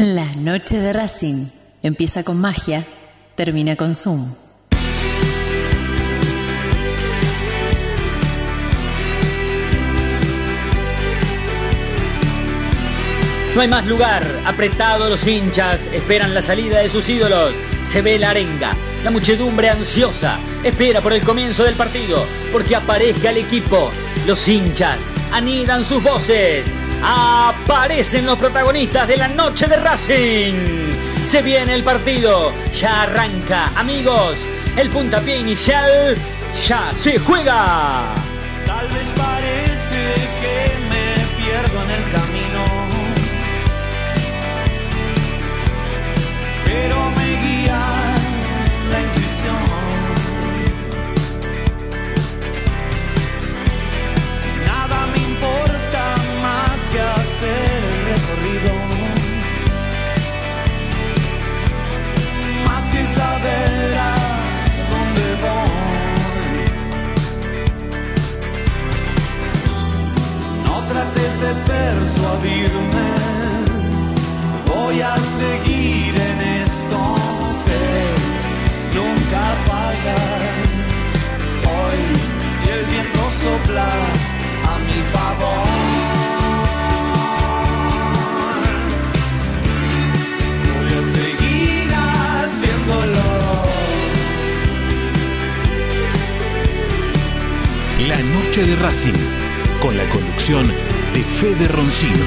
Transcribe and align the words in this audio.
La 0.00 0.24
noche 0.42 0.78
de 0.78 0.92
Racing 0.92 1.46
empieza 1.82 2.22
con 2.22 2.40
magia, 2.40 2.84
termina 3.34 3.74
con 3.74 3.96
Zoom. 3.96 4.32
No 13.56 13.60
hay 13.60 13.66
más 13.66 13.86
lugar, 13.86 14.24
apretado 14.44 15.08
los 15.08 15.26
hinchas, 15.26 15.88
esperan 15.92 16.32
la 16.32 16.42
salida 16.42 16.78
de 16.78 16.88
sus 16.88 17.08
ídolos. 17.08 17.54
Se 17.82 18.00
ve 18.00 18.20
la 18.20 18.30
arenga, 18.30 18.76
la 19.02 19.10
muchedumbre 19.10 19.68
ansiosa, 19.68 20.38
espera 20.62 21.00
por 21.00 21.12
el 21.12 21.24
comienzo 21.24 21.64
del 21.64 21.74
partido, 21.74 22.24
porque 22.52 22.76
aparezca 22.76 23.30
el 23.30 23.38
equipo. 23.38 23.90
Los 24.28 24.46
hinchas 24.46 24.98
anidan 25.32 25.84
sus 25.84 26.00
voces. 26.04 26.70
Aparecen 27.02 28.26
los 28.26 28.38
protagonistas 28.38 29.08
de 29.08 29.16
la 29.16 29.28
noche 29.28 29.66
de 29.66 29.76
Racing. 29.76 30.92
Se 31.24 31.42
viene 31.42 31.74
el 31.74 31.84
partido, 31.84 32.52
ya 32.72 33.02
arranca, 33.02 33.72
amigos. 33.76 34.46
El 34.76 34.90
puntapié 34.90 35.36
inicial 35.38 36.14
ya 36.66 36.90
se 36.94 37.18
juega. 37.18 38.14
De 71.40 71.54
persuadirme, 71.66 73.10
voy 74.66 75.00
a 75.00 75.14
seguir 75.16 76.14
en 76.30 76.38
esto, 76.64 76.98
sé, 77.64 77.86
nunca 78.92 79.42
fallar. 79.66 80.40
Hoy 81.64 82.00
y 82.64 82.68
el 82.70 82.84
viento 82.86 83.20
sopla 83.40 83.88
a 84.64 84.78
mi 84.86 85.00
favor. 85.14 85.68
Voy 90.74 90.90
a 90.98 91.04
seguir 91.04 91.88
haciéndolo. 91.94 93.28
La 98.08 98.18
noche 98.34 98.64
de 98.64 98.76
Racing, 98.76 99.20
con 99.80 99.96
la 99.96 100.08
conducción 100.08 100.87
de 101.18 101.24
Fede 101.24 101.66
Roncino. 101.66 102.24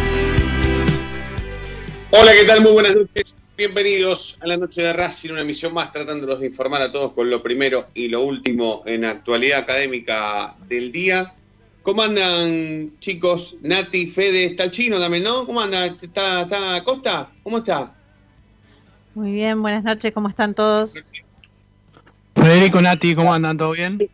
Hola, 2.11 2.31
¿qué 2.38 2.45
tal? 2.45 2.59
Muy 2.59 2.73
buenas 2.73 2.94
noches. 2.94 3.38
Bienvenidos 3.56 4.38
a 4.42 4.47
la 4.47 4.58
noche 4.58 4.81
de 4.81 4.92
Racing, 4.92 5.31
una 5.31 5.42
emisión 5.42 5.73
más 5.73 5.94
tratándolos 5.94 6.42
de 6.42 6.47
informar 6.47 6.81
a 6.81 6.92
todos 6.92 7.14
con 7.14 7.30
lo 7.30 7.42
primero 7.42 7.86
y 7.94 8.09
lo 8.09 8.19
último 8.22 8.84
en 8.86 9.06
actualidad 9.06 9.59
académica 9.59 10.58
del 10.67 10.92
día. 10.92 11.34
¿Cómo 11.84 12.02
andan, 12.02 12.92
chicos? 13.00 13.59
Nati, 13.62 14.08
Fede, 14.08 14.44
está 14.44 14.66
el 14.66 14.72
chino 14.72 15.00
también, 15.00 15.23
¿no? 15.23 15.45
¿Cómo 15.45 15.62
anda? 15.62 15.86
¿Está, 15.86 16.42
está 16.42 16.84
Costa? 16.84 17.30
¿Cómo 17.44 17.59
está? 17.59 17.94
Muy 19.16 19.31
bien, 19.31 19.62
buenas 19.62 19.86
noches, 19.86 20.12
¿cómo 20.12 20.28
están 20.28 20.53
todos? 20.53 20.95
Federico 22.36 22.81
Nati, 22.81 23.16
¿cómo 23.16 23.34
andan? 23.34 23.58
¿Todo 23.58 23.72
bien? 23.72 24.09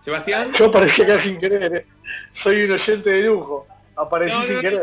¿Sebastián? 0.00 0.50
Yo 0.58 0.64
aparecí 0.64 1.02
acá 1.02 1.22
sin 1.22 1.38
querer. 1.38 1.89
Soy 2.42 2.62
un 2.62 2.72
oyente 2.72 3.10
de 3.10 3.22
lujo. 3.22 3.66
Aparecí 3.96 4.32
No, 4.32 4.42
sin 4.42 4.54
no, 4.54 4.60
querer. 4.60 4.82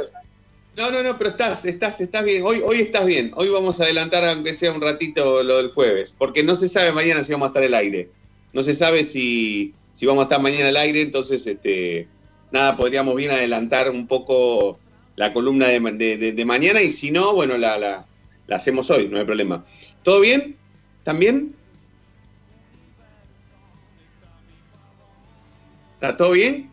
No, 0.78 0.92
no, 0.92 1.02
no, 1.02 1.18
pero 1.18 1.32
estás, 1.32 1.66
estás, 1.66 2.00
estás 2.02 2.24
bien. 2.24 2.44
Hoy, 2.46 2.62
hoy 2.64 2.78
estás 2.78 3.06
bien. 3.06 3.32
Hoy 3.36 3.50
vamos 3.50 3.80
a 3.82 3.86
adelantar, 3.86 4.24
aunque 4.26 4.54
sea 4.54 4.72
un 4.72 4.82
ratito, 4.82 5.42
lo 5.42 5.58
del 5.58 5.72
jueves. 5.72 6.14
Porque 6.18 6.44
no 6.44 6.54
se 6.54 6.68
sabe 6.68 6.92
mañana 6.92 7.24
si 7.24 7.32
vamos 7.32 7.48
a 7.48 7.50
estar 7.50 7.64
al 7.64 7.74
aire. 7.74 8.10
No 8.54 8.62
se 8.62 8.74
sabe 8.74 9.04
si, 9.04 9.74
si 9.94 10.06
vamos 10.06 10.22
a 10.22 10.24
estar 10.26 10.42
mañana 10.42 10.70
al 10.70 10.78
aire. 10.78 11.02
Entonces, 11.02 11.48
este, 11.48 12.08
nada, 12.52 12.78
podríamos 12.78 13.16
bien 13.16 13.32
adelantar 13.32 13.90
un 13.90 14.06
poco 14.08 14.80
la 15.16 15.34
columna 15.34 15.68
de, 15.68 15.80
de- 15.80 16.18
de- 16.18 16.32
de 16.34 16.46
mañana. 16.46 16.82
Y 16.84 16.92
si 16.92 17.10
no, 17.10 17.34
bueno, 17.34 17.58
la, 17.58 17.80
la, 17.80 18.06
la 18.46 18.56
hacemos 18.56 18.92
hoy, 18.92 19.08
no 19.08 19.18
hay 19.18 19.26
problema. 19.26 19.66
¿Todo 20.04 20.22
bien? 20.22 20.56
¿También? 21.04 21.56
¿Está 25.96 26.16
todo 26.16 26.32
bien? 26.34 26.70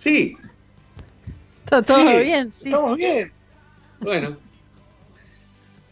Sí. 0.00 0.34
¿Está 1.64 1.82
todo 1.82 2.08
Sí, 2.08 2.24
bien? 2.24 2.52
Sí. 2.52 2.68
Estamos 2.68 2.96
bien. 2.96 3.30
Bueno. 4.00 4.36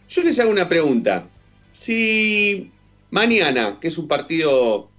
Yo 0.09 0.23
les 0.23 0.39
hago 0.39 0.49
una 0.49 0.67
pregunta. 0.67 1.27
Si 1.73 2.71
mañana, 3.11 3.77
que 3.79 3.87
es 3.87 3.97
un 3.99 4.07
partido 4.07 4.89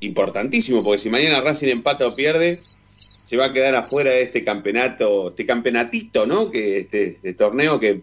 importantísimo, 0.00 0.84
porque 0.84 0.98
si 0.98 1.08
mañana 1.08 1.40
Racing 1.40 1.68
empata 1.68 2.06
o 2.06 2.14
pierde, 2.14 2.58
se 3.24 3.36
va 3.38 3.46
a 3.46 3.52
quedar 3.54 3.74
afuera 3.74 4.12
de 4.12 4.22
este 4.22 4.44
campeonato, 4.44 5.30
este 5.30 5.46
campeonatito, 5.46 6.26
¿no? 6.26 6.50
Que 6.50 6.80
este, 6.80 7.16
este 7.16 7.32
torneo 7.32 7.80
que 7.80 8.02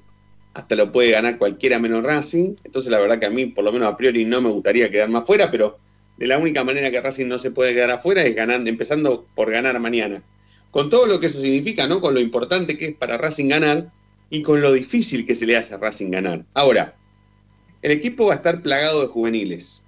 hasta 0.55 0.75
lo 0.75 0.91
puede 0.91 1.11
ganar 1.11 1.37
cualquiera 1.37 1.77
menos 1.77 2.03
Racing. 2.03 2.55
Entonces 2.63 2.89
la 2.91 2.99
verdad 2.99 3.19
que 3.19 3.27
a 3.27 3.29
mí, 3.29 3.45
por 3.45 3.63
lo 3.63 3.71
menos 3.71 3.87
a 3.87 3.95
priori, 3.95 4.25
no 4.25 4.41
me 4.41 4.49
gustaría 4.49 4.89
quedarme 4.89 5.19
afuera, 5.19 5.51
pero 5.51 5.77
de 6.17 6.25
la 6.25 6.39
única 6.39 6.63
manera 6.63 6.89
que 6.89 6.99
Racing 6.99 7.27
no 7.27 7.37
se 7.37 7.51
puede 7.51 7.75
quedar 7.75 7.91
afuera 7.91 8.23
es 8.23 8.35
ganando, 8.35 8.71
empezando 8.71 9.27
por 9.35 9.51
ganar 9.51 9.79
mañana. 9.79 10.23
Con 10.71 10.89
todo 10.89 11.07
lo 11.07 11.19
que 11.19 11.27
eso 11.27 11.39
significa, 11.39 11.87
¿no? 11.87 12.01
Con 12.01 12.13
lo 12.13 12.19
importante 12.19 12.77
que 12.77 12.87
es 12.87 12.95
para 12.95 13.17
Racing 13.17 13.49
ganar 13.49 13.91
y 14.29 14.41
con 14.41 14.61
lo 14.61 14.71
difícil 14.71 15.25
que 15.25 15.35
se 15.35 15.47
le 15.47 15.57
hace 15.57 15.73
a 15.73 15.77
Racing 15.77 16.11
ganar. 16.11 16.45
Ahora, 16.53 16.95
el 17.81 17.91
equipo 17.91 18.27
va 18.27 18.33
a 18.33 18.37
estar 18.37 18.61
plagado 18.61 19.01
de 19.01 19.07
juveniles. 19.07 19.81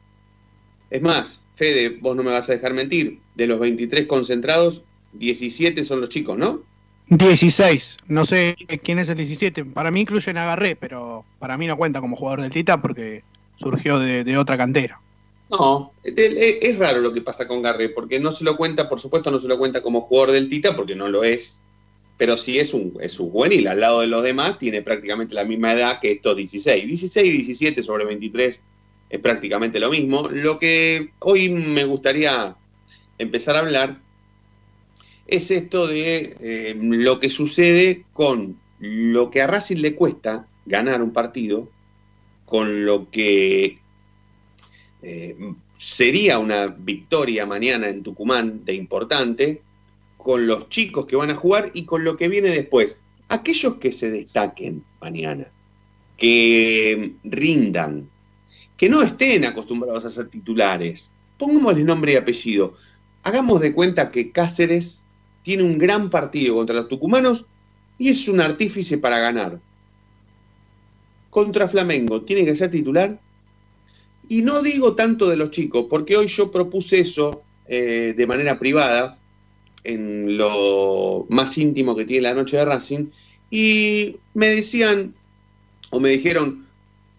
Es 0.90 1.02
más, 1.02 1.42
Fede, 1.53 2.00
vos 2.02 2.16
no 2.16 2.24
me 2.24 2.31
vas 2.31 2.50
a 2.50 2.53
dejar 2.53 2.74
mentir, 2.74 3.19
de 3.36 3.47
los 3.47 3.59
23 3.59 4.08
concentrados, 4.08 4.84
17 5.14 5.84
son 5.84 6.02
los 6.02 6.09
chicos, 6.09 6.38
¿no? 6.38 6.64
16. 7.08 7.98
No 8.08 8.25
sé 8.25 8.56
quién 8.84 8.98
es 8.98 9.09
el 9.09 9.18
17. 9.18 9.66
Para 9.66 9.92
mí 9.92 10.02
incluyen 10.02 10.38
a 10.38 10.58
pero 10.80 11.25
para 11.40 11.58
mí 11.58 11.68
no 11.68 11.78
cuenta 11.78 12.00
como 12.00 12.16
jugador 12.16 12.42
del 12.42 12.52
Tita 12.52 12.81
porque 12.81 13.24
surgió 13.58 14.00
de 14.00 14.38
otra 14.38 14.58
cantera. 14.58 15.02
No, 15.51 15.94
es, 16.03 16.78
raro 16.78 17.01
lo 17.01 17.12
que 17.12 17.22
pasa 17.22 17.45
con 17.47 17.62
Garré, 17.62 17.89
porque 17.89 18.19
no 18.19 18.31
se 18.31 18.45
lo 18.45 18.56
cuenta, 18.56 18.88
por 18.88 19.01
supuesto, 19.01 19.31
no 19.31 19.39
se 19.39 19.50
lo 19.50 19.57
cuenta 19.57 19.81
como 19.81 20.00
jugador 20.00 20.31
del 20.31 20.47
Tita, 20.47 20.75
porque 20.78 20.95
no 20.95 21.09
lo 21.09 21.25
es, 21.25 21.62
pero 22.17 22.38
sí 22.38 22.57
es 22.57 22.73
un, 22.73 22.97
es 23.01 23.19
un 23.19 23.67
al 23.67 23.79
lado 23.79 24.00
de 24.00 24.07
los 24.07 24.23
demás 24.23 24.57
tiene 24.57 24.81
prácticamente 24.81 25.35
la 25.35 25.44
misma 25.44 25.73
edad 25.73 26.00
que 26.00 26.13
estos 26.13 26.38
16. 26.38 26.88
16 26.88 27.28
y 27.28 27.31
17 27.31 27.84
sobre 27.84 28.06
23 28.06 28.62
es 29.09 29.19
prácticamente 29.19 29.79
lo 29.79 29.89
mismo. 29.89 30.29
Lo 30.29 30.57
que 30.57 31.12
hoy 31.19 31.50
me 31.50 31.83
gustaría 31.83 32.56
empezar 33.18 33.57
a 33.57 33.59
hablar 33.59 34.01
es 35.28 35.51
esto 35.51 35.85
de 35.85 36.38
eh, 36.39 36.75
lo 36.79 37.19
que 37.19 37.29
sucede 37.29 38.06
con 38.13 38.57
lo 38.79 39.29
que 39.29 39.41
a 39.41 39.47
Racing 39.47 39.78
le 39.78 39.95
cuesta 39.95 40.47
ganar 40.66 41.01
un 41.01 41.12
partido, 41.12 41.69
con 42.45 42.85
lo 42.85 43.09
que 43.12 43.81
eh, 45.01 45.35
sería 45.78 46.39
una 46.39 46.67
victoria 46.67 47.45
mañana 47.45 47.88
en 47.89 48.03
Tucumán 48.03 48.63
de 48.66 48.75
importante, 48.75 49.62
con 50.17 50.45
los 50.45 50.69
chicos 50.69 51.07
que 51.07 51.16
van 51.16 51.31
a 51.31 51.35
jugar 51.35 51.72
y 51.73 51.85
con 51.85 52.03
lo 52.03 52.16
que 52.16 52.28
viene 52.28 52.50
después. 52.50 53.01
Aquellos 53.29 53.75
que 53.75 53.91
se 53.91 54.12
destaquen 54.12 54.84
mañana, 55.00 55.47
que 56.18 57.15
rindan, 57.24 58.09
que 58.77 58.89
no 58.89 59.01
estén 59.01 59.45
acostumbrados 59.45 60.06
a 60.06 60.09
ser 60.09 60.27
titulares, 60.30 61.12
pongámosle 61.38 61.83
nombre 61.83 62.13
y 62.13 62.18
apellido. 62.18 62.75
Hagamos 63.24 63.62
de 63.62 63.74
cuenta 63.74 64.12
que 64.12 64.31
Cáceres 64.31 65.04
tiene 65.44 65.63
un 65.63 65.77
gran 65.77 66.09
partido 66.09 66.56
contra 66.56 66.75
los 66.75 66.88
tucumanos 66.88 67.45
y 67.97 68.09
es 68.09 68.27
un 68.27 68.42
artífice 68.42 68.97
para 68.97 69.19
ganar. 69.19 69.59
Contra 71.31 71.68
Flamengo, 71.68 72.21
¿tiene 72.21 72.45
que 72.45 72.56
ser 72.56 72.69
titular? 72.69 73.19
Y 74.31 74.44
no 74.44 74.62
digo 74.62 74.95
tanto 74.95 75.28
de 75.28 75.36
los 75.36 75.51
chicos, 75.51 75.88
porque 75.89 76.16
hoy 76.16 76.28
yo 76.28 76.51
propuse 76.51 77.01
eso 77.01 77.42
eh, 77.68 78.13
de 78.16 78.28
manera 78.28 78.57
privada, 78.60 79.19
en 79.83 80.38
lo 80.38 81.25
más 81.28 81.57
íntimo 81.57 81.98
que 81.98 82.06
tiene 82.06 82.30
la 82.30 82.33
noche 82.33 82.56
de 82.56 82.63
Racing, 82.63 83.07
y 83.50 84.16
me 84.33 84.48
decían, 84.48 85.16
o 85.89 86.00
me 86.00 86.07
dijeron, 86.12 86.66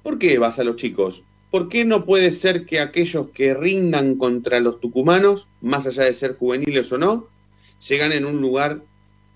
¿por 0.02 0.18
qué 0.18 0.38
vas 0.38 0.58
a 0.58 0.64
los 0.64 0.76
chicos? 0.76 1.22
¿Por 1.50 1.68
qué 1.68 1.84
no 1.84 2.06
puede 2.06 2.30
ser 2.30 2.64
que 2.64 2.80
aquellos 2.80 3.28
que 3.28 3.52
rindan 3.52 4.14
contra 4.14 4.58
los 4.60 4.80
tucumanos, 4.80 5.48
más 5.60 5.86
allá 5.86 6.04
de 6.04 6.14
ser 6.14 6.34
juveniles 6.34 6.90
o 6.92 6.96
no, 6.96 7.28
se 7.78 7.98
ganen 7.98 8.24
un 8.24 8.40
lugar 8.40 8.82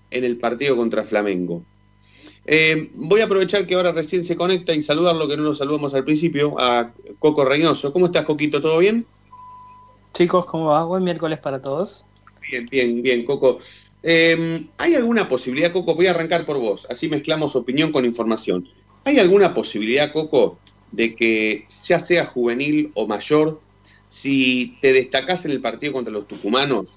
en 0.09 0.23
el 0.23 0.37
partido 0.37 0.75
contra 0.75 1.03
Flamengo? 1.03 1.63
Eh, 2.49 2.91
voy 2.95 3.19
a 3.19 3.25
aprovechar 3.25 3.67
que 3.67 3.75
ahora 3.75 3.91
recién 3.91 4.23
se 4.23 4.37
conecta 4.37 4.73
y 4.73 4.81
saludarlo, 4.81 5.27
que 5.27 5.35
no 5.35 5.43
lo 5.43 5.53
saludamos 5.53 5.93
al 5.93 6.05
principio, 6.05 6.55
a 6.57 6.93
Coco 7.19 7.43
Reynoso. 7.43 7.91
¿Cómo 7.91 8.05
estás, 8.05 8.23
Coquito? 8.23 8.61
¿Todo 8.61 8.77
bien? 8.77 9.05
Chicos, 10.13 10.45
¿cómo 10.45 10.67
va? 10.67 10.85
Buen 10.85 11.03
miércoles 11.03 11.39
para 11.39 11.61
todos. 11.61 12.05
Bien, 12.49 12.65
bien, 12.71 13.01
bien, 13.01 13.25
Coco. 13.25 13.59
Eh, 14.01 14.65
¿Hay 14.77 14.93
alguna 14.93 15.27
posibilidad, 15.27 15.73
Coco? 15.73 15.93
Voy 15.93 16.07
a 16.07 16.11
arrancar 16.11 16.45
por 16.45 16.57
vos, 16.57 16.87
así 16.89 17.09
mezclamos 17.09 17.57
opinión 17.57 17.91
con 17.91 18.05
información. 18.05 18.67
¿Hay 19.03 19.19
alguna 19.19 19.53
posibilidad, 19.53 20.13
Coco, 20.13 20.57
de 20.93 21.15
que 21.15 21.65
ya 21.85 21.99
sea 21.99 22.25
juvenil 22.25 22.91
o 22.93 23.07
mayor, 23.07 23.59
si 24.07 24.77
te 24.81 24.93
destacás 24.93 25.43
en 25.43 25.51
el 25.51 25.59
partido 25.59 25.91
contra 25.91 26.13
los 26.13 26.27
tucumanos 26.27 26.87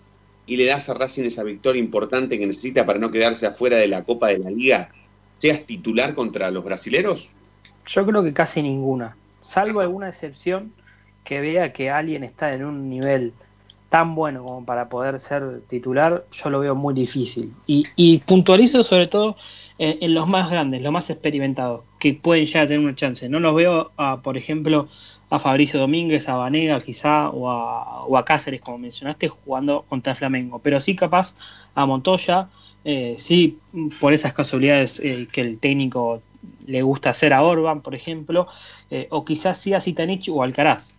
y 0.46 0.56
le 0.56 0.67
das 0.67 0.88
a 0.88 0.94
Racing 0.94 1.25
esa 1.25 1.43
victoria 1.43 1.81
importante 1.81 2.38
que 2.38 2.46
necesita 2.46 2.87
para 2.87 3.00
no 3.00 3.11
quedarse 3.11 3.46
afuera 3.46 3.76
de 3.76 3.88
la 3.88 4.05
Copa 4.05 4.29
de 4.29 4.38
la 4.38 4.50
Liga, 4.50 4.93
seas 5.41 5.65
titular 5.65 6.15
contra 6.15 6.51
los 6.51 6.65
brasileros? 6.65 7.33
Yo 7.87 8.07
creo 8.07 8.23
que 8.23 8.33
casi 8.33 8.63
ninguna, 8.63 9.17
salvo 9.41 9.81
alguna 9.81 10.09
excepción 10.09 10.73
que 11.25 11.41
vea 11.41 11.73
que 11.73 11.91
alguien 11.91 12.25
está 12.25 12.55
en 12.55 12.65
un 12.65 12.89
nivel 12.89 13.33
tan 13.91 14.15
bueno 14.15 14.45
como 14.45 14.65
para 14.65 14.89
poder 14.89 15.19
ser 15.19 15.63
titular, 15.63 16.25
yo 16.31 16.49
lo 16.49 16.61
veo 16.61 16.77
muy 16.77 16.95
difícil. 16.95 17.53
Y, 17.67 18.19
puntualizo 18.21 18.85
sobre 18.85 19.07
todo 19.07 19.37
en, 19.79 19.99
en, 20.01 20.15
los 20.15 20.29
más 20.29 20.49
grandes, 20.49 20.81
los 20.81 20.93
más 20.93 21.11
experimentados, 21.11 21.83
que 21.99 22.15
pueden 22.15 22.47
ya 22.47 22.67
tener 22.69 22.79
una 22.79 22.95
chance. 22.95 23.29
No 23.29 23.41
los 23.41 23.53
veo, 23.53 23.91
a, 23.97 24.23
por 24.23 24.37
ejemplo, 24.37 24.89
a 25.29 25.41
Fabricio 25.41 25.81
Domínguez, 25.81 26.29
a 26.29 26.37
Vanega 26.37 26.81
quizá, 26.81 27.31
o 27.31 27.51
a, 27.51 28.05
o 28.05 28.17
a 28.17 28.25
Cáceres, 28.25 28.61
como 28.61 28.79
mencionaste, 28.79 29.27
jugando 29.27 29.85
contra 29.89 30.15
Flamengo. 30.15 30.61
Pero 30.61 30.79
sí 30.79 30.95
capaz 30.95 31.35
a 31.75 31.85
Montoya, 31.85 32.49
eh, 32.85 33.17
sí 33.19 33.59
por 34.00 34.12
esas 34.12 34.32
casualidades 34.32 35.00
eh, 35.00 35.29
que 35.31 35.41
el 35.41 35.59
técnico 35.59 36.23
le 36.67 36.82
gusta 36.82 37.11
hacer 37.11 37.32
a 37.32 37.43
Orban, 37.43 37.82
por 37.82 37.94
ejemplo, 37.94 38.47
eh, 38.91 39.06
o 39.11 39.25
quizás 39.25 39.59
sí 39.59 39.75
a 39.75 39.81
Zitanich 39.81 40.29
o 40.29 40.43
Alcaraz. 40.43 40.94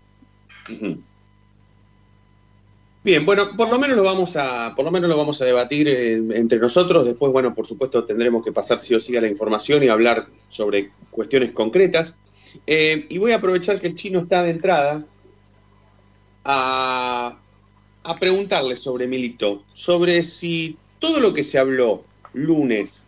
Bien, 3.04 3.26
bueno, 3.26 3.46
por 3.58 3.70
lo 3.70 3.80
menos 3.80 3.98
lo 3.98 4.04
vamos 4.04 4.36
a, 4.36 4.76
por 4.76 4.86
lo 4.86 4.92
menos 4.92 5.10
lo 5.10 5.18
vamos 5.18 5.42
a 5.42 5.46
debatir 5.46 5.88
eh, 5.88 6.18
entre 6.36 6.60
nosotros. 6.60 7.06
Después, 7.06 7.32
bueno, 7.32 7.56
por 7.56 7.66
supuesto, 7.66 8.04
tendremos 8.04 8.44
que 8.44 8.52
pasar 8.52 8.80
sí 8.80 8.94
o 8.94 9.00
sí 9.00 9.18
a 9.18 9.22
la 9.22 9.28
información 9.28 9.84
y 9.84 9.88
hablar 9.88 10.28
sobre 10.50 10.92
cuestiones 11.10 11.52
concretas. 11.52 12.20
Y 12.66 13.18
voy 13.18 13.32
a 13.32 13.38
aprovechar 13.38 13.80
que 13.80 13.88
el 13.88 13.96
chino 13.96 14.20
está 14.20 14.44
de 14.44 14.52
entrada 14.52 15.06
a, 16.44 17.40
a 18.04 18.20
preguntarle 18.20 18.76
sobre 18.76 19.08
Milito, 19.08 19.64
sobre 19.74 20.22
si 20.22 20.78
todo 21.02 21.20
lo 21.20 21.34
que 21.34 21.44
se 21.44 21.58
habló 21.58 22.06
lunes, 22.32 23.00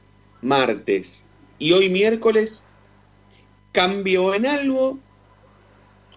martes 0.42 1.28
y 1.60 1.72
hoy 1.72 1.90
miércoles 1.90 2.60
cambió 3.72 4.34
en 4.34 4.45
algo 4.45 5.00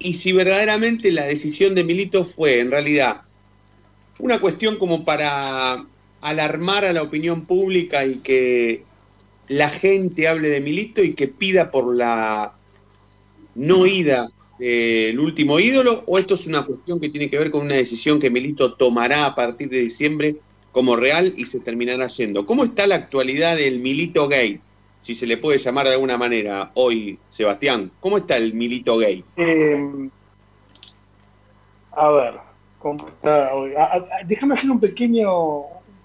y 0.00 0.14
si 0.14 0.32
verdaderamente 0.32 1.12
la 1.12 1.24
decisión 1.26 1.76
de 1.76 1.84
Milito 1.84 2.24
fue 2.24 2.58
en 2.60 2.70
realidad 2.72 3.20
una 4.18 4.40
cuestión 4.40 4.78
como 4.78 5.04
para 5.04 5.86
alarmar 6.22 6.84
a 6.86 6.92
la 6.92 7.02
opinión 7.02 7.42
pública 7.42 8.04
y 8.04 8.16
que 8.16 8.82
la 9.48 9.68
gente 9.68 10.26
hable 10.26 10.48
de 10.48 10.60
Milito 10.60 11.04
y 11.04 11.14
que 11.14 11.28
pida 11.28 11.70
por 11.70 11.94
la 11.94 12.56
no 13.54 13.86
ida 13.86 14.28
del 14.58 15.20
último 15.20 15.60
ídolo, 15.60 16.02
o 16.06 16.18
esto 16.18 16.32
es 16.32 16.46
una 16.46 16.64
cuestión 16.64 16.98
que 16.98 17.10
tiene 17.10 17.28
que 17.28 17.38
ver 17.38 17.50
con 17.50 17.66
una 17.66 17.74
decisión 17.74 18.18
que 18.18 18.30
Milito 18.30 18.74
tomará 18.74 19.26
a 19.26 19.34
partir 19.34 19.68
de 19.68 19.80
diciembre 19.80 20.36
como 20.76 20.94
real 20.94 21.32
y 21.38 21.46
se 21.46 21.58
terminará 21.58 22.06
yendo. 22.06 22.44
¿Cómo 22.44 22.62
está 22.62 22.86
la 22.86 22.96
actualidad 22.96 23.56
del 23.56 23.80
Milito 23.80 24.28
gay? 24.28 24.60
Si 25.00 25.14
se 25.14 25.26
le 25.26 25.38
puede 25.38 25.56
llamar 25.56 25.86
de 25.86 25.94
alguna 25.94 26.18
manera 26.18 26.70
hoy, 26.74 27.18
Sebastián. 27.30 27.90
¿Cómo 27.98 28.18
está 28.18 28.36
el 28.36 28.52
Milito 28.52 28.98
gay? 28.98 29.24
Eh, 29.38 30.10
a 31.92 32.10
ver, 32.10 32.34
cómo 32.78 33.08
está 33.08 33.54
hoy. 33.54 33.74
A, 33.74 33.84
a, 33.84 34.04
déjame 34.26 34.54
hacer 34.54 34.70
un 34.70 34.78
pequeño, 34.78 35.30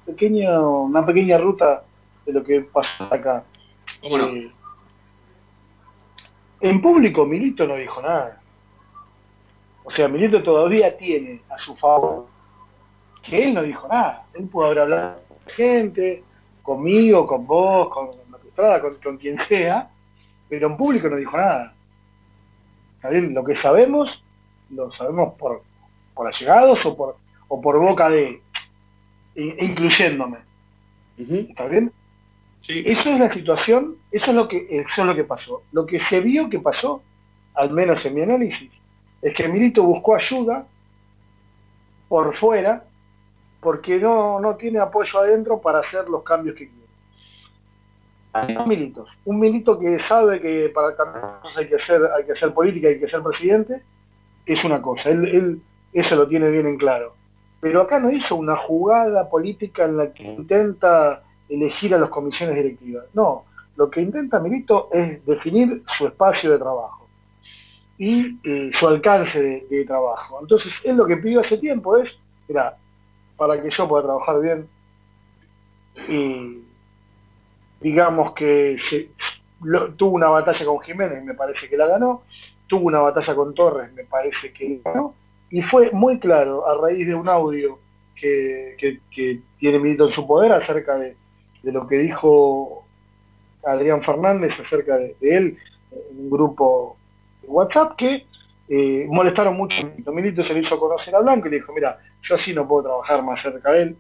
pequeño, 0.06 0.83
una 0.83 1.06
pequeña 1.06 1.38
ruta 1.38 1.83
de 2.25 2.31
lo 2.31 2.41
que 2.41 2.62
pasa 2.62 3.09
acá. 3.12 3.44
¿Cómo 4.01 4.19
no? 4.19 4.27
Eh, 4.27 4.51
en 6.62 6.81
público 6.81 7.25
Milito 7.25 7.67
no 7.67 7.75
dijo 7.75 8.01
nada. 8.01 8.41
O 9.83 9.91
sea, 9.91 10.07
Milito 10.07 10.41
todavía 10.41 10.95
tiene 10.97 11.41
a 11.50 11.57
su 11.62 11.75
favor 11.75 12.31
que 13.23 13.44
él 13.44 13.53
no 13.53 13.63
dijo 13.63 13.88
nada. 13.88 14.25
Él 14.33 14.47
pudo 14.47 14.65
haber 14.65 14.79
hablado 14.79 15.21
con 15.27 15.53
gente, 15.56 16.23
conmigo, 16.62 17.25
con 17.25 17.45
vos, 17.45 17.89
con 17.89 18.09
la 18.57 18.79
con, 18.79 18.95
con 18.95 19.18
quien 19.18 19.38
sea, 19.47 19.89
pero 20.50 20.68
en 20.68 20.77
público 20.77 21.09
no 21.09 21.15
dijo 21.15 21.38
nada. 21.38 21.73
¿Está 22.95 23.09
bien? 23.09 23.33
Lo 23.33 23.44
que 23.44 23.56
sabemos, 23.62 24.23
lo 24.69 24.91
sabemos 24.91 25.33
por, 25.35 25.63
por 26.13 26.27
allegados 26.27 26.85
o 26.85 26.95
por, 26.95 27.18
o 27.47 27.62
por 27.62 27.79
boca 27.79 28.09
de, 28.09 28.41
incluyéndome. 29.35 30.38
Uh 31.17 31.24
-huh. 31.24 31.50
¿Está 31.50 31.65
bien? 31.65 31.91
Sí. 32.59 32.83
Eso 32.85 33.09
es 33.09 33.19
la 33.19 33.33
situación, 33.33 33.95
eso 34.12 34.25
es 34.27 34.35
lo 34.35 34.47
que 34.47 34.67
eso 34.69 35.01
es 35.01 35.06
lo 35.06 35.15
que 35.15 35.24
pasó. 35.24 35.63
Lo 35.71 35.85
que 35.85 36.00
se 36.06 36.19
vio 36.19 36.47
que 36.50 36.59
pasó, 36.59 37.01
al 37.56 37.71
menos 37.71 38.06
en 38.06 38.13
mi 38.13 38.21
análisis, 38.21 38.71
es 39.24 39.33
que 39.33 39.47
Milito 39.47 39.81
buscó 39.83 40.15
ayuda 40.15 40.67
por 42.07 42.35
fuera 42.35 42.83
porque 43.62 44.00
no, 44.00 44.40
no 44.40 44.56
tiene 44.56 44.80
apoyo 44.80 45.19
adentro 45.19 45.62
para 45.62 45.80
hacer 45.80 46.10
los 46.10 46.24
cambios 46.24 46.56
que 46.56 46.68
quiere. 46.68 46.81
Hay 48.34 48.54
dos 48.54 48.66
militos. 48.66 49.10
Un 49.25 49.40
milito 49.40 49.78
que 49.78 50.00
sabe 50.08 50.42
que 50.42 50.72
para 50.74 50.96
cambiar 50.96 51.40
hay 51.56 51.68
que 51.68 51.75
hacer, 51.75 52.02
hay 52.18 52.25
que 52.25 52.31
hacer 52.31 52.54
política, 52.54 52.88
hay 52.88 53.00
que 53.00 53.10
ser 53.10 53.22
presidente, 53.22 53.81
es 54.46 54.63
una 54.63 54.81
cosa. 54.81 55.10
Él, 55.10 55.25
él 55.25 55.62
eso 55.94 56.16
lo 56.16 56.28
tiene 56.28 56.50
bien 56.50 56.66
en 56.66 56.78
claro. 56.78 57.13
Pero 57.60 57.81
acá 57.81 58.00
no 58.00 58.12
hizo 58.12 58.36
una 58.36 58.56
jugada 58.56 59.30
política 59.30 59.86
en 59.86 59.98
la 59.98 60.12
que 60.13 60.24
intenta 60.24 61.22
elegir 61.48 61.94
a 61.94 62.00
las 62.00 62.10
comisiones 62.10 62.56
directivas. 62.56 63.06
No, 63.13 63.44
lo 63.75 63.90
que 63.90 64.02
intenta 64.02 64.40
Milito 64.40 64.90
es 64.92 65.24
definir 65.25 65.84
su 65.98 66.08
espacio 66.08 66.52
de 66.52 66.58
trabajo 66.58 67.08
y 67.98 68.40
eh, 68.44 68.72
su 68.80 68.88
alcance 68.88 69.40
de, 69.40 69.68
de, 69.69 69.86
trabajo. 69.86 70.40
Entonces, 70.42 70.72
él 70.84 70.96
lo 70.96 71.06
que 71.06 71.18
pidió 71.18 71.42
hace 71.42 71.58
tiempo 71.58 71.98
es, 71.98 72.10
mira, 72.48 72.78
para 73.41 73.59
que 73.59 73.71
yo 73.71 73.88
pueda 73.88 74.03
trabajar 74.03 74.39
bien, 74.39 74.67
y 76.07 76.61
digamos 77.79 78.33
que 78.33 78.77
se, 78.88 79.09
tuvo 79.97 80.11
una 80.11 80.27
batalla 80.27 80.63
con 80.63 80.79
Jiménez, 80.81 81.23
me 81.23 81.33
parece 81.33 81.67
que 81.67 81.75
la 81.75 81.88
ganó, 81.88 82.21
tuvo 82.67 82.86
una 82.86 83.00
batalla 83.00 83.33
con 83.33 83.55
Torres, 83.55 83.91
me 83.93 84.03
parece 84.03 84.53
que 84.53 84.79
ganó, 84.86 85.15
y 85.50 85.63
fue 85.63 85.89
muy 85.89 86.19
claro 86.19 86.67
a 86.67 86.79
raíz 86.79 87.07
de 87.07 87.15
un 87.15 87.27
audio 87.27 87.79
que, 88.13 89.00
tiene 89.57 89.79
Milito 89.79 90.07
en 90.07 90.13
su 90.13 90.27
poder 90.27 90.51
acerca 90.51 90.95
de, 91.00 91.15
de 91.63 91.71
lo 91.71 91.88
que 91.88 91.98
dijo 91.98 92.86
Adrián 93.65 94.03
Fernández 94.03 94.53
acerca 94.63 94.98
de, 94.98 95.15
de, 95.19 95.36
él 95.36 95.57
en 95.91 96.25
un 96.25 96.29
grupo 96.29 96.95
de 97.41 97.48
WhatsApp 97.48 97.95
que 97.95 98.24
eh, 98.74 99.06
molestaron 99.10 99.58
mucho 99.58 99.75
a 99.82 99.84
Milito. 99.84 100.13
Milito 100.13 100.44
se 100.46 100.54
le 100.54 100.62
hizo 100.62 100.80
conocer 100.80 101.13
a 101.13 101.20
Blanco 101.20 101.50
y 101.50 101.51
le 101.51 101.58
dijo, 101.58 101.74
mira, 101.74 102.00
yo 102.22 102.36
así 102.36 102.54
no 102.54 102.66
puedo 102.66 102.84
trabajar 102.84 103.22
más 103.22 103.42
cerca 103.42 103.70
de 103.74 103.82
él, 103.82 103.98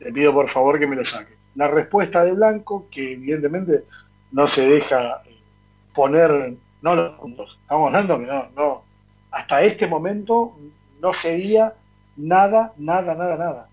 le 0.00 0.12
pido 0.12 0.34
por 0.34 0.50
favor 0.50 0.78
que 0.78 0.86
me 0.86 0.96
lo 0.96 1.06
saque. 1.06 1.32
La 1.54 1.68
respuesta 1.68 2.22
de 2.22 2.32
Blanco, 2.32 2.88
que 2.90 3.14
evidentemente 3.14 3.84
no 4.32 4.48
se 4.48 4.60
deja 4.60 5.22
eh, 5.24 5.38
poner, 5.94 6.52
no 6.82 6.94
los 6.94 7.18
puntos, 7.18 7.58
estamos 7.62 7.86
hablando 7.86 8.18
que 8.18 8.26
no, 8.26 8.48
no, 8.54 8.82
hasta 9.30 9.62
este 9.62 9.86
momento 9.86 10.52
no 11.00 11.14
sería 11.22 11.72
nada, 12.18 12.74
nada, 12.76 13.14
nada, 13.14 13.36
nada. 13.38 13.68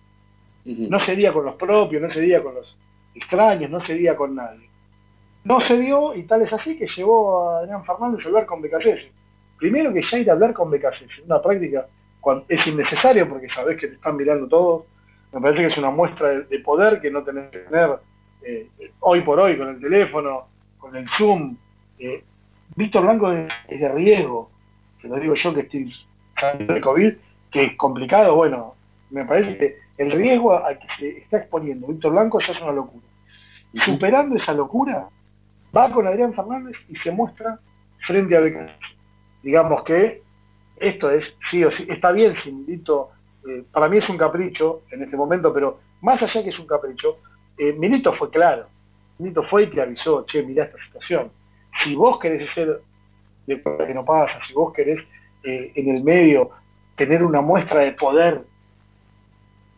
No 0.64 1.02
sería 1.02 1.34
con 1.34 1.44
los 1.44 1.56
propios, 1.56 2.02
no 2.02 2.10
sería 2.14 2.42
con 2.42 2.56
los 2.56 2.78
extraños, 3.14 3.70
no 3.70 3.86
sería 3.86 4.16
con 4.16 4.36
nadie. 4.36 4.70
No 5.44 5.60
se 5.60 5.78
dio, 5.78 6.16
y 6.16 6.24
tal 6.24 6.44
es 6.44 6.54
así, 6.54 6.78
que 6.78 6.88
llevó 6.88 7.50
a 7.50 7.60
Adrián 7.60 7.84
Fernández 7.84 8.24
a 8.24 8.30
hablar 8.30 8.46
con 8.46 8.62
BKC. 8.62 9.23
Primero 9.58 9.94
que 9.94 10.02
ya 10.02 10.18
ir 10.18 10.30
a 10.30 10.34
hablar 10.34 10.54
con 10.54 10.70
BKC, 10.70 11.26
una 11.26 11.42
práctica 11.42 11.88
es 12.48 12.68
innecesario 12.68 13.28
porque 13.28 13.50
sabés 13.50 13.80
que 13.80 13.88
te 13.88 13.96
están 13.96 14.16
mirando 14.16 14.48
todos. 14.48 14.86
Me 15.34 15.42
parece 15.42 15.62
que 15.62 15.68
es 15.68 15.78
una 15.78 15.90
muestra 15.90 16.30
de, 16.30 16.44
de 16.44 16.60
poder 16.60 17.02
que 17.02 17.12
no 17.12 17.24
tenés 17.24 17.50
que 17.50 17.60
tener 17.60 17.98
eh, 18.44 18.70
hoy 19.00 19.22
por 19.22 19.40
hoy 19.40 19.58
con 19.58 19.70
el 19.70 19.80
teléfono, 19.80 20.48
con 20.78 20.96
el 20.96 21.08
Zoom. 21.18 21.58
Eh, 22.00 22.24
Víctor 22.76 23.04
Blanco 23.04 23.32
es, 23.32 23.52
es, 23.68 23.80
de 23.80 23.90
riesgo, 23.90 24.50
te 25.02 25.08
lo 25.08 25.16
digo 25.18 25.36
yo 25.36 25.54
que 25.54 25.62
estoy 25.62 25.94
de 26.60 26.82
COVID, 26.82 27.14
que 27.52 27.64
es 27.66 27.76
complicado, 27.78 28.36
bueno, 28.36 28.76
me 29.12 29.24
parece 29.26 29.58
que 29.58 29.78
el 29.98 30.12
riesgo 30.12 30.58
al 30.58 30.80
que 30.80 30.88
se 30.98 31.18
está 31.20 31.38
exponiendo 31.38 31.88
Víctor 31.88 32.12
Blanco 32.12 32.40
ya 32.40 32.54
es 32.54 32.62
una 32.62 32.72
locura. 32.72 33.06
Y 33.72 33.80
superando 33.80 34.36
esa 34.36 34.54
locura, 34.54 35.08
va 35.76 35.92
con 35.92 36.08
Adrián 36.08 36.34
Fernández 36.34 36.76
y 36.90 36.96
se 36.98 37.12
muestra 37.12 37.60
frente 38.06 38.36
a 38.36 38.40
Becas. 38.40 38.72
Digamos 39.44 39.84
que 39.84 40.24
esto 40.78 41.12
es, 41.12 41.26
sí 41.52 41.64
o 41.64 41.72
sí, 41.72 41.86
está 41.90 42.12
bien 42.12 42.36
si 42.44 42.52
Milito, 42.52 43.12
eh, 43.48 43.64
para 43.72 43.90
mí 43.90 43.98
es 43.98 44.10
un 44.10 44.18
capricho 44.18 44.82
en 44.90 45.04
este 45.04 45.18
momento, 45.18 45.54
pero 45.54 45.80
más 46.02 46.22
allá 46.22 46.44
que 46.44 46.50
es 46.50 46.60
un 46.60 46.68
capricho, 46.68 47.18
eh, 47.58 47.74
Milito 47.74 48.14
fue 48.14 48.30
claro. 48.30 48.68
Milito 49.20 49.44
fue 49.44 49.64
y 49.64 49.68
te 49.68 49.82
avisó, 49.82 50.26
che, 50.26 50.44
mirá 50.44 50.66
esta 50.66 50.78
situación. 50.86 51.32
Si 51.84 51.94
vos 51.96 52.20
querés 52.20 52.52
ser 52.54 52.82
de 53.46 53.60
que 53.60 53.94
no 53.94 54.06
pasa, 54.06 54.40
si 54.48 54.54
vos 54.54 54.74
querés 54.74 55.00
eh, 55.44 55.72
en 55.76 55.96
el 55.96 56.04
medio 56.04 56.52
tener 56.96 57.24
una 57.24 57.42
muestra 57.42 57.82
de 57.82 57.92
poder, 57.92 58.42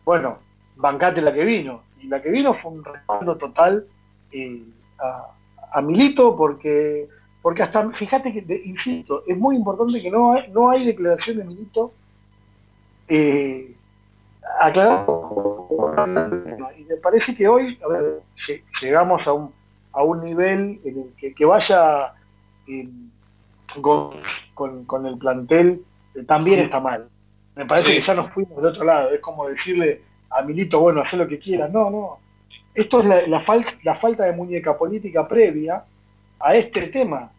bueno, 0.04 0.38
bancate 0.76 1.20
la 1.20 1.34
que 1.34 1.44
vino. 1.44 1.82
Y 2.00 2.06
la 2.06 2.22
que 2.22 2.30
vino 2.30 2.54
fue 2.54 2.70
un 2.70 2.84
respaldo 2.84 3.36
total 3.36 3.86
a 5.72 5.80
Milito 5.80 6.36
porque 6.36 7.08
porque 7.46 7.62
hasta, 7.62 7.88
fíjate 7.92 8.32
que, 8.32 8.62
insisto, 8.64 9.22
es 9.24 9.38
muy 9.38 9.54
importante 9.54 10.02
que 10.02 10.10
no 10.10 10.32
hay, 10.32 10.50
no 10.50 10.68
hay 10.68 10.84
declaración 10.84 11.36
de 11.36 11.44
Milito 11.44 11.92
eh, 13.06 13.72
aclarado. 14.60 15.94
Y 16.76 16.82
me 16.84 16.96
parece 16.96 17.36
que 17.36 17.46
hoy, 17.46 17.78
a 17.84 17.88
ver, 17.88 18.20
lle- 18.48 18.62
llegamos 18.82 19.24
a 19.28 19.32
un, 19.32 19.52
a 19.92 20.02
un 20.02 20.24
nivel 20.24 20.80
en 20.84 20.98
el 20.98 21.12
que, 21.16 21.34
que 21.34 21.44
vaya 21.44 22.14
eh, 22.66 22.88
con, 23.80 24.10
con- 24.54 24.84
con 24.84 25.06
el 25.06 25.16
plantel 25.16 25.84
eh, 26.16 26.24
también 26.24 26.58
está 26.58 26.80
mal. 26.80 27.08
Me 27.54 27.64
parece 27.64 27.90
Sí. 27.90 28.00
que 28.00 28.06
ya 28.08 28.14
nos 28.14 28.32
fuimos 28.32 28.56
del 28.56 28.66
otro 28.66 28.82
lado. 28.82 29.10
Es 29.12 29.20
como 29.20 29.46
decirle 29.48 30.02
a 30.30 30.42
Milito, 30.42 30.80
bueno, 30.80 31.00
haz 31.02 31.12
lo 31.12 31.28
que 31.28 31.38
quieras. 31.38 31.70
No, 31.70 31.90
no. 31.90 32.18
Esto 32.74 33.02
es 33.02 33.06
la, 33.06 33.24
la, 33.28 33.44
fal- 33.46 33.78
la 33.84 33.94
falta 34.00 34.24
de 34.24 34.32
muñeca 34.32 34.76
política 34.76 35.28
previa 35.28 35.84
a 36.40 36.56
este 36.56 36.88
tema. 36.88 37.30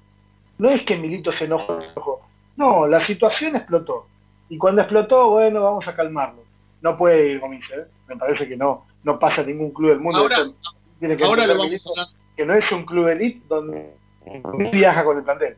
No 0.58 0.70
es 0.70 0.84
que 0.84 0.98
Milito 0.98 1.32
se 1.34 1.46
enojó. 1.46 2.22
No, 2.56 2.88
la 2.88 3.06
situación 3.06 3.56
explotó. 3.56 4.08
Y 4.50 4.58
cuando 4.58 4.82
explotó, 4.82 5.30
bueno, 5.30 5.62
vamos 5.62 5.88
a 5.88 5.96
calmarlo. 5.96 6.44
No 6.82 6.98
puede 6.98 7.32
ir 7.32 7.40
Gomis, 7.40 7.66
¿eh? 7.76 7.86
Me 8.08 8.16
parece 8.16 8.48
que 8.48 8.56
no, 8.56 8.86
no 9.04 9.20
pasa 9.20 9.42
en 9.42 9.48
ningún 9.48 9.72
club 9.72 9.90
del 9.90 10.00
mundo. 10.00 10.20
Ahora, 10.20 10.38
Esto 10.38 10.72
tiene 11.00 11.18
que 11.18 11.24
ahora 11.24 11.44
entender 11.44 11.58
lo 11.58 11.64
vamos 11.64 11.86
a 12.00 12.18
que 12.36 12.46
no 12.46 12.54
es 12.54 12.72
un 12.72 12.86
club 12.86 13.08
elite 13.08 13.42
donde 13.50 13.94
viaja 14.72 15.04
con 15.04 15.18
el 15.18 15.24
plantel. 15.24 15.58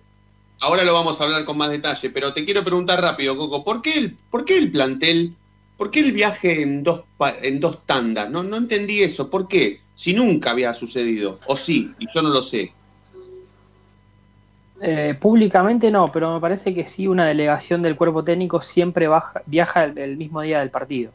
Ahora 0.62 0.84
lo 0.84 0.94
vamos 0.94 1.20
a 1.20 1.25
hablar 1.25 1.46
con 1.46 1.58
más 1.58 1.70
detalle, 1.70 2.10
pero 2.10 2.34
te 2.34 2.44
quiero 2.44 2.63
preguntar 2.63 3.01
rápido, 3.01 3.36
Coco, 3.38 3.63
¿por 3.63 3.82
qué 3.82 3.98
el, 3.98 4.18
por 4.29 4.46
qué 4.46 4.58
el 4.58 4.72
plantel, 4.72 5.36
por 5.77 5.91
qué 5.91 6.00
el 6.01 6.12
viaje 6.12 6.62
en 6.62 6.84
dos, 6.84 7.03
en 7.41 7.60
dos 7.60 7.86
tandas? 7.86 8.29
No, 8.29 8.44
no 8.44 8.58
entendí 8.58 9.01
eso, 9.01 9.29
¿por 9.29 9.48
qué? 9.48 9.82
Si 9.94 10.13
nunca 10.13 10.51
había 10.51 10.74
sucedido, 10.74 11.39
o 11.48 11.56
sí, 11.56 11.94
y 12.00 12.08
yo 12.13 12.22
no 12.22 12.29
lo 12.29 12.44
sé. 12.44 12.74
Eh, 14.81 15.15
públicamente 15.19 15.91
no, 15.91 16.12
pero 16.12 16.33
me 16.33 16.39
parece 16.39 16.74
que 16.74 16.86
sí 16.86 17.07
una 17.07 17.25
delegación 17.27 17.81
del 17.81 17.95
cuerpo 17.95 18.24
técnico 18.24 18.62
siempre 18.62 19.07
baja- 19.07 19.41
viaja 19.45 19.83
el, 19.83 19.98
el 19.98 20.17
mismo 20.17 20.41
día 20.41 20.59
del 20.59 20.69
partido. 20.69 21.12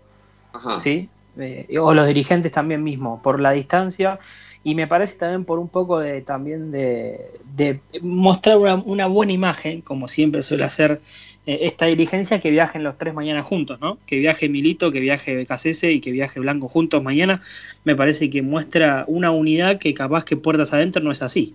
Ajá. 0.53 0.79
¿sí? 0.79 1.09
Eh, 1.39 1.67
o 1.81 1.95
los 1.95 2.07
dirigentes 2.07 2.53
también 2.53 2.83
mismo, 2.83 3.21
por 3.23 3.41
la 3.41 3.51
distancia 3.53 4.19
y 4.63 4.75
me 4.75 4.87
parece 4.87 5.17
también 5.17 5.45
por 5.45 5.59
un 5.59 5.69
poco 5.69 5.99
de 5.99 6.23
también 6.23 6.71
de, 6.71 7.33
de 7.57 7.81
mostrar 8.03 8.57
una, 8.59 8.77
una 8.77 9.07
buena 9.07 9.33
imagen, 9.33 9.83
como 9.83 10.09
siempre 10.09 10.43
suele 10.43 10.65
hacer 10.65 11.01
eh, 11.47 11.59
esta 11.63 11.87
dirigencia, 11.87 12.41
que 12.41 12.51
viajen 12.51 12.85
los 12.85 12.97
tres 12.97 13.13
mañana 13.15 13.43
juntos, 13.43 13.79
¿no? 13.81 13.99
Que 14.07 14.19
viaje 14.19 14.49
Milito, 14.49 14.93
que 14.93 15.01
viaje 15.01 15.35
Becasese 15.35 15.93
y 15.93 16.01
que 16.01 16.13
viaje 16.13 16.41
Blanco 16.41 16.69
juntos 16.69 17.03
mañana, 17.03 17.43
me 17.85 17.97
parece 17.97 18.31
que 18.31 18.43
muestra 18.43 19.05
una 19.09 19.31
unidad 19.33 19.79
que 19.79 19.93
capaz 19.93 20.25
que 20.25 20.37
puertas 20.37 20.73
adentro 20.73 21.03
no 21.03 21.11
es 21.13 21.21
así. 21.23 21.55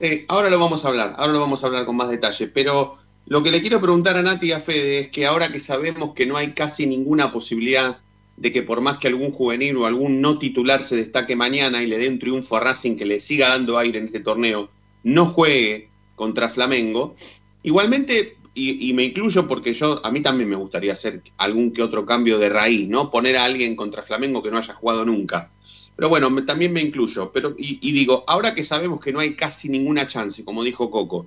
Eh, 0.00 0.24
ahora 0.28 0.48
lo 0.48 0.60
vamos 0.60 0.84
a 0.84 0.88
hablar, 0.88 1.14
ahora 1.18 1.32
lo 1.32 1.40
vamos 1.40 1.64
a 1.64 1.66
hablar 1.66 1.84
con 1.84 1.96
más 1.96 2.08
detalle, 2.08 2.46
pero 2.46 2.98
lo 3.26 3.42
que 3.42 3.50
le 3.50 3.60
quiero 3.60 3.80
preguntar 3.80 4.16
a 4.16 4.22
Nati 4.22 4.46
y 4.46 4.52
a 4.52 4.60
Fede 4.60 5.00
es 5.00 5.08
que 5.08 5.26
ahora 5.26 5.50
que 5.50 5.58
sabemos 5.58 6.12
que 6.14 6.24
no 6.24 6.36
hay 6.36 6.52
casi 6.52 6.86
ninguna 6.86 7.32
posibilidad 7.32 7.98
de 8.36 8.52
que 8.52 8.62
por 8.62 8.80
más 8.80 8.98
que 8.98 9.08
algún 9.08 9.32
juvenil 9.32 9.76
o 9.76 9.86
algún 9.86 10.20
no 10.20 10.38
titular 10.38 10.84
se 10.84 10.94
destaque 10.94 11.34
mañana 11.34 11.82
y 11.82 11.88
le 11.88 11.98
dé 11.98 12.08
un 12.08 12.20
triunfo 12.20 12.56
a 12.56 12.60
Racing 12.60 12.96
que 12.96 13.06
le 13.06 13.18
siga 13.18 13.48
dando 13.48 13.76
aire 13.76 13.98
en 13.98 14.04
este 14.04 14.20
torneo, 14.20 14.70
no 15.02 15.26
juegue 15.26 15.90
contra 16.14 16.48
Flamengo, 16.48 17.16
igualmente, 17.64 18.36
y, 18.54 18.88
y 18.88 18.94
me 18.94 19.04
incluyo 19.04 19.48
porque 19.48 19.74
yo, 19.74 20.00
a 20.04 20.10
mí 20.12 20.20
también 20.20 20.48
me 20.48 20.56
gustaría 20.56 20.92
hacer 20.92 21.22
algún 21.38 21.72
que 21.72 21.82
otro 21.82 22.06
cambio 22.06 22.38
de 22.38 22.48
raíz, 22.48 22.88
¿no? 22.88 23.10
Poner 23.10 23.36
a 23.36 23.44
alguien 23.44 23.74
contra 23.74 24.02
Flamengo 24.02 24.42
que 24.42 24.50
no 24.50 24.58
haya 24.58 24.74
jugado 24.74 25.04
nunca. 25.04 25.50
Pero 25.98 26.08
bueno, 26.08 26.30
me- 26.30 26.42
también 26.42 26.72
me 26.72 26.80
incluyo. 26.80 27.32
Pero, 27.32 27.54
y, 27.58 27.80
y 27.82 27.92
digo, 27.92 28.24
ahora 28.28 28.54
que 28.54 28.64
sabemos 28.64 29.00
que 29.00 29.12
no 29.12 29.20
hay 29.20 29.34
casi 29.36 29.68
ninguna 29.68 30.06
chance, 30.06 30.44
como 30.46 30.62
dijo 30.64 30.90
Coco, 30.90 31.26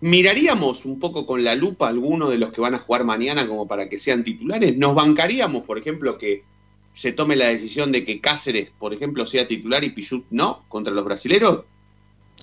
¿miraríamos 0.00 0.84
un 0.84 0.98
poco 1.00 1.26
con 1.26 1.44
la 1.44 1.54
lupa 1.54 1.86
a 1.86 1.90
alguno 1.90 2.28
de 2.28 2.38
los 2.38 2.52
que 2.52 2.60
van 2.60 2.74
a 2.74 2.78
jugar 2.78 3.04
mañana 3.04 3.46
como 3.48 3.66
para 3.66 3.88
que 3.88 3.98
sean 3.98 4.24
titulares? 4.24 4.76
¿Nos 4.76 4.94
bancaríamos, 4.94 5.64
por 5.64 5.78
ejemplo, 5.78 6.18
que 6.18 6.44
se 6.92 7.12
tome 7.12 7.36
la 7.36 7.46
decisión 7.46 7.92
de 7.92 8.04
que 8.04 8.20
Cáceres, 8.20 8.70
por 8.78 8.92
ejemplo, 8.92 9.24
sea 9.24 9.46
titular 9.46 9.82
y 9.84 9.90
Pichut 9.90 10.26
no 10.30 10.64
contra 10.68 10.92
los 10.92 11.04
brasileros? 11.04 11.64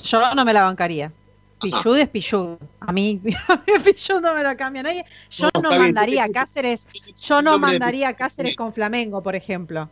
Yo 0.03 0.33
no 0.33 0.45
me 0.45 0.53
la 0.53 0.63
bancaría. 0.63 1.11
Pichud 1.61 1.97
es 1.97 2.07
Pichud. 2.09 2.57
A 2.79 2.93
mí, 2.93 3.21
Pichud 3.85 4.21
no 4.21 4.33
me 4.33 4.43
lo 4.43 4.55
cambia 4.57 4.81
nadie. 4.81 5.05
Yo 5.29 5.49
No, 5.53 5.61
no, 5.61 5.69
mandaría 5.77 6.23
a 6.23 6.29
Cáceres, 6.29 6.87
yo 7.19 7.41
no 7.41 7.59
mandaría 7.59 8.07
a 8.09 8.13
Cáceres 8.15 8.55
con 8.55 8.73
Flamengo, 8.73 9.21
por 9.21 9.35
ejemplo. 9.35 9.89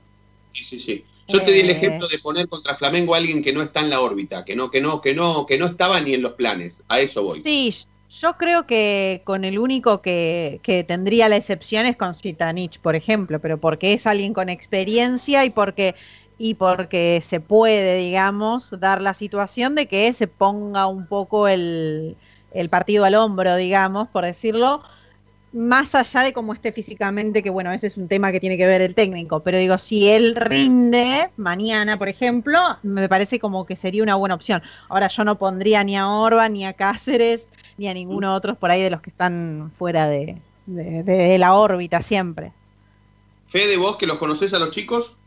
Sí, 0.51 0.63
sí, 0.63 0.79
sí. 0.79 1.05
Yo 1.27 1.43
te 1.43 1.51
di 1.51 1.59
el 1.61 1.69
ejemplo 1.69 2.07
de 2.07 2.19
poner 2.19 2.47
contra 2.47 2.73
Flamengo 2.73 3.13
a 3.13 3.17
alguien 3.17 3.43
que 3.43 3.53
no 3.53 3.61
está 3.61 3.81
en 3.81 3.89
la 3.89 4.01
órbita, 4.01 4.45
que 4.45 4.55
no, 4.55 4.71
que 4.71 4.81
no, 4.81 5.01
que 5.01 5.13
no, 5.13 5.45
que 5.45 5.57
no 5.57 5.65
estaba 5.65 5.99
ni 6.01 6.13
en 6.13 6.21
los 6.21 6.33
planes. 6.33 6.83
A 6.87 6.99
eso 6.99 7.23
voy. 7.23 7.41
Sí, 7.41 7.73
yo 8.09 8.37
creo 8.37 8.65
que 8.65 9.21
con 9.25 9.43
el 9.43 9.59
único 9.59 10.01
que, 10.01 10.59
que 10.63 10.83
tendría 10.83 11.27
la 11.27 11.35
excepción 11.35 11.85
es 11.85 11.97
con 11.97 12.13
Zitanich, 12.13 12.79
por 12.79 12.95
ejemplo, 12.95 13.39
pero 13.39 13.59
porque 13.59 13.93
es 13.93 14.07
alguien 14.07 14.33
con 14.33 14.49
experiencia 14.49 15.43
y 15.45 15.49
porque 15.49 15.95
y 16.37 16.53
porque 16.53 17.21
se 17.25 17.39
puede, 17.39 17.97
digamos, 17.97 18.71
dar 18.79 19.01
la 19.01 19.13
situación 19.13 19.75
de 19.75 19.87
que 19.87 20.13
se 20.13 20.27
ponga 20.27 20.85
un 20.85 21.07
poco 21.07 21.47
el, 21.47 22.15
el 22.51 22.69
partido 22.69 23.05
al 23.05 23.15
hombro, 23.15 23.55
digamos, 23.55 24.07
por 24.09 24.23
decirlo, 24.23 24.83
más 25.53 25.95
allá 25.95 26.21
de 26.21 26.33
cómo 26.33 26.53
esté 26.53 26.71
físicamente, 26.71 27.41
que 27.41 27.49
bueno, 27.49 27.71
ese 27.71 27.87
es 27.87 27.97
un 27.97 28.07
tema 28.07 28.31
que 28.31 28.39
tiene 28.39 28.57
que 28.57 28.65
ver 28.67 28.81
el 28.81 28.93
técnico, 28.95 29.41
pero 29.41 29.57
digo, 29.57 29.77
si 29.77 30.07
él 30.07 30.35
rinde 30.35 31.31
mañana, 31.37 31.97
por 31.97 32.09
ejemplo, 32.09 32.59
me 32.83 33.07
parece 33.09 33.39
como 33.39 33.65
que 33.65 33.75
sería 33.75 34.03
una 34.03 34.15
buena 34.15 34.35
opción. 34.35 34.61
Ahora 34.89 35.07
yo 35.07 35.23
no 35.23 35.37
pondría 35.37 35.83
ni 35.83 35.95
a 35.97 36.07
Orba, 36.07 36.49
ni 36.49 36.65
a 36.65 36.73
Cáceres, 36.73 37.47
ni 37.77 37.87
a 37.87 37.93
ninguno 37.93 38.33
otro 38.35 38.55
por 38.55 38.71
ahí 38.71 38.81
de 38.83 38.89
los 38.91 39.01
que 39.01 39.09
están 39.09 39.71
fuera 39.77 40.07
de, 40.07 40.41
de- 40.65 41.03
de 41.03 41.37
la 41.37 41.53
órbita 41.53 42.01
siempre. 42.01 42.51
Fede, 43.47 43.77
vos 43.77 43.95
que 43.97 44.07
los 44.07 44.17
conocés 44.17 44.53
a 44.53 44.59
los 44.59 44.71
chicos, 44.71 45.17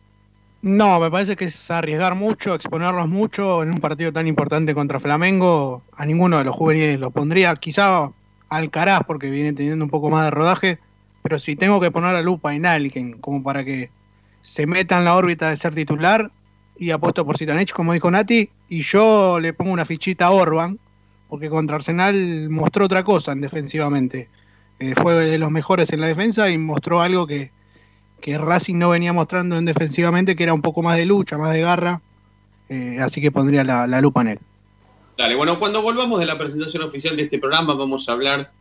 No, 0.62 1.00
me 1.00 1.11
parece 1.11 1.37
que 1.37 1.47
es 1.47 1.71
arriesgar 1.71 2.15
mucho, 2.15 2.55
exponerlos 2.55 3.09
mucho 3.09 3.62
en 3.62 3.71
un 3.71 3.79
partido 3.81 4.12
tan 4.12 4.27
importante 4.27 4.75
contra 4.75 5.00
Flamengo. 5.00 5.83
A 5.97 6.05
ninguno 6.05 6.37
de 6.37 6.45
los 6.45 6.55
juveniles 6.55 7.00
lo 7.00 7.11
pondría. 7.11 7.57
Quizá 7.57 8.11
Alcaraz, 8.50 9.02
porque 9.07 9.30
viene 9.30 9.52
teniendo 9.52 9.85
un 9.85 9.90
poco 9.90 10.11
más 10.11 10.25
de 10.25 10.30
rodaje. 10.30 10.78
Pero 11.23 11.38
si 11.38 11.57
tengo 11.57 11.80
que 11.80 11.90
poner 11.90 12.12
la 12.12 12.23
lupa 12.23 12.54
en 12.54 12.66
alguien, 12.66 13.19
como 13.19 13.42
para 13.42 13.64
que 13.64 13.90
se 14.42 14.66
meta 14.66 14.99
en 14.99 15.04
la 15.04 15.16
órbita 15.16 15.50
de 15.50 15.57
ser 15.57 15.75
titular, 15.75 16.30
y 16.78 16.90
apuesto 16.90 17.26
por 17.26 17.37
Zitanich, 17.37 17.73
como 17.73 17.92
dijo 17.92 18.11
Nati, 18.11 18.49
y 18.69 18.83
yo 18.83 19.38
le 19.38 19.52
pongo 19.52 19.71
una 19.71 19.85
fichita 19.85 20.26
a 20.26 20.30
Orban, 20.30 20.78
porque 21.28 21.50
contra 21.50 21.76
Arsenal 21.76 22.49
mostró 22.49 22.87
otra 22.87 23.04
cosa 23.04 23.33
en 23.33 23.42
defensivamente. 23.42 24.28
Eh, 24.78 24.95
fue 25.00 25.14
de 25.14 25.38
los 25.38 25.50
mejores 25.50 25.92
en 25.92 26.00
la 26.00 26.07
defensa 26.07 26.49
y 26.49 26.57
mostró 26.57 27.02
algo 27.02 27.26
que, 27.26 27.50
que 28.23 28.38
Racing 28.38 28.76
no 28.76 28.88
venía 28.88 29.12
mostrando 29.12 29.59
en 29.59 29.66
defensivamente, 29.66 30.35
que 30.35 30.42
era 30.42 30.54
un 30.54 30.62
poco 30.62 30.83
más 30.83 30.97
de 30.97 31.04
lucha, 31.04 31.37
más 31.37 31.52
de 31.52 31.61
garra. 31.61 32.00
Eh, 32.71 32.99
así 33.00 33.21
que 33.21 33.30
pondría 33.30 33.62
la 33.62 34.00
lupa 34.00 34.23
en 34.23 34.28
él. 34.28 34.38
Bueno, 35.37 35.59
cuando 35.59 35.83
volvamos 35.83 36.19
de 36.19 36.25
la 36.25 36.39
presentación 36.39 36.83
oficial 36.83 37.15
de 37.15 37.25
este 37.25 37.39
programa 37.39 37.75
vamos 37.75 38.09
a 38.09 38.12
hablar 38.12 38.53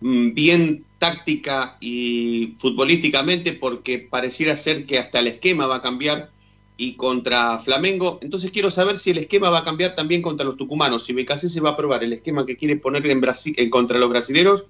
mm, 0.00 0.34
bien 0.34 0.84
táctica 0.98 1.76
y 1.80 2.54
futbolísticamente 2.58 3.52
porque 3.52 3.98
pareciera 3.98 4.56
ser 4.56 4.84
que 4.84 4.98
hasta 4.98 5.20
el 5.20 5.28
esquema 5.28 5.68
va 5.68 5.76
a 5.76 5.82
cambiar 5.82 6.30
y 6.76 6.94
contra 6.96 7.58
Flamengo. 7.60 8.18
Entonces 8.20 8.50
quiero 8.50 8.68
saber 8.68 8.98
si 8.98 9.10
el 9.10 9.18
esquema 9.18 9.50
va 9.50 9.58
a 9.58 9.64
cambiar 9.64 9.94
también 9.94 10.22
contra 10.22 10.44
los 10.44 10.56
tucumanos, 10.56 11.04
si 11.04 11.14
se 11.48 11.60
va 11.60 11.70
a 11.70 11.76
probar 11.76 12.02
el 12.02 12.12
esquema 12.12 12.44
que 12.46 12.56
quiere 12.56 12.76
poner 12.76 13.06
en 13.06 13.20
Brasil, 13.20 13.54
contra 13.70 13.98
los 13.98 14.10
brasileros 14.10 14.66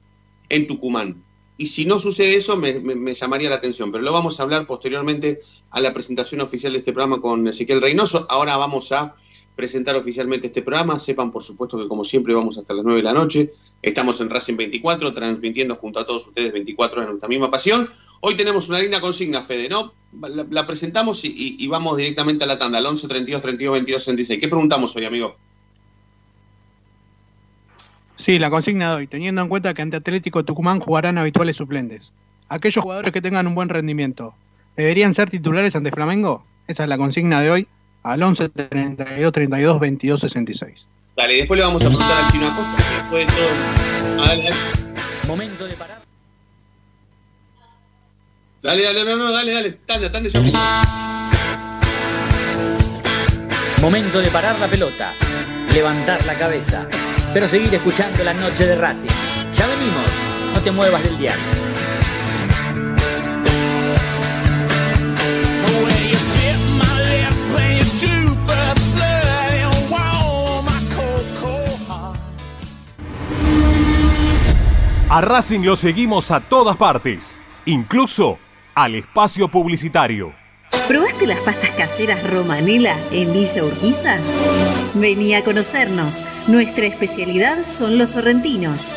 en 0.51 0.67
Tucumán. 0.67 1.23
Y 1.57 1.67
si 1.69 1.87
no 1.87 1.99
sucede 1.99 2.35
eso, 2.35 2.57
me- 2.57 2.81
me 2.81 3.15
llamaría 3.15 3.49
la 3.49 3.57
atención. 3.57 3.91
Pero 3.91 4.05
lo 4.05 4.13
vamos 4.13 4.39
a 4.39 4.43
hablar 4.43 4.67
posteriormente 4.67 5.41
a 5.71 5.81
la 5.81 5.95
presentación 5.95 6.43
oficial 6.43 6.73
de 6.75 6.81
este 6.81 6.93
programa 6.93 7.23
con 7.23 7.49
Ezequiel 7.49 7.81
Reynoso. 7.81 8.27
Ahora 8.29 8.57
vamos 8.57 8.93
a 8.93 9.15
presentar 9.57 9.97
oficialmente 9.97 10.49
este 10.49 10.63
programa. 10.63 10.99
Sepan, 10.99 11.31
por 11.31 11.43
supuesto, 11.43 11.79
que 11.79 11.89
como 11.89 12.05
siempre 12.05 12.35
vamos 12.35 12.59
hasta 12.59 12.75
las 12.75 12.85
9 12.85 12.99
de 12.99 13.03
la 13.03 13.13
noche. 13.13 13.53
Estamos 13.81 14.21
en 14.21 14.31
Racing 14.31 14.57
24, 14.57 15.15
transmitiendo 15.15 15.75
junto 15.75 16.01
a 16.01 16.07
todos 16.07 16.27
ustedes 16.27 16.53
24 16.53 16.99
horas 16.99 17.09
en 17.09 17.13
nuestra 17.13 17.29
misma 17.29 17.51
pasión. 17.51 17.89
Hoy 18.21 18.35
tenemos 18.37 18.69
una 18.69 18.79
linda 18.79 19.01
consigna, 19.01 19.43
Fede, 19.43 19.69
¿no? 19.69 19.93
La, 20.51 20.67
presentamos 20.67 21.25
y 21.25 21.67
vamos 21.69 21.97
directamente 21.97 22.45
a 22.45 22.47
la 22.47 22.59
tanda, 22.59 22.79
al 22.79 22.87
11 22.87 23.09
32 23.09 23.43
32 23.43 23.73
22 23.73 24.03
66. 24.05 24.41
¿Qué 24.41 24.49
preguntamos 24.49 24.95
hoy, 24.95 25.05
amigo? 25.07 25.37
Sí, 28.23 28.39
la 28.39 28.51
consigna 28.51 28.91
de 28.91 28.97
hoy, 28.97 29.07
teniendo 29.09 29.43
en 29.43 29.49
cuenta 29.49 29.75
que 29.75 29.83
ante 29.83 29.97
Atlético 29.97 30.45
Tucumán 30.45 30.79
jugarán 30.79 31.19
habituales 31.19 31.57
suplentes. 31.57 32.13
Aquellos 32.49 32.81
jugadores 32.81 33.13
que 33.13 33.21
tengan 33.21 33.49
un 33.49 33.57
buen 33.57 33.69
rendimiento, 33.69 34.35
¿deberían 34.77 35.13
ser 35.13 35.29
titulares 35.29 35.75
ante 35.75 35.91
Flamengo? 35.91 36.45
Esa 36.69 36.85
es 36.85 36.89
la 36.89 36.99
consigna 36.99 37.41
de 37.41 37.51
hoy. 37.51 37.69
Al 38.03 38.23
11 38.23 38.49
32 38.49 39.33
32 39.33 39.81
22 39.81 40.21
66. 40.21 40.87
Dale, 41.17 41.35
después 41.35 41.59
le 41.59 41.65
vamos 41.65 41.83
a 41.83 41.87
preguntar 41.87 42.25
al 42.25 42.31
chino 42.31 42.49
Acosta, 42.49 42.77
que 42.77 42.95
después 42.97 43.27
de 43.27 43.33
todo. 43.33 44.27
Dale, 44.27 44.43
dale. 44.43 44.57
Momento 45.29 45.67
de 45.67 45.75
parar. 45.75 46.03
Dale, 48.63 48.83
dale, 48.83 49.05
no, 49.05 49.17
no, 49.17 49.33
dale, 49.33 49.53
dale, 49.53 49.73
tanda 49.73 50.29
ya 50.29 50.41
mismo. 50.41 50.61
Momento 53.81 54.21
de 54.21 54.31
parar 54.31 54.59
la 54.61 54.69
pelota, 54.69 55.15
levantar 55.75 56.25
la 56.25 56.35
cabeza, 56.35 56.89
pero 57.35 57.49
seguir 57.49 57.75
escuchando 57.75 58.23
la 58.23 58.33
noche 58.33 58.67
de 58.67 58.77
Racing. 58.77 59.11
Ya 59.53 59.67
venimos, 59.67 60.11
no 60.55 60.61
te 60.61 60.71
muevas 60.71 61.03
del 61.03 61.19
diario. 61.19 61.72
A 75.13 75.21
Racing 75.21 75.61
lo 75.61 75.77
seguimos 75.77 76.31
a 76.31 76.41
todas 76.41 76.79
partes, 76.79 77.39
incluso 77.67 78.39
al 78.75 78.95
espacio 78.95 79.47
publicitario. 79.47 80.33
¿Probaste 80.89 81.27
las 81.27 81.39
pastas 81.41 81.69
caseras 81.73 82.27
Romanela 82.31 82.97
en 83.11 83.31
Villa 83.31 83.63
Urquiza? 83.63 84.17
Vení 84.95 85.35
a 85.35 85.45
conocernos. 85.45 86.23
Nuestra 86.49 86.87
especialidad 86.87 87.63
son 87.63 87.99
los 87.99 88.13
sorrentinos. 88.13 88.91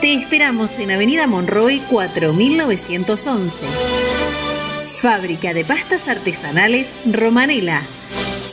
Te 0.00 0.12
esperamos 0.12 0.76
en 0.80 0.90
Avenida 0.90 1.28
Monroy 1.28 1.80
4911. 1.88 3.64
Fábrica 5.00 5.54
de 5.54 5.64
pastas 5.64 6.08
artesanales 6.08 6.96
Romanela. 7.06 7.80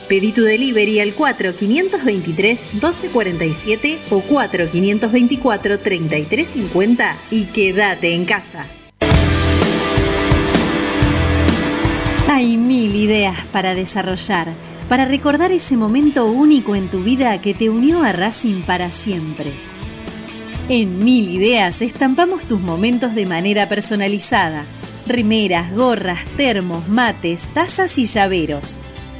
Pedí 0.08 0.32
tu 0.32 0.42
delivery 0.42 1.00
al 1.00 1.14
4523-1247 1.14 3.98
o 4.10 4.22
4524-3350 4.22 7.14
y 7.30 7.44
quédate 7.44 8.14
en 8.14 8.24
casa. 8.24 8.66
Hay 12.28 12.56
mil 12.56 12.96
ideas 12.96 13.36
para 13.52 13.74
desarrollar, 13.74 14.48
para 14.88 15.04
recordar 15.04 15.52
ese 15.52 15.76
momento 15.76 16.24
único 16.24 16.74
en 16.74 16.88
tu 16.88 17.02
vida 17.02 17.38
que 17.40 17.52
te 17.52 17.68
unió 17.68 18.02
a 18.02 18.12
Racing 18.12 18.62
para 18.62 18.90
siempre. 18.90 19.52
En 20.70 21.02
Mil 21.02 21.30
Ideas 21.30 21.80
estampamos 21.80 22.44
tus 22.44 22.60
momentos 22.60 23.14
de 23.14 23.24
manera 23.24 23.70
personalizada. 23.70 24.66
Remeras, 25.06 25.74
gorras, 25.74 26.26
termos, 26.36 26.88
mates, 26.88 27.48
tazas 27.54 27.96
y 27.96 28.04
llaveros. 28.04 28.76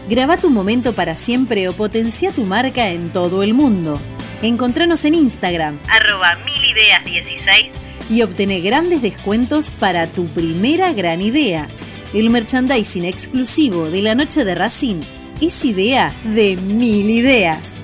Graba 0.09 0.39
tu 0.39 0.49
momento 0.49 0.95
para 0.95 1.17
siempre 1.17 1.69
o 1.69 1.77
potencia 1.77 2.33
tu 2.33 2.45
marca 2.45 2.89
en 2.89 3.13
todo 3.13 3.43
el 3.43 3.53
mundo. 3.53 4.01
Encontranos 4.41 5.05
en 5.05 5.15
Instagram, 5.15 5.79
arroba 5.87 6.39
milideas16 6.47 7.71
y 8.09 8.23
obtené 8.23 8.61
grandes 8.61 9.03
descuentos 9.03 9.71
para 9.71 10.07
tu 10.07 10.27
primera 10.29 10.95
gran 10.95 11.21
idea. 11.21 11.69
El 12.15 12.31
merchandising 12.31 13.05
exclusivo 13.05 13.91
de 13.91 14.01
la 14.01 14.15
noche 14.15 14.47
de 14.47 14.55
Racing 14.55 15.03
es 15.43 15.63
idea 15.67 16.15
de 16.25 16.57
mil 16.57 17.11
ideas. 17.11 17.83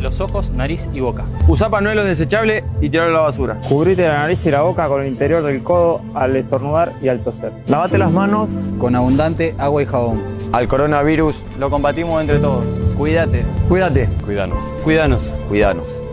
Los 0.00 0.20
ojos, 0.20 0.50
nariz 0.50 0.88
y 0.92 1.00
boca. 1.00 1.24
Usa 1.48 1.70
pañuelos 1.70 2.04
desechables 2.04 2.64
y 2.80 2.90
tirarlo 2.90 3.16
a 3.16 3.20
la 3.20 3.24
basura. 3.26 3.60
Cubrite 3.68 4.06
la 4.06 4.18
nariz 4.18 4.44
y 4.46 4.50
la 4.50 4.62
boca 4.62 4.88
con 4.88 5.02
el 5.02 5.08
interior 5.08 5.42
del 5.42 5.62
codo 5.62 6.00
al 6.14 6.36
estornudar 6.36 6.92
y 7.02 7.08
al 7.08 7.20
toser. 7.20 7.52
Lavate 7.66 7.98
las 7.98 8.10
manos 8.10 8.52
con 8.78 8.94
abundante 8.94 9.54
agua 9.58 9.82
y 9.82 9.86
jabón. 9.86 10.22
Al 10.52 10.68
coronavirus 10.68 11.42
Lo 11.58 11.70
combatimos 11.70 12.20
entre 12.20 12.38
todos. 12.38 12.64
Cuídate. 12.96 13.44
Cuídate. 13.68 14.08
Cuídanos. 14.24 14.58
Cuídanos. 14.84 15.22
Cuídanos. 15.48 16.03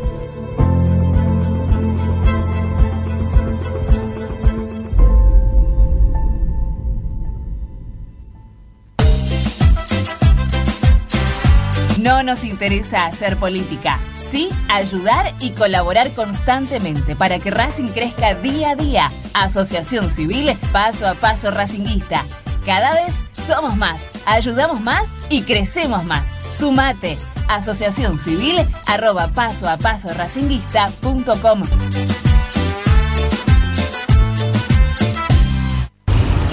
No 12.21 12.33
nos 12.33 12.43
interesa 12.43 13.07
hacer 13.07 13.35
política, 13.37 13.97
sí 14.15 14.49
ayudar 14.69 15.33
y 15.39 15.53
colaborar 15.53 16.11
constantemente 16.11 17.15
para 17.15 17.39
que 17.39 17.49
Racing 17.49 17.89
crezca 17.89 18.35
día 18.35 18.69
a 18.69 18.75
día. 18.75 19.11
Asociación 19.33 20.11
Civil 20.11 20.55
Paso 20.71 21.07
a 21.07 21.15
Paso 21.15 21.49
Racinguista. 21.49 22.23
Cada 22.63 22.93
vez 22.93 23.15
somos 23.33 23.75
más, 23.75 24.03
ayudamos 24.27 24.79
más 24.81 25.17
y 25.29 25.41
crecemos 25.41 26.03
más. 26.03 26.35
Sumate. 26.51 27.17
Asociación 27.47 28.19
Civil 28.19 28.59
arroba 28.85 29.29
paso 29.29 29.67
a 29.67 29.77
paso 29.77 30.13
racinguista.com. 30.13 31.63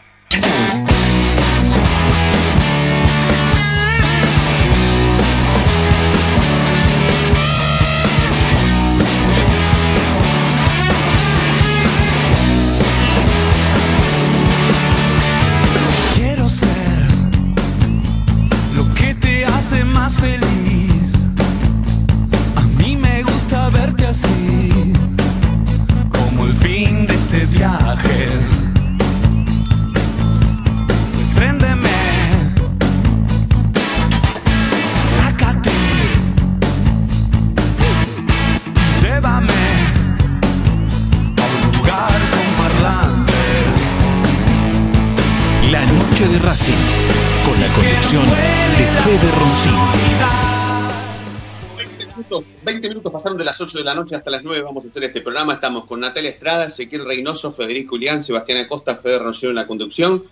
8 53.70 53.78
de 53.78 53.84
la 53.84 53.94
noche 53.94 54.16
hasta 54.16 54.32
las 54.32 54.44
9. 54.44 54.64
Vamos 54.64 54.84
a 54.84 54.90
hacer 54.90 55.04
este 55.04 55.22
programa. 55.22 55.54
Estamos 55.54 55.86
con 55.86 56.00
Natalia 56.00 56.32
Estrada, 56.32 56.66
Ezequiel 56.66 57.06
Reynoso, 57.06 57.52
Federico 57.52 57.94
Ulián, 57.94 58.24
Sebastián 58.24 58.58
Acosta, 58.58 58.96
Fede 58.96 59.20
Roncero 59.20 59.52
en 59.52 59.58
la 59.58 59.68
conducción. 59.68 60.24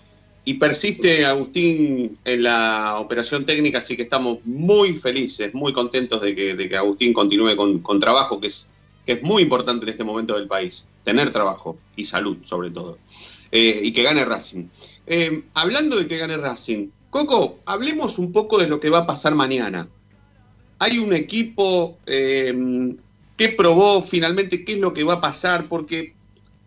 Y 0.44 0.54
persiste 0.54 1.24
Agustín 1.24 2.18
en 2.24 2.42
la 2.42 2.96
operación 2.98 3.44
técnica, 3.44 3.78
así 3.78 3.96
que 3.96 4.02
estamos 4.02 4.38
muy 4.44 4.96
felices, 4.96 5.54
muy 5.54 5.72
contentos 5.72 6.20
de 6.20 6.34
que, 6.34 6.54
de 6.56 6.68
que 6.68 6.76
Agustín 6.76 7.12
continúe 7.12 7.54
con, 7.54 7.78
con 7.78 8.00
trabajo, 8.00 8.40
que 8.40 8.48
es, 8.48 8.70
que 9.06 9.12
es 9.12 9.22
muy 9.22 9.44
importante 9.44 9.84
en 9.84 9.90
este 9.90 10.02
momento 10.02 10.34
del 10.34 10.48
país. 10.48 10.88
Tener 11.04 11.30
trabajo 11.30 11.78
y 11.94 12.06
salud, 12.06 12.38
sobre 12.42 12.70
todo. 12.70 12.98
Eh, 13.52 13.82
y 13.84 13.92
que 13.92 14.02
gane 14.02 14.24
Racing. 14.24 14.64
Eh, 15.06 15.44
hablando 15.54 15.96
de 15.96 16.08
que 16.08 16.16
gane 16.16 16.36
Racing, 16.36 16.88
Coco, 17.10 17.60
hablemos 17.66 18.18
un 18.18 18.32
poco 18.32 18.58
de 18.58 18.66
lo 18.66 18.80
que 18.80 18.90
va 18.90 18.98
a 18.98 19.06
pasar 19.06 19.36
mañana 19.36 19.88
hay 20.78 20.98
un 20.98 21.12
equipo 21.12 21.98
eh, 22.06 22.96
que 23.38 23.48
probó 23.50 24.02
finalmente 24.02 24.64
qué 24.64 24.74
es 24.74 24.80
lo 24.80 24.92
que 24.92 25.04
va 25.04 25.14
a 25.14 25.20
pasar, 25.20 25.68
porque 25.68 26.12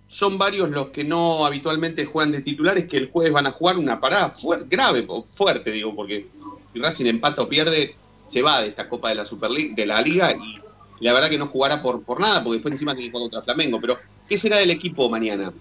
son 0.07 0.38
varios 0.38 0.69
los 0.69 0.88
que 0.88 1.03
no 1.03 1.45
habitualmente 1.45 2.05
juegan 2.05 2.31
de 2.31 2.41
titulares 2.41 2.88
que 2.88 2.97
el 2.97 3.12
jueves 3.12 3.34
van 3.34 3.45
a 3.45 3.51
jugar 3.51 3.77
una 3.77 3.99
parada 3.99 4.29
fuerte, 4.29 4.67
grave, 4.69 5.05
fuerte, 5.27 5.69
digo, 5.69 5.93
porque 5.93 6.27
si 6.73 6.79
Racing 6.79 7.05
empata 7.05 7.41
o 7.41 7.49
pierde, 7.49 7.93
se 8.31 8.41
va 8.41 8.62
de 8.62 8.69
esta 8.69 8.88
Copa 8.88 9.10
de 9.10 9.15
la 9.15 9.25
Superliga, 9.25 9.75
de 9.75 9.86
la 9.86 10.01
Liga, 10.01 10.31
y 10.31 10.62
la 11.01 11.12
verdad 11.12 11.29
que 11.29 11.38
no 11.38 11.47
jugará 11.47 11.81
por, 11.81 12.19
nada, 12.21 12.41
porque 12.41 12.55
después 12.55 12.71
encima 12.71 12.93
tiene 12.93 13.12
que 13.12 13.19
contra 13.19 13.41
Flamengo. 13.41 13.81
Pero, 13.81 13.97
¿qué 14.27 14.38
será 14.38 14.57
del 14.57 14.71
equipo 14.71 15.10
mañana? 15.10 15.51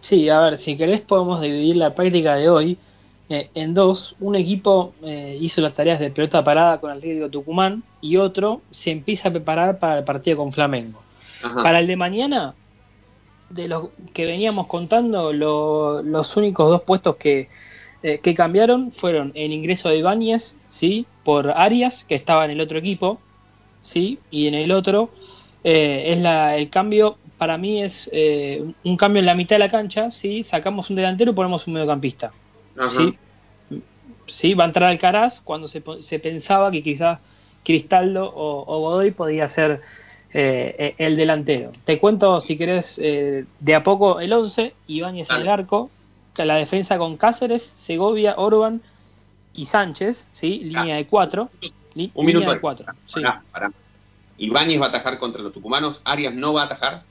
Sí, 0.00 0.30
a 0.30 0.40
ver, 0.40 0.58
si 0.58 0.76
querés 0.76 1.02
podemos 1.02 1.42
dividir 1.42 1.76
la 1.76 1.94
práctica 1.94 2.36
de 2.36 2.48
hoy 2.48 2.78
eh, 3.30 3.50
en 3.54 3.74
dos. 3.74 4.16
Un 4.20 4.36
equipo 4.36 4.92
eh, 5.02 5.36
hizo 5.40 5.60
las 5.60 5.72
tareas 5.74 6.00
de 6.00 6.10
pelota 6.10 6.42
parada 6.42 6.80
con 6.80 6.90
Atlético 6.90 7.28
Tucumán 7.30 7.82
y 8.00 8.16
otro 8.16 8.60
se 8.70 8.90
empieza 8.90 9.28
a 9.28 9.32
preparar 9.32 9.78
para 9.78 9.98
el 9.98 10.04
partido 10.04 10.38
con 10.38 10.52
Flamengo. 10.52 11.00
Ajá. 11.42 11.62
Para 11.62 11.80
el 11.80 11.86
de 11.86 11.96
mañana, 11.96 12.54
de 13.50 13.68
los 13.68 13.88
que 14.12 14.26
veníamos 14.26 14.66
contando, 14.66 15.32
lo- 15.32 16.02
los 16.02 16.36
únicos 16.36 16.68
dos 16.68 16.82
puestos 16.82 17.16
que, 17.16 17.48
eh, 18.02 18.18
que 18.22 18.34
cambiaron 18.34 18.92
fueron 18.92 19.32
el 19.34 19.52
ingreso 19.52 19.88
de 19.88 19.98
Ibáñez, 19.98 20.56
¿sí? 20.68 21.06
Por 21.24 21.50
Arias, 21.50 22.04
que 22.04 22.14
estaba 22.14 22.44
en 22.44 22.50
el 22.52 22.60
otro 22.60 22.78
equipo, 22.78 23.18
¿sí? 23.80 24.18
Y 24.30 24.46
en 24.48 24.54
el 24.54 24.72
otro 24.72 25.10
es 25.64 26.18
la, 26.20 26.56
el 26.56 26.70
cambio, 26.70 27.18
para 27.36 27.58
mí 27.58 27.82
es 27.82 28.08
eh, 28.12 28.64
un 28.84 28.96
cambio 28.96 29.20
en 29.20 29.26
la 29.26 29.34
mitad 29.34 29.56
de 29.56 29.60
la 29.60 29.68
cancha, 29.68 30.10
¿sí? 30.12 30.42
Sacamos 30.42 30.88
un 30.90 30.96
delantero 30.96 31.32
y 31.32 31.34
ponemos 31.34 31.66
un 31.66 31.74
mediocampista. 31.74 32.32
Ajá. 32.78 32.90
¿sí? 32.90 33.18
Sí, 34.26 34.54
va 34.54 34.64
a 34.64 34.66
entrar 34.66 34.90
Alcaraz 34.90 35.40
cuando 35.40 35.68
se, 35.68 35.80
pensaba 35.80 36.70
que 36.70 36.82
quizás 36.82 37.18
Cristaldo 37.64 38.30
o, 38.30 38.64
o 38.66 38.80
Godoy 38.80 39.10
podía 39.10 39.48
ser 39.48 39.80
eh, 40.34 40.74
eh, 40.78 40.94
el 40.98 41.16
delantero. 41.16 41.72
Te 41.84 41.98
cuento, 41.98 42.40
si 42.40 42.58
querés, 42.58 42.98
eh, 43.02 43.46
de 43.60 43.74
a 43.74 43.82
poco 43.82 44.20
el 44.20 44.32
11, 44.32 44.74
Ibáñez 44.86 45.30
en 45.30 45.42
el 45.42 45.48
arco, 45.48 45.90
la 46.36 46.56
defensa 46.56 46.98
con 46.98 47.16
Cáceres, 47.16 47.62
Segovia, 47.62 48.34
Orban 48.36 48.82
y 49.54 49.66
Sánchez, 49.66 50.26
¿sí? 50.32 50.60
línea 50.60 50.96
de 50.96 51.06
4. 51.06 51.48
Ah, 51.50 51.66
Un 52.14 52.26
minuto. 52.26 52.60
Pará, 52.60 53.42
pará. 53.50 53.72
Ibáñez 54.36 54.80
va 54.80 54.86
a 54.86 54.88
atajar 54.88 55.18
contra 55.18 55.42
los 55.42 55.52
tucumanos, 55.52 56.00
Arias 56.04 56.34
no 56.34 56.52
va 56.52 56.62
a 56.62 56.64
atajar. 56.66 57.02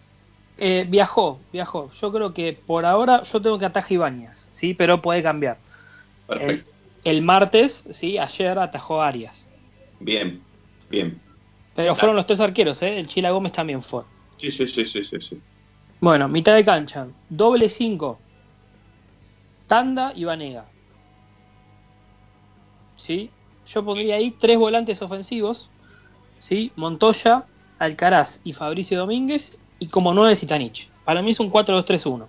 Eh, 0.57 0.85
viajó, 0.87 1.39
viajó. 1.53 1.91
Yo 1.99 2.11
creo 2.11 2.33
que 2.33 2.53
por 2.53 2.85
ahora 2.85 3.23
yo 3.23 3.41
tengo 3.41 3.59
que 3.59 3.65
atajar 3.65 3.91
Ibáñez, 3.91 4.47
¿sí? 4.53 4.73
pero 4.73 5.01
puede 5.01 5.21
cambiar. 5.21 5.57
El, 6.27 6.39
Perfecto. 6.39 6.71
el 7.03 7.21
martes, 7.21 7.85
¿sí? 7.91 8.17
ayer 8.17 8.57
atajó 8.57 9.01
Arias. 9.01 9.47
Bien, 9.99 10.41
bien. 10.89 11.21
Pero 11.75 11.93
fueron 11.93 12.15
los 12.15 12.25
tres 12.25 12.39
arqueros, 12.39 12.81
¿eh? 12.81 12.97
el 12.97 13.07
Chila 13.07 13.29
Gómez 13.29 13.51
también 13.51 13.83
fue. 13.83 14.03
Sí, 14.37 14.49
sí, 14.49 14.67
sí, 14.67 14.85
sí, 14.85 15.03
sí. 15.03 15.21
sí. 15.21 15.41
Bueno, 15.99 16.27
mitad 16.27 16.55
de 16.55 16.63
cancha. 16.63 17.07
Doble 17.29 17.69
5. 17.69 18.19
Tanda 19.67 20.13
y 20.15 20.23
Vanega. 20.23 20.65
¿Sí? 22.95 23.29
Yo 23.67 23.83
pondría 23.83 24.15
ahí 24.15 24.31
tres 24.31 24.57
volantes 24.57 25.01
ofensivos. 25.01 25.69
¿Sí? 26.39 26.71
Montoya, 26.75 27.45
Alcaraz 27.79 28.41
y 28.43 28.53
Fabricio 28.53 28.99
Domínguez. 28.99 29.57
Y 29.79 29.87
como 29.87 30.13
nueve 30.13 30.35
Zitanich. 30.35 30.89
Para 31.05 31.21
mí 31.21 31.31
es 31.31 31.39
un 31.39 31.51
4-2-3-1. 31.51 32.27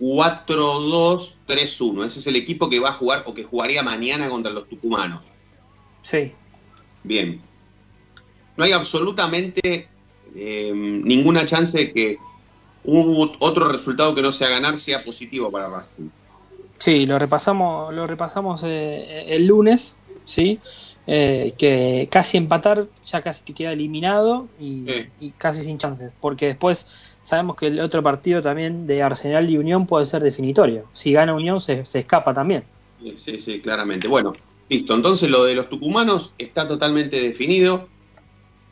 4-2-3-1. 0.00 2.04
Ese 2.04 2.20
es 2.20 2.26
el 2.26 2.36
equipo 2.36 2.68
que 2.68 2.80
va 2.80 2.90
a 2.90 2.92
jugar 2.92 3.22
o 3.26 3.34
que 3.34 3.44
jugaría 3.44 3.82
mañana 3.82 4.28
contra 4.28 4.52
los 4.52 4.68
tucumanos. 4.68 5.22
Sí. 6.02 6.32
Bien. 7.02 7.40
No 8.56 8.64
hay 8.64 8.72
absolutamente 8.72 9.88
eh, 10.34 10.72
ninguna 10.74 11.44
chance 11.44 11.76
de 11.76 11.92
que 11.92 12.18
un 12.84 13.32
otro 13.38 13.70
resultado 13.70 14.14
que 14.14 14.22
no 14.22 14.30
sea 14.30 14.48
ganar 14.48 14.78
sea 14.78 15.02
positivo 15.02 15.50
para 15.50 15.68
Racing. 15.68 16.08
Sí, 16.78 17.06
lo 17.06 17.18
repasamos, 17.18 17.92
lo 17.94 18.06
repasamos 18.06 18.62
eh, 18.64 19.24
el 19.28 19.46
lunes, 19.46 19.96
¿sí? 20.24 20.60
Eh, 21.06 21.52
que 21.58 22.08
casi 22.10 22.38
empatar 22.38 22.86
ya 23.04 23.20
casi 23.20 23.44
te 23.44 23.52
queda 23.52 23.72
eliminado 23.72 24.48
y, 24.58 24.86
y 25.20 25.30
casi 25.36 25.62
sin 25.62 25.76
chances, 25.76 26.12
porque 26.18 26.46
después 26.46 26.86
sabemos 27.22 27.56
que 27.56 27.66
el 27.66 27.80
otro 27.80 28.02
partido 28.02 28.40
también 28.40 28.86
de 28.86 29.02
Arsenal 29.02 29.50
y 29.50 29.58
Unión 29.58 29.86
puede 29.86 30.06
ser 30.06 30.22
definitorio. 30.22 30.86
Si 30.92 31.12
gana 31.12 31.34
Unión 31.34 31.60
se, 31.60 31.84
se 31.84 31.98
escapa 31.98 32.32
también. 32.32 32.64
Sí, 33.02 33.14
sí, 33.18 33.38
sí, 33.38 33.60
claramente. 33.60 34.08
Bueno, 34.08 34.32
listo. 34.70 34.94
Entonces 34.94 35.30
lo 35.30 35.44
de 35.44 35.54
los 35.54 35.68
tucumanos 35.68 36.32
está 36.38 36.66
totalmente 36.66 37.20
definido. 37.20 37.88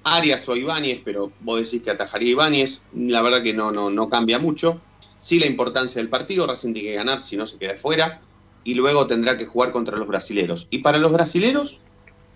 Arias 0.05 0.49
o 0.49 0.57
Ibáñez, 0.57 1.01
pero 1.05 1.33
vos 1.41 1.61
decís 1.61 1.83
que 1.83 1.91
atajaría 1.91 2.31
Ibáñez. 2.31 2.87
La 2.95 3.21
verdad 3.21 3.43
que 3.43 3.53
no, 3.53 3.73
no, 3.73 3.91
no 3.91 4.09
cambia 4.09 4.39
mucho. 4.39 4.81
Sí 5.19 5.39
la 5.39 5.47
importancia 5.47 6.01
del 6.01 6.09
partido, 6.09 6.47
Racing 6.47 6.73
tiene 6.73 6.89
que 6.89 6.95
ganar, 6.95 7.21
si 7.21 7.37
no 7.37 7.47
se 7.47 7.59
queda 7.59 7.77
fuera. 7.77 8.23
Y 8.65 8.75
luego 8.75 9.07
tendrá 9.07 9.37
que 9.37 9.45
jugar 9.45 9.71
contra 9.71 9.97
los 9.97 10.09
brasileros. 10.09 10.67
¿Y 10.71 10.79
para 10.79 10.99
los 10.99 11.13
brasileros? 11.13 11.85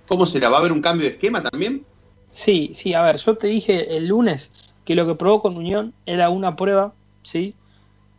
¿Cómo 0.09 0.27
será? 0.27 0.49
¿Va 0.49 0.57
a 0.57 0.61
haber 0.61 0.73
un 0.73 0.81
cambio 0.81 1.07
de 1.07 1.15
esquema 1.15 1.43
también? 1.43 1.85
Sí, 2.31 2.71
sí, 2.75 2.95
a 2.95 3.03
ver, 3.03 3.17
yo 3.17 3.37
te 3.37 3.47
dije 3.47 3.97
el 3.97 4.09
lunes 4.09 4.53
que 4.85 4.95
lo 4.95 5.07
que 5.07 5.15
probó 5.15 5.43
con 5.43 5.57
Unión 5.57 5.93
era 6.07 6.31
una 6.31 6.57
prueba, 6.57 6.93
¿sí? 7.23 7.55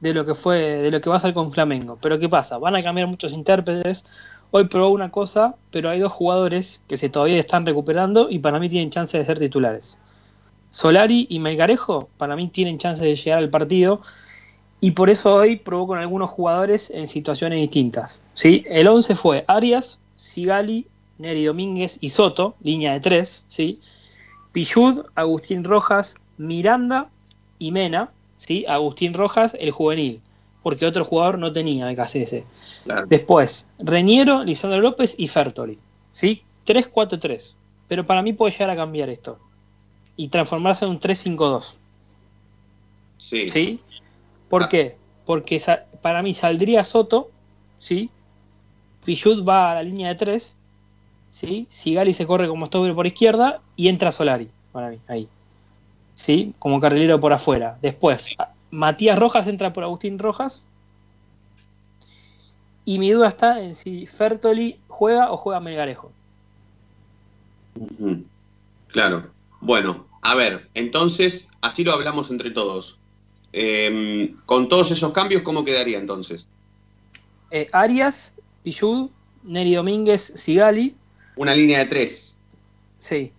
De 0.01 0.13
lo 0.13 0.25
que 0.25 0.35
fue, 0.35 0.59
de 0.59 0.91
lo 0.91 1.01
que 1.01 1.09
va 1.09 1.15
a 1.15 1.17
hacer 1.17 1.33
con 1.33 1.51
Flamengo. 1.51 1.97
Pero 2.01 2.19
¿qué 2.19 2.29
pasa? 2.29 2.57
Van 2.57 2.75
a 2.75 2.83
cambiar 2.83 3.07
muchos 3.07 3.31
intérpretes. 3.31 4.03
Hoy 4.51 4.65
probó 4.65 4.89
una 4.89 5.11
cosa, 5.11 5.55
pero 5.71 5.89
hay 5.89 5.99
dos 5.99 6.11
jugadores 6.11 6.81
que 6.87 6.97
se 6.97 7.09
todavía 7.09 7.39
están 7.39 7.65
recuperando 7.65 8.29
y 8.29 8.39
para 8.39 8.59
mí 8.59 8.69
tienen 8.69 8.91
chance 8.91 9.17
de 9.17 9.25
ser 9.25 9.39
titulares. 9.39 9.97
Solari 10.69 11.27
y 11.29 11.39
Melgarejo 11.39 12.09
para 12.17 12.35
mí 12.35 12.49
tienen 12.49 12.77
chance 12.77 13.03
de 13.03 13.15
llegar 13.15 13.39
al 13.39 13.49
partido 13.49 14.01
y 14.79 14.91
por 14.91 15.09
eso 15.09 15.35
hoy 15.35 15.55
probó 15.55 15.87
con 15.87 15.99
algunos 15.99 16.29
jugadores 16.29 16.89
en 16.91 17.07
situaciones 17.07 17.59
distintas. 17.59 18.19
¿sí? 18.33 18.63
El 18.67 18.87
11 18.87 19.15
fue 19.15 19.45
Arias, 19.47 19.99
Sigali, 20.15 20.87
Neri 21.17 21.45
Domínguez 21.45 21.97
y 22.01 22.09
Soto, 22.09 22.55
línea 22.61 22.93
de 22.93 22.99
tres, 22.99 23.43
¿sí? 23.47 23.79
Pichud, 24.51 25.05
Agustín 25.15 25.63
Rojas, 25.63 26.15
Miranda 26.37 27.09
y 27.59 27.71
Mena, 27.71 28.11
¿sí? 28.35 28.65
Agustín 28.67 29.13
Rojas, 29.13 29.55
el 29.59 29.71
juvenil, 29.71 30.21
porque 30.63 30.85
otro 30.85 31.05
jugador 31.05 31.37
no 31.39 31.51
tenía 31.51 31.89
BKCS. 31.89 32.43
Claro. 32.83 33.07
Después, 33.07 33.67
Reñero, 33.79 34.43
Lisandro 34.43 34.81
López 34.81 35.15
y 35.17 35.27
Fertoli, 35.27 35.79
¿sí? 36.11 36.43
3-4-3. 36.65 37.53
Pero 37.87 38.05
para 38.05 38.21
mí 38.21 38.33
puede 38.33 38.51
llegar 38.51 38.69
a 38.71 38.75
cambiar 38.75 39.09
esto 39.09 39.39
y 40.15 40.27
transformarse 40.27 40.85
en 40.85 40.91
un 40.91 40.99
3-5-2. 40.99 41.75
Sí. 43.17 43.49
¿Sí? 43.49 43.79
¿Por 44.49 44.67
qué? 44.67 44.97
Porque 45.25 45.61
para 46.01 46.21
mí 46.21 46.33
saldría 46.33 46.83
Soto, 46.83 47.29
¿sí? 47.79 48.09
Pichud 49.05 49.45
va 49.45 49.71
a 49.71 49.75
la 49.75 49.83
línea 49.83 50.09
de 50.09 50.15
3, 50.15 50.55
¿sí? 51.37 51.67
Sigali 51.69 52.13
se 52.13 52.25
corre 52.25 52.47
como 52.47 52.65
stopper 52.65 52.95
por 52.95 53.05
izquierda 53.05 53.61
y 53.75 53.89
entra 53.89 54.11
Solari, 54.11 54.49
para 54.71 54.89
mí, 54.89 54.99
ahí. 55.07 55.27
¿Sí? 56.15 56.55
Como 56.57 56.79
carrilero 56.79 57.19
por 57.19 57.31
afuera. 57.31 57.77
Después, 57.81 58.35
Matías 58.71 59.19
Rojas 59.19 59.45
entra 59.47 59.71
por 59.71 59.83
Agustín 59.83 60.17
Rojas. 60.17 60.65
Y 62.85 62.97
mi 62.97 63.11
duda 63.11 63.27
está 63.27 63.61
en 63.61 63.75
si 63.75 64.07
Fertoli 64.07 64.79
juega 64.87 65.31
o 65.31 65.37
juega 65.37 65.59
Melgarejo. 65.59 66.11
Claro. 68.87 69.29
Bueno, 69.61 70.07
a 70.23 70.33
ver, 70.33 70.69
entonces, 70.73 71.49
así 71.61 71.83
lo 71.83 71.93
hablamos 71.93 72.31
entre 72.31 72.49
todos. 72.49 72.97
Eh, 73.53 74.33
con 74.45 74.67
todos 74.69 74.89
esos 74.89 75.11
cambios, 75.11 75.43
¿cómo 75.43 75.63
quedaría 75.63 75.99
entonces? 75.99 76.47
Eh, 77.51 77.69
Arias, 77.73 78.33
Pichud, 78.63 79.09
Neri 79.43 79.75
Domínguez, 79.75 80.33
Sigali. 80.35 80.95
Una 81.37 81.53
línea 81.55 81.79
de 81.79 81.85
tres. 81.85 82.37
Sí. 82.99 83.31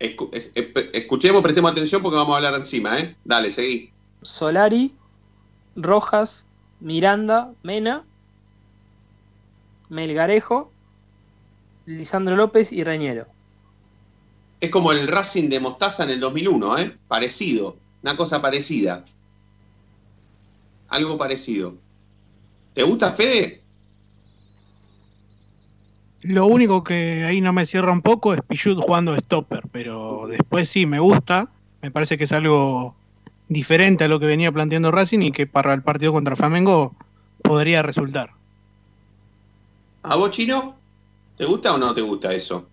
Escu- 0.00 0.28
es- 0.32 0.50
es- 0.54 0.68
escuchemos, 0.92 1.42
prestemos 1.42 1.70
atención 1.72 2.02
porque 2.02 2.16
vamos 2.16 2.34
a 2.34 2.36
hablar 2.38 2.54
encima, 2.54 2.98
¿eh? 2.98 3.16
Dale, 3.24 3.50
seguí. 3.50 3.90
Solari, 4.22 4.94
Rojas, 5.76 6.44
Miranda, 6.80 7.52
Mena, 7.62 8.04
Melgarejo, 9.88 10.72
Lisandro 11.86 12.36
López 12.36 12.72
y 12.72 12.82
Reñero. 12.84 13.26
Es 14.60 14.70
como 14.70 14.92
el 14.92 15.06
Racing 15.08 15.48
de 15.48 15.60
Mostaza 15.60 16.04
en 16.04 16.10
el 16.10 16.20
2001, 16.20 16.78
¿eh? 16.78 16.96
Parecido. 17.08 17.76
Una 18.02 18.16
cosa 18.16 18.40
parecida. 18.40 19.04
Algo 20.88 21.16
parecido. 21.16 21.74
¿Te 22.74 22.82
gusta, 22.82 23.10
Fede? 23.12 23.61
Lo 26.22 26.46
único 26.46 26.84
que 26.84 27.24
ahí 27.24 27.40
no 27.40 27.52
me 27.52 27.66
cierra 27.66 27.90
un 27.90 28.00
poco 28.00 28.32
es 28.32 28.40
Pichud 28.42 28.78
jugando 28.78 29.12
de 29.12 29.18
stopper, 29.20 29.64
pero 29.72 30.26
después 30.28 30.68
sí 30.68 30.86
me 30.86 31.00
gusta. 31.00 31.48
Me 31.82 31.90
parece 31.90 32.16
que 32.16 32.24
es 32.24 32.32
algo 32.32 32.94
diferente 33.48 34.04
a 34.04 34.08
lo 34.08 34.20
que 34.20 34.26
venía 34.26 34.52
planteando 34.52 34.92
Racing 34.92 35.20
y 35.20 35.32
que 35.32 35.48
para 35.48 35.74
el 35.74 35.82
partido 35.82 36.12
contra 36.12 36.36
Flamengo 36.36 36.94
podría 37.42 37.82
resultar. 37.82 38.30
¿A 40.04 40.14
vos, 40.14 40.30
Chino? 40.30 40.76
¿Te 41.36 41.44
gusta 41.44 41.74
o 41.74 41.78
no 41.78 41.92
te 41.92 42.02
gusta 42.02 42.32
eso? 42.32 42.68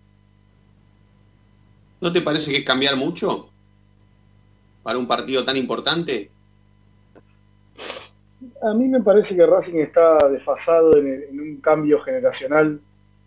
¿No 2.00 2.12
te 2.12 2.22
parece 2.22 2.52
que 2.52 2.58
es 2.58 2.64
cambiar 2.64 2.96
mucho? 2.96 3.50
¿Para 4.84 4.96
un 4.96 5.08
partido 5.08 5.44
tan 5.44 5.56
importante? 5.56 6.30
A 8.62 8.72
mí 8.74 8.86
me 8.86 9.00
parece 9.00 9.34
que 9.34 9.44
Racing 9.44 9.78
está 9.80 10.18
desfasado 10.28 10.96
en, 10.96 11.24
en 11.30 11.40
un 11.40 11.56
cambio 11.56 12.00
generacional 12.02 12.80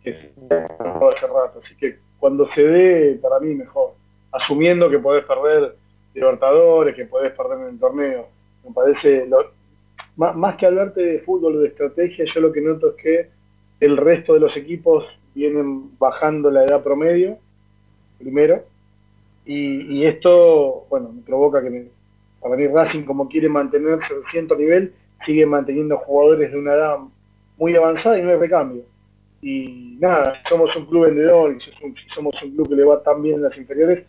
que 0.03 0.11
hace 0.11 1.27
rato, 1.27 1.61
así 1.63 1.75
que 1.75 1.97
cuando 2.19 2.47
se 2.53 2.61
dé, 2.61 3.19
para 3.21 3.39
mí 3.39 3.53
mejor, 3.55 3.93
asumiendo 4.31 4.89
que 4.89 4.99
podés 4.99 5.25
perder 5.25 5.75
Libertadores, 6.13 6.95
que 6.95 7.05
podés 7.05 7.33
perder 7.33 7.59
en 7.59 7.73
el 7.73 7.79
torneo. 7.79 8.27
Me 8.63 8.71
parece, 8.71 9.25
lo, 9.25 9.51
más, 10.15 10.35
más, 10.35 10.55
que 10.57 10.67
hablarte 10.67 11.01
de 11.01 11.19
fútbol 11.19 11.55
o 11.55 11.59
de 11.61 11.69
estrategia, 11.69 12.25
yo 12.25 12.39
lo 12.39 12.51
que 12.51 12.61
noto 12.61 12.89
es 12.89 12.95
que 13.01 13.29
el 13.79 13.97
resto 13.97 14.35
de 14.35 14.39
los 14.39 14.55
equipos 14.55 15.05
vienen 15.33 15.97
bajando 15.97 16.51
la 16.51 16.65
edad 16.65 16.83
promedio, 16.83 17.37
primero, 18.19 18.63
y, 19.45 19.81
y 19.97 20.05
esto, 20.05 20.85
bueno, 20.89 21.11
me 21.11 21.21
provoca 21.23 21.61
que 21.63 21.69
me, 21.69 21.85
para 22.39 22.55
mí 22.55 22.67
Racing, 22.67 23.03
como 23.03 23.27
quiere 23.27 23.49
mantenerse 23.49 24.05
a 24.05 24.31
cierto 24.31 24.55
nivel, 24.55 24.93
sigue 25.25 25.45
manteniendo 25.45 25.97
jugadores 25.97 26.51
de 26.51 26.57
una 26.57 26.73
edad 26.73 26.97
muy 27.57 27.75
avanzada 27.75 28.19
y 28.19 28.21
no 28.21 28.29
hay 28.29 28.37
recambio. 28.37 28.83
Y 29.43 29.97
nada, 29.99 30.41
somos 30.47 30.73
un 30.73 30.86
club 30.86 31.08
vendedor 31.08 31.53
y 31.53 31.60
si 31.60 32.10
somos 32.15 32.34
un 32.41 32.51
club 32.51 32.69
que 32.69 32.75
le 32.75 32.86
va 32.86 33.03
tan 33.03 33.21
bien 33.21 33.36
en 33.36 33.43
las 33.43 33.58
inferiores, 33.58 34.06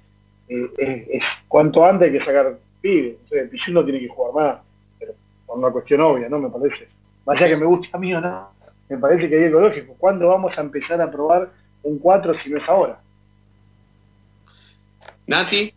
eh, 0.49 0.71
es, 0.79 1.09
es, 1.09 1.25
cuanto 1.49 1.85
antes 1.85 2.07
hay 2.07 2.19
que 2.19 2.25
sacar 2.25 2.57
pibes. 2.81 3.17
O 3.25 3.29
sea, 3.29 3.43
el 3.43 3.49
Pichín 3.49 3.75
no 3.75 3.85
tiene 3.85 3.99
que 3.99 4.09
jugar 4.09 4.33
más, 4.33 4.63
pero 4.97 5.15
por 5.45 5.59
una 5.59 5.71
cuestión 5.71 6.03
obvia, 6.03 6.29
¿no? 6.29 6.39
Me 6.39 6.51
parece. 6.51 6.87
Más 7.27 7.37
allá 7.37 7.53
que 7.53 7.61
me 7.61 7.67
guste 7.67 7.89
a 7.93 7.99
mí 7.99 8.15
o 8.15 8.21
no, 8.21 8.49
me 8.89 8.97
parece 8.97 9.29
que 9.29 9.47
es 9.47 9.51
lógico. 9.51 9.97
¿Cuándo 9.99 10.29
vamos 10.29 10.57
a 10.57 10.61
empezar 10.61 11.01
a 11.01 11.11
probar 11.11 11.51
un 11.83 11.99
4 11.99 12.35
si 12.45 12.51
no 12.51 12.59
es 12.59 12.69
ahora? 12.69 13.01
Nati. 15.27 15.75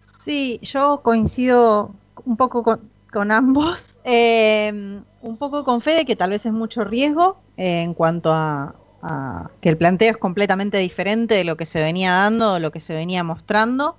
Sí, 0.00 0.58
yo 0.60 1.00
coincido 1.02 1.94
un 2.26 2.36
poco 2.36 2.62
con, 2.62 2.80
con 3.10 3.32
ambos. 3.32 3.96
Eh, 4.04 5.00
un 5.24 5.38
poco 5.38 5.64
con 5.64 5.80
Fede, 5.80 6.04
que 6.04 6.16
tal 6.16 6.30
vez 6.30 6.44
es 6.44 6.52
mucho 6.52 6.84
riesgo 6.84 7.38
eh, 7.56 7.80
en 7.80 7.94
cuanto 7.94 8.32
a, 8.32 8.74
a, 9.02 9.50
que 9.62 9.70
el 9.70 9.78
planteo 9.78 10.10
es 10.10 10.18
completamente 10.18 10.76
diferente 10.78 11.34
de 11.34 11.44
lo 11.44 11.56
que 11.56 11.64
se 11.64 11.82
venía 11.82 12.12
dando, 12.12 12.58
lo 12.60 12.70
que 12.70 12.80
se 12.80 12.94
venía 12.94 13.24
mostrando. 13.24 13.96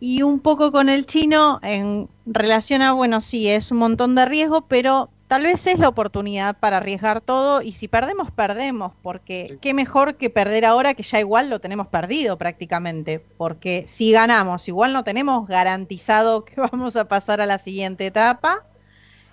Y 0.00 0.22
un 0.22 0.40
poco 0.40 0.72
con 0.72 0.88
el 0.88 1.06
chino 1.06 1.60
en 1.62 2.08
relación 2.26 2.82
a, 2.82 2.92
bueno, 2.92 3.20
sí, 3.20 3.48
es 3.48 3.70
un 3.70 3.78
montón 3.78 4.14
de 4.14 4.24
riesgo, 4.24 4.62
pero 4.62 5.10
tal 5.28 5.42
vez 5.42 5.66
es 5.66 5.78
la 5.78 5.88
oportunidad 5.88 6.56
para 6.58 6.78
arriesgar 6.78 7.20
todo 7.20 7.60
y 7.60 7.72
si 7.72 7.86
perdemos, 7.88 8.30
perdemos, 8.30 8.92
porque 9.02 9.58
qué 9.60 9.74
mejor 9.74 10.16
que 10.16 10.30
perder 10.30 10.64
ahora 10.64 10.94
que 10.94 11.02
ya 11.02 11.20
igual 11.20 11.50
lo 11.50 11.60
tenemos 11.60 11.88
perdido 11.88 12.38
prácticamente, 12.38 13.18
porque 13.18 13.84
si 13.86 14.12
ganamos, 14.12 14.68
igual 14.68 14.92
no 14.94 15.04
tenemos 15.04 15.46
garantizado 15.46 16.44
que 16.46 16.60
vamos 16.60 16.96
a 16.96 17.08
pasar 17.08 17.42
a 17.42 17.46
la 17.46 17.58
siguiente 17.58 18.06
etapa, 18.06 18.64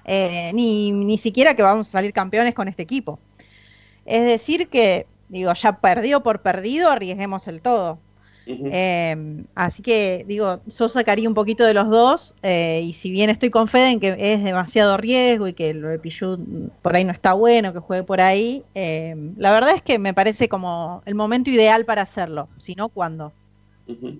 eh, 0.05 0.51
ni, 0.53 0.91
ni 0.91 1.17
siquiera 1.17 1.55
que 1.55 1.63
vamos 1.63 1.87
a 1.87 1.91
salir 1.91 2.13
campeones 2.13 2.53
con 2.53 2.67
este 2.67 2.83
equipo. 2.83 3.19
Es 4.05 4.25
decir 4.25 4.67
que, 4.67 5.05
digo, 5.29 5.53
ya 5.53 5.79
perdido 5.79 6.23
por 6.23 6.41
perdido, 6.41 6.89
arriesguemos 6.89 7.47
el 7.47 7.61
todo. 7.61 7.99
Uh 8.47 8.51
-huh. 8.53 8.69
eh, 8.73 9.43
así 9.53 9.83
que, 9.83 10.25
digo, 10.27 10.61
yo 10.65 10.89
sacaría 10.89 11.29
un 11.29 11.35
poquito 11.35 11.63
de 11.63 11.75
los 11.75 11.89
dos, 11.89 12.33
eh, 12.41 12.81
y 12.83 12.93
si 12.93 13.11
bien 13.11 13.29
estoy 13.29 13.51
con 13.51 13.67
Fede 13.67 13.91
en 13.91 13.99
que 13.99 14.15
es 14.17 14.43
demasiado 14.43 14.97
riesgo 14.97 15.47
y 15.47 15.53
que 15.53 15.75
de 15.75 15.99
Pichu 15.99 16.69
por 16.81 16.95
ahí 16.95 17.03
no 17.03 17.11
está 17.11 17.33
bueno, 17.33 17.71
que 17.71 17.79
juegue 17.79 18.03
por 18.03 18.19
ahí, 18.19 18.63
eh, 18.73 19.15
la 19.37 19.51
verdad 19.51 19.75
es 19.75 19.83
que 19.83 19.99
me 19.99 20.15
parece 20.15 20.49
como 20.49 21.03
el 21.05 21.13
momento 21.13 21.51
ideal 21.51 21.85
para 21.85 22.01
hacerlo, 22.01 22.49
si 22.57 22.73
no, 22.73 22.89
¿cuándo? 22.89 23.31
Uh 23.87 23.93
-huh. 23.93 24.19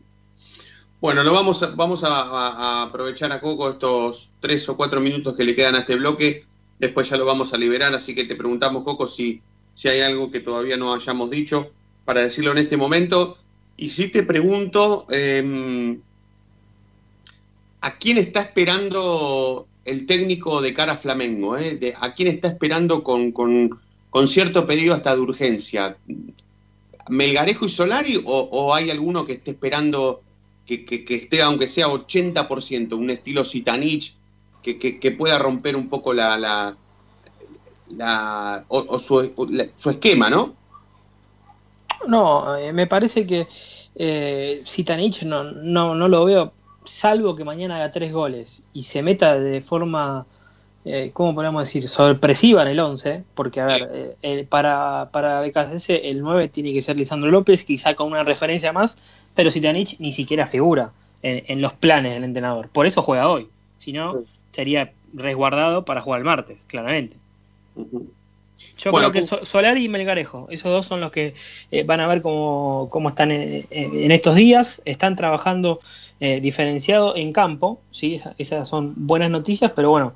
Bueno, 1.02 1.24
lo 1.24 1.34
vamos, 1.34 1.64
a, 1.64 1.72
vamos 1.72 2.04
a, 2.04 2.84
aprovechar 2.84 3.32
a 3.32 3.40
Coco 3.40 3.72
estos 3.72 4.34
tres 4.40 4.70
o 4.70 4.78
cuatro 4.78 5.02
minutos 5.02 5.36
que 5.36 5.44
le 5.44 5.56
quedan 5.56 5.74
a 5.74 5.80
este 5.80 5.96
bloque, 5.96 6.46
después 6.78 7.10
ya 7.10 7.18
lo 7.18 7.26
vamos 7.26 7.56
a 7.56 7.58
liberar, 7.58 7.96
así 7.96 8.14
que 8.14 8.26
te 8.26 8.36
preguntamos, 8.36 8.84
Coco, 8.84 9.08
si, 9.08 9.42
si 9.74 9.88
hay 9.88 10.02
algo 10.02 10.30
que 10.30 10.42
todavía 10.42 10.78
no 10.78 10.94
hayamos 10.94 11.32
dicho 11.32 11.72
para 12.06 12.22
decirlo 12.22 12.52
en 12.52 12.60
este 12.60 12.78
momento. 12.78 13.36
Y 13.78 13.90
si 13.90 14.10
te 14.10 14.22
pregunto, 14.22 15.08
eh, 15.10 15.98
¿a 17.82 17.98
quién 17.98 18.20
está 18.20 18.42
esperando 18.42 19.68
el 19.86 20.06
técnico 20.06 20.62
de 20.62 20.76
cara 20.76 20.94
a 20.94 20.98
Flamengo? 20.98 21.58
Eh? 21.58 21.96
¿A 22.00 22.14
quién 22.14 22.28
está 22.28 22.50
esperando 22.50 23.04
con, 23.04 23.32
con, 23.32 23.72
con, 24.12 24.28
cierto 24.28 24.68
pedido 24.68 24.94
hasta 24.94 25.16
de 25.16 25.22
urgencia? 25.22 25.98
¿Melgarejo 27.10 27.66
y 27.66 27.70
Solari 27.70 28.22
o 28.24 28.76
hay 28.76 28.92
alguno 28.92 29.26
que 29.26 29.34
esté 29.34 29.50
esperando 29.50 30.22
que, 30.80 31.16
esté, 31.16 31.42
aunque 31.42 31.68
sea 31.68 31.88
80%, 31.88 32.94
un 32.94 33.10
estilo 33.10 33.44
Zitanich, 33.44 34.14
que, 34.64 34.78
que 34.78 35.12
pueda 35.12 35.40
romper 35.40 35.76
un 35.76 35.90
poco 35.90 36.14
la, 36.14 36.38
la, 36.38 36.76
o, 38.68 39.00
su, 39.00 39.32
su 39.76 39.90
esquema, 39.90 40.30
¿no? 40.30 40.54
No, 42.08 42.56
eh, 42.56 42.74
me 42.74 42.88
parece 42.88 43.28
que 43.28 43.48
eh, 43.96 44.64
Zitanich 44.66 45.24
no, 45.24 45.44
no, 45.44 45.94
no 45.94 46.08
lo 46.08 46.26
veo, 46.26 46.54
salvo 46.84 47.36
que 47.36 47.44
mañana 47.44 47.76
haga 47.76 47.92
tres 47.92 48.12
goles 48.12 48.70
y 48.74 48.84
se 48.84 49.04
meta 49.04 49.38
de 49.38 49.62
forma, 49.62 50.26
eh, 50.86 51.12
¿cómo 51.14 51.36
podemos 51.36 51.62
decir?, 51.62 51.88
sorpresiva 51.88 52.64
en 52.64 52.70
el 52.70 52.80
11, 52.80 53.24
porque 53.36 53.62
a 53.62 53.66
ver, 53.66 54.16
eh, 54.22 54.46
para, 54.50 55.10
para 55.12 55.42
BKCS 55.42 55.90
el 55.90 56.22
9 56.22 56.50
tiene 56.50 56.74
que 56.74 56.82
ser 56.82 56.96
Lisandro 56.98 57.30
López, 57.30 57.64
quizá 57.66 57.94
con 57.96 58.08
una 58.08 58.24
referencia 58.24 58.74
más, 58.74 58.98
pero 59.36 59.52
Zitanich 59.52 60.00
ni 60.00 60.12
siquiera 60.12 60.48
figura 60.48 60.92
en, 61.22 61.44
en, 61.48 61.62
los 61.62 61.74
planes 61.74 62.14
del 62.14 62.24
entrenador, 62.24 62.70
por 62.70 62.86
eso 62.86 63.02
juega 63.02 63.30
hoy, 63.30 63.48
si 63.78 63.94
no, 63.94 64.12
sería 64.52 64.92
resguardado 65.14 65.86
para 65.86 66.02
jugar 66.02 66.20
el 66.20 66.26
martes, 66.26 66.64
claramente. 66.68 67.18
Uh 67.76 67.86
-huh. 67.86 68.08
Yo 68.78 68.92
bueno, 68.92 69.12
creo 69.12 69.22
que 69.22 69.28
so 69.28 69.46
Solari 69.46 69.86
y 69.86 69.90
Melgarejo, 69.90 70.48
esos 70.50 70.72
dos 70.72 70.86
son 70.86 71.02
los 71.02 71.12
que 71.12 71.34
eh, 71.72 71.84
van 71.84 72.00
a 72.00 72.08
ver 72.08 72.22
cómo, 72.22 72.88
cómo 72.90 73.10
están 73.10 73.32
en, 73.32 73.66
en, 73.70 74.12
estos 74.12 74.36
días. 74.36 74.82
Están 74.86 75.16
trabajando 75.16 75.80
eh, 76.20 76.40
diferenciado 76.42 77.16
en 77.16 77.34
campo, 77.34 77.80
¿sí? 77.92 78.22
Esas 78.38 78.68
son 78.68 78.94
buenas 78.96 79.30
noticias, 79.30 79.72
pero 79.76 79.92
bueno, 79.92 80.14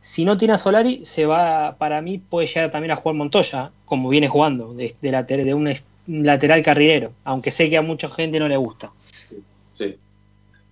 si 0.00 0.24
no 0.24 0.36
tiene 0.36 0.54
a 0.54 0.58
Solari, 0.58 1.04
se 1.04 1.26
va, 1.26 1.76
para 1.76 2.00
mí, 2.00 2.18
puede 2.18 2.46
llegar 2.46 2.70
también 2.70 2.92
a 2.92 2.96
jugar 2.96 3.16
Montoya, 3.16 3.72
como 3.84 4.08
viene 4.08 4.28
jugando, 4.28 4.74
de, 4.74 5.54
un 5.54 5.74
lateral 6.06 6.62
carrilero, 6.62 7.12
aunque 7.24 7.50
sé 7.50 7.68
que 7.68 7.76
a 7.76 7.82
mucha 7.82 8.08
gente 8.08 8.38
no 8.38 8.48
le 8.48 8.56
gusta. 8.56 8.92
Sí. 9.74 9.96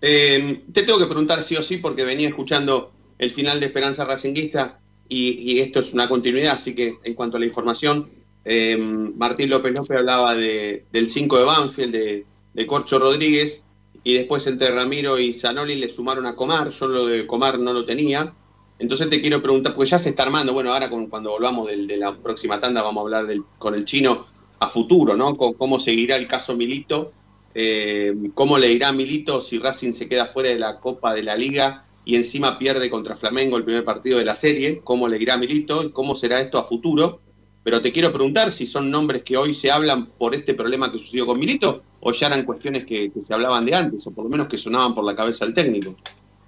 Eh, 0.00 0.62
te 0.72 0.82
tengo 0.82 0.98
que 0.98 1.06
preguntar 1.06 1.42
sí 1.42 1.56
o 1.56 1.62
sí, 1.62 1.78
porque 1.78 2.04
venía 2.04 2.28
escuchando 2.28 2.92
el 3.18 3.30
final 3.30 3.60
de 3.60 3.66
Esperanza 3.66 4.04
Racinguista 4.04 4.78
y, 5.08 5.60
esto 5.60 5.80
es 5.80 5.92
una 5.92 6.08
continuidad, 6.08 6.54
así 6.54 6.74
que 6.74 6.96
en 7.02 7.14
cuanto 7.14 7.36
a 7.36 7.40
la 7.40 7.46
información, 7.46 8.08
eh, 8.44 8.76
Martín 8.76 9.50
López 9.50 9.74
López 9.74 9.90
hablaba 9.98 10.34
de, 10.34 10.84
del 10.92 11.08
5 11.08 11.38
de 11.38 11.44
Banfield, 11.44 11.92
de, 11.92 12.24
de, 12.54 12.66
Corcho 12.66 12.98
Rodríguez, 12.98 13.62
y 14.04 14.14
después 14.14 14.46
entre 14.46 14.70
Ramiro 14.70 15.18
y 15.18 15.32
Zanoli 15.32 15.76
le 15.76 15.88
sumaron 15.88 16.26
a 16.26 16.36
Comar, 16.36 16.70
yo 16.70 16.86
lo 16.86 17.06
de 17.06 17.26
Comar 17.26 17.58
no 17.58 17.72
lo 17.72 17.84
tenía. 17.84 18.32
Entonces 18.78 19.08
te 19.08 19.20
quiero 19.20 19.40
preguntar, 19.40 19.74
porque 19.74 19.90
ya 19.90 19.98
se 19.98 20.10
está 20.10 20.24
armando, 20.24 20.52
bueno, 20.52 20.72
ahora 20.72 20.90
cuando 20.90 21.30
volvamos 21.30 21.68
de 21.68 21.96
la 21.96 22.14
próxima 22.16 22.60
tanda 22.60 22.82
vamos 22.82 23.00
a 23.00 23.04
hablar 23.04 23.26
del, 23.26 23.42
con 23.58 23.74
el 23.74 23.84
chino 23.84 24.26
a 24.58 24.68
futuro, 24.68 25.16
¿no? 25.16 25.34
Con 25.34 25.54
cómo 25.54 25.78
seguirá 25.78 26.16
el 26.16 26.26
caso 26.26 26.56
Milito, 26.56 27.10
eh, 27.54 28.12
cómo 28.34 28.58
le 28.58 28.70
irá 28.70 28.88
a 28.88 28.92
Milito 28.92 29.40
si 29.40 29.58
Racing 29.58 29.92
se 29.92 30.08
queda 30.08 30.26
fuera 30.26 30.50
de 30.50 30.58
la 30.58 30.78
Copa 30.78 31.14
de 31.14 31.22
la 31.22 31.36
Liga 31.36 31.84
y 32.04 32.16
encima 32.16 32.58
pierde 32.58 32.90
contra 32.90 33.16
Flamengo 33.16 33.56
el 33.56 33.64
primer 33.64 33.84
partido 33.84 34.18
de 34.18 34.24
la 34.24 34.36
serie, 34.36 34.80
cómo 34.84 35.08
le 35.08 35.16
irá 35.20 35.34
a 35.34 35.38
Milito 35.38 35.82
y 35.82 35.90
cómo 35.90 36.14
será 36.14 36.40
esto 36.40 36.58
a 36.58 36.64
futuro. 36.64 37.20
Pero 37.64 37.80
te 37.80 37.90
quiero 37.90 38.12
preguntar 38.12 38.52
si 38.52 38.66
son 38.66 38.90
nombres 38.90 39.22
que 39.22 39.36
hoy 39.36 39.54
se 39.54 39.70
hablan 39.70 40.06
por 40.06 40.34
este 40.34 40.54
problema 40.54 40.92
que 40.92 40.98
sucedió 40.98 41.26
con 41.26 41.40
Milito 41.40 41.82
o 42.00 42.12
ya 42.12 42.28
eran 42.28 42.44
cuestiones 42.44 42.84
que, 42.84 43.10
que 43.10 43.20
se 43.20 43.34
hablaban 43.34 43.64
de 43.64 43.74
antes 43.74 44.06
o 44.06 44.12
por 44.12 44.24
lo 44.24 44.30
menos 44.30 44.46
que 44.46 44.58
sonaban 44.58 44.94
por 44.94 45.04
la 45.04 45.16
cabeza 45.16 45.44
del 45.46 45.54
técnico. 45.54 45.96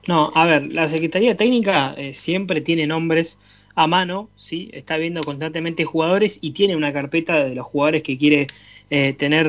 No, 0.09 0.33
a 0.35 0.47
ver, 0.47 0.73
la 0.73 0.89
Secretaría 0.89 1.37
Técnica 1.37 1.95
eh, 1.97 2.15
siempre 2.15 2.61
tiene 2.63 2.87
nombres 2.87 3.39
a 3.75 3.87
mano, 3.87 4.29
¿sí? 4.35 4.71
está 4.73 4.97
viendo 4.97 5.21
constantemente 5.21 5.85
jugadores 5.85 6.39
y 6.43 6.51
tiene 6.51 6.75
una 6.75 6.93
carpeta 6.93 7.45
de 7.45 7.55
los 7.55 7.67
jugadores 7.67 8.03
que 8.03 8.19
quiere 8.19 8.49
eh, 8.91 9.13
tener 9.13 9.47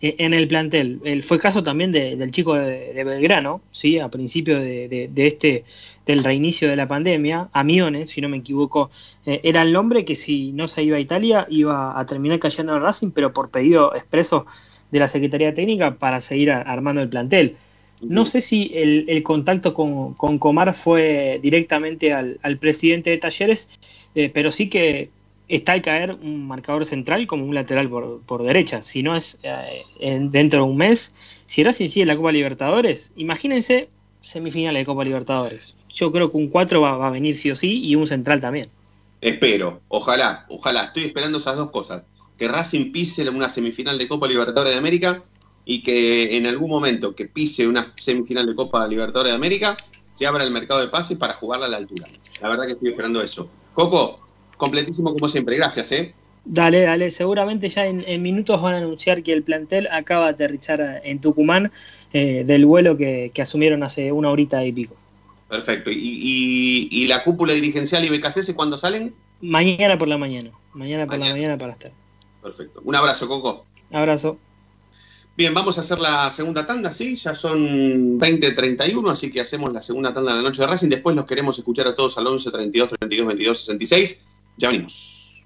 eh, 0.00 0.14
en 0.18 0.34
el 0.34 0.46
plantel. 0.46 1.00
El, 1.04 1.22
fue 1.22 1.38
caso 1.38 1.62
también 1.62 1.90
de, 1.90 2.16
del 2.16 2.30
chico 2.30 2.54
de, 2.54 3.02
Belgrano, 3.02 3.62
¿sí? 3.70 3.98
a 3.98 4.10
principio 4.10 4.60
de, 4.60 5.10
este 5.16 5.64
del 6.04 6.22
reinicio 6.22 6.68
de 6.68 6.76
la 6.76 6.86
pandemia, 6.86 7.48
Amione, 7.54 8.06
si 8.06 8.20
no 8.20 8.28
me 8.28 8.36
equivoco, 8.36 8.90
eh, 9.24 9.40
era 9.42 9.62
el 9.62 9.72
nombre 9.72 10.04
que 10.04 10.14
si 10.16 10.52
no 10.52 10.68
se 10.68 10.82
iba 10.82 10.98
a 10.98 11.00
Italia 11.00 11.46
iba 11.48 11.98
a 11.98 12.04
terminar 12.04 12.38
cayendo 12.38 12.76
en 12.76 12.82
Racing, 12.82 13.10
pero 13.10 13.32
por 13.32 13.50
pedido 13.50 13.94
expreso 13.96 14.44
de 14.90 14.98
la 15.00 15.08
Secretaría 15.08 15.54
Técnica 15.54 15.96
para 15.96 16.20
seguir 16.20 16.52
armando 16.52 17.00
el 17.00 17.08
plantel. 17.08 17.56
No 18.08 18.26
sé 18.26 18.40
si 18.40 18.70
el, 18.74 19.22
contacto 19.22 19.74
con, 19.74 20.14
Comar 20.38 20.74
fue 20.74 21.38
directamente 21.42 22.12
al, 22.12 22.58
presidente 22.58 23.10
de 23.10 23.18
Talleres, 23.18 23.78
eh, 24.14 24.30
pero 24.32 24.50
sí 24.50 24.68
que 24.68 25.10
está 25.48 25.72
al 25.72 25.82
caer 25.82 26.12
un 26.12 26.46
marcador 26.46 26.86
central 26.86 27.26
como 27.26 27.44
un 27.44 27.54
lateral 27.54 27.88
por, 27.88 28.42
derecha. 28.42 28.82
Si 28.82 29.02
no 29.02 29.14
es 29.16 29.38
eh, 29.42 29.82
en, 30.00 30.30
dentro 30.30 30.64
de 30.64 30.70
un 30.70 30.76
mes, 30.76 31.12
si 31.46 31.62
Racing 31.62 31.88
sigue 31.88 32.06
la 32.06 32.16
Copa 32.16 32.32
Libertadores, 32.32 33.12
imagínense 33.16 33.88
semifinales 34.20 34.80
de 34.80 34.86
Copa 34.86 35.04
Libertadores. 35.04 35.74
yo 35.92 36.10
creo 36.10 36.30
que 36.30 36.36
un 36.38 36.48
4 36.48 36.80
va, 36.80 36.96
va 36.96 37.08
a 37.08 37.10
venir 37.10 37.36
sí 37.36 37.50
o 37.50 37.54
sí 37.54 37.82
y 37.84 37.94
un 37.94 38.06
central 38.06 38.40
también. 38.40 38.68
Espero, 39.20 39.80
ojalá, 39.88 40.44
ojalá. 40.48 40.84
Estoy 40.84 41.04
esperando 41.04 41.38
esas 41.38 41.56
dos 41.56 41.70
cosas. 41.70 42.02
Que 42.36 42.48
Racing 42.48 42.92
pise 42.92 43.28
una 43.30 43.48
semifinal 43.48 43.96
de 43.96 44.08
Copa 44.08 44.26
Libertadores 44.26 44.72
de 44.72 44.78
América 44.78 45.22
y 45.64 45.82
que 45.82 46.36
en 46.36 46.46
algún 46.46 46.70
momento 46.70 47.14
que 47.14 47.26
pise 47.26 47.66
una 47.66 47.84
semifinal 47.84 48.46
de 48.46 48.54
Copa 48.54 48.86
Libertadores 48.86 49.32
de 49.32 49.36
América 49.36 49.76
se 50.12 50.26
abra 50.26 50.44
el 50.44 50.50
mercado 50.50 50.80
de 50.80 50.88
pases 50.88 51.18
para 51.18 51.34
jugarla 51.34 51.66
a 51.66 51.68
la 51.68 51.78
altura. 51.78 52.06
La 52.40 52.48
verdad 52.48 52.66
que 52.66 52.72
estoy 52.72 52.90
esperando 52.90 53.22
eso. 53.22 53.48
Coco, 53.72 54.20
completísimo 54.56 55.12
como 55.12 55.28
siempre. 55.28 55.56
Gracias, 55.56 55.90
¿eh? 55.92 56.14
Dale, 56.44 56.82
dale. 56.82 57.10
Seguramente 57.10 57.68
ya 57.68 57.86
en, 57.86 58.04
en 58.06 58.22
minutos 58.22 58.60
van 58.60 58.74
a 58.74 58.78
anunciar 58.78 59.22
que 59.22 59.32
el 59.32 59.42
plantel 59.42 59.88
acaba 59.90 60.26
de 60.26 60.30
aterrizar 60.32 61.00
en 61.02 61.18
Tucumán 61.20 61.72
eh, 62.12 62.44
del 62.46 62.66
vuelo 62.66 62.96
que, 62.96 63.30
que 63.34 63.42
asumieron 63.42 63.82
hace 63.82 64.12
una 64.12 64.30
horita 64.30 64.64
y 64.64 64.72
pico. 64.72 64.94
Perfecto. 65.48 65.90
¿Y, 65.90 65.96
y, 65.96 66.88
y 66.90 67.06
la 67.06 67.22
cúpula 67.24 67.54
dirigencial 67.54 68.04
y 68.04 68.10
BKCS 68.10 68.52
cuándo 68.54 68.76
salen? 68.76 69.14
Mañana 69.40 69.98
por 69.98 70.08
la 70.08 70.18
mañana. 70.18 70.50
Mañana 70.74 71.06
por 71.06 71.18
la 71.18 71.30
mañana 71.30 71.56
para 71.56 71.72
estar. 71.72 71.92
Perfecto. 72.42 72.80
Un 72.84 72.94
abrazo, 72.94 73.26
Coco. 73.26 73.64
Abrazo. 73.90 74.38
Bien, 75.36 75.52
vamos 75.52 75.78
a 75.78 75.80
hacer 75.80 75.98
la 75.98 76.30
segunda 76.30 76.64
tanda, 76.64 76.92
¿sí? 76.92 77.16
Ya 77.16 77.34
son 77.34 78.20
20.31, 78.20 79.10
así 79.10 79.32
que 79.32 79.40
hacemos 79.40 79.72
la 79.72 79.82
segunda 79.82 80.14
tanda 80.14 80.30
de 80.30 80.36
la 80.36 80.42
noche 80.44 80.62
de 80.62 80.68
Racing. 80.68 80.88
Después 80.88 81.16
los 81.16 81.24
queremos 81.24 81.58
escuchar 81.58 81.88
a 81.88 81.94
todos 81.94 82.16
al 82.18 82.28
11 82.28 82.52
32 82.52 82.88
32 82.90 83.26
22 83.26 83.58
66. 83.58 84.24
Ya 84.58 84.68
venimos. 84.68 85.44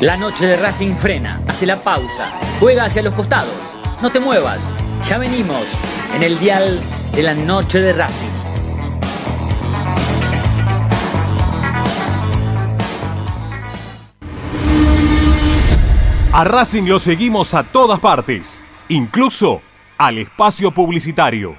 La 0.00 0.16
noche 0.16 0.46
de 0.46 0.56
Racing 0.56 0.94
frena, 0.94 1.42
hace 1.46 1.66
la 1.66 1.84
pausa, 1.84 2.32
juega 2.60 2.86
hacia 2.86 3.02
los 3.02 3.12
costados. 3.12 3.52
No 4.00 4.10
te 4.10 4.20
muevas, 4.20 4.70
ya 5.06 5.18
venimos 5.18 5.74
en 6.16 6.22
el 6.22 6.38
dial 6.38 6.80
de 7.14 7.22
la 7.22 7.34
noche 7.34 7.78
de 7.78 7.92
Racing. 7.92 8.41
A 16.34 16.44
Racing 16.44 16.84
lo 16.84 16.98
seguimos 16.98 17.52
a 17.52 17.62
todas 17.62 18.00
partes, 18.00 18.62
incluso 18.88 19.60
al 19.98 20.16
espacio 20.16 20.72
publicitario. 20.72 21.56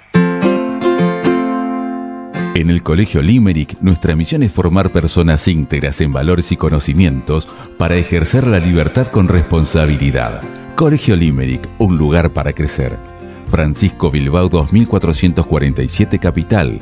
En 2.55 2.71
el 2.71 2.81
Colegio 2.81 3.21
Limerick, 3.21 3.79
nuestra 3.81 4.15
misión 4.15 4.41
es 4.41 4.51
formar 4.51 4.91
personas 4.91 5.47
íntegras 5.47 6.01
en 6.01 6.11
valores 6.11 6.51
y 6.51 6.57
conocimientos 6.57 7.47
para 7.77 7.97
ejercer 7.97 8.47
la 8.47 8.57
libertad 8.57 9.05
con 9.05 9.27
responsabilidad. 9.27 10.41
Colegio 10.75 11.15
Limerick, 11.15 11.69
un 11.77 11.99
lugar 11.99 12.31
para 12.31 12.53
crecer. 12.53 12.97
Francisco 13.51 14.09
Bilbao 14.09 14.49
2447 14.49 16.17
Capital. 16.17 16.79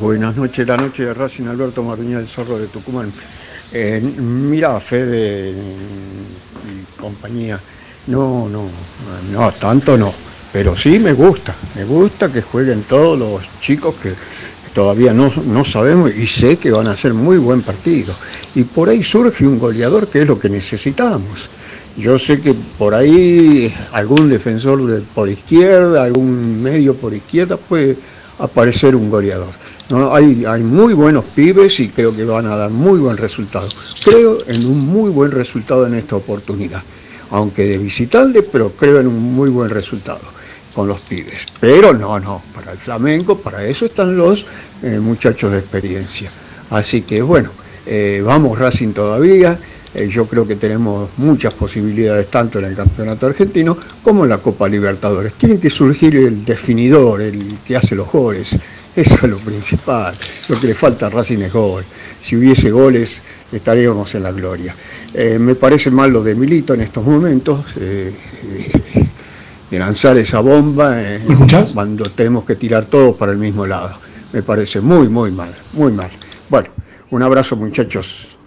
Buenas 0.00 0.36
noches, 0.36 0.66
la 0.66 0.76
noche 0.76 1.04
de 1.04 1.14
Racing 1.14 1.46
Alberto 1.46 1.82
Marduña 1.82 2.18
del 2.18 2.28
Zorro 2.28 2.58
de 2.58 2.68
Tucumán. 2.68 3.12
Eh, 3.72 4.00
mira, 4.00 4.78
Fede 4.78 5.50
y 5.50 7.00
compañía, 7.00 7.58
no, 8.06 8.48
no, 8.48 8.68
no, 9.32 9.52
tanto 9.52 9.98
no, 9.98 10.14
pero 10.52 10.76
sí 10.76 11.00
me 11.00 11.12
gusta, 11.12 11.54
me 11.74 11.84
gusta 11.84 12.30
que 12.30 12.40
jueguen 12.40 12.84
todos 12.84 13.18
los 13.18 13.60
chicos 13.60 13.96
que 13.96 14.14
todavía 14.72 15.12
no, 15.12 15.32
no 15.44 15.64
sabemos 15.64 16.14
y 16.14 16.26
sé 16.26 16.56
que 16.56 16.70
van 16.70 16.86
a 16.86 16.92
hacer 16.92 17.14
muy 17.14 17.38
buen 17.38 17.62
partido. 17.62 18.14
Y 18.54 18.62
por 18.62 18.88
ahí 18.88 19.02
surge 19.02 19.44
un 19.44 19.58
goleador 19.58 20.06
que 20.06 20.22
es 20.22 20.28
lo 20.28 20.38
que 20.38 20.48
necesitamos. 20.48 21.50
Yo 21.98 22.18
sé 22.18 22.40
que 22.40 22.54
por 22.78 22.94
ahí 22.94 23.74
algún 23.92 24.28
defensor 24.28 24.86
de- 24.86 25.00
por 25.00 25.28
izquierda, 25.28 26.04
algún 26.04 26.62
medio 26.62 26.94
por 26.94 27.12
izquierda 27.12 27.56
puede 27.56 27.96
aparecer 28.38 28.94
un 28.94 29.10
goleador. 29.10 29.48
No, 29.90 30.14
hay, 30.14 30.44
hay 30.44 30.62
muy 30.62 30.94
buenos 30.94 31.24
pibes 31.34 31.80
y 31.80 31.88
creo 31.88 32.14
que 32.14 32.24
van 32.24 32.46
a 32.46 32.56
dar 32.56 32.70
muy 32.70 33.00
buen 33.00 33.16
resultado. 33.16 33.68
Creo 34.04 34.38
en 34.46 34.64
un 34.66 34.78
muy 34.78 35.10
buen 35.10 35.32
resultado 35.32 35.86
en 35.86 35.94
esta 35.94 36.14
oportunidad. 36.16 36.82
Aunque 37.30 37.64
de 37.64 37.78
visitante, 37.78 38.42
pero 38.42 38.70
creo 38.70 39.00
en 39.00 39.06
un 39.08 39.20
muy 39.34 39.50
buen 39.50 39.68
resultado 39.68 40.20
con 40.74 40.86
los 40.88 41.00
pibes. 41.00 41.46
Pero 41.60 41.92
no, 41.92 42.20
no, 42.20 42.42
para 42.54 42.72
el 42.72 42.78
flamenco, 42.78 43.38
para 43.38 43.64
eso 43.66 43.86
están 43.86 44.16
los 44.16 44.46
eh, 44.82 45.00
muchachos 45.00 45.50
de 45.50 45.58
experiencia. 45.58 46.30
Así 46.70 47.02
que 47.02 47.20
bueno, 47.22 47.50
eh, 47.86 48.22
vamos 48.24 48.58
Racing 48.58 48.92
todavía. 48.92 49.58
Eh, 49.98 50.08
yo 50.08 50.26
creo 50.26 50.46
que 50.46 50.56
tenemos 50.56 51.10
muchas 51.16 51.54
posibilidades 51.54 52.28
tanto 52.28 52.58
en 52.58 52.66
el 52.66 52.76
campeonato 52.76 53.26
argentino 53.26 53.76
como 54.02 54.24
en 54.24 54.30
la 54.30 54.38
Copa 54.38 54.68
Libertadores. 54.68 55.34
Tiene 55.34 55.58
que 55.58 55.70
surgir 55.70 56.14
el 56.16 56.44
definidor, 56.44 57.20
el 57.20 57.38
que 57.66 57.76
hace 57.76 57.94
los 57.94 58.10
goles. 58.10 58.56
Eso 58.94 59.14
es 59.14 59.30
lo 59.30 59.38
principal. 59.38 60.14
Lo 60.48 60.60
que 60.60 60.66
le 60.68 60.74
falta 60.74 61.06
a 61.06 61.08
Racing 61.08 61.38
es 61.38 61.52
gol. 61.52 61.84
Si 62.20 62.36
hubiese 62.36 62.70
goles, 62.70 63.22
estaríamos 63.52 64.14
en 64.14 64.22
la 64.24 64.32
gloria. 64.32 64.74
Eh, 65.14 65.38
me 65.38 65.54
parece 65.54 65.90
mal 65.90 66.10
lo 66.12 66.22
de 66.22 66.34
Milito 66.34 66.74
en 66.74 66.80
estos 66.80 67.04
momentos. 67.04 67.64
eh, 67.76 68.12
de 69.70 69.78
lanzar 69.78 70.16
esa 70.16 70.40
bomba 70.40 70.96
cuando 71.74 72.10
tenemos 72.10 72.44
que 72.44 72.56
tirar 72.56 72.86
todo 72.86 73.14
para 73.14 73.32
el 73.32 73.38
mismo 73.38 73.66
lado. 73.66 73.98
Me 74.32 74.42
parece 74.42 74.80
muy, 74.80 75.08
muy 75.08 75.30
mal, 75.30 75.54
muy 75.74 75.92
mal. 75.92 76.08
Bueno, 76.48 76.70
un 77.10 77.22
abrazo 77.22 77.54
muchachos. 77.56 78.37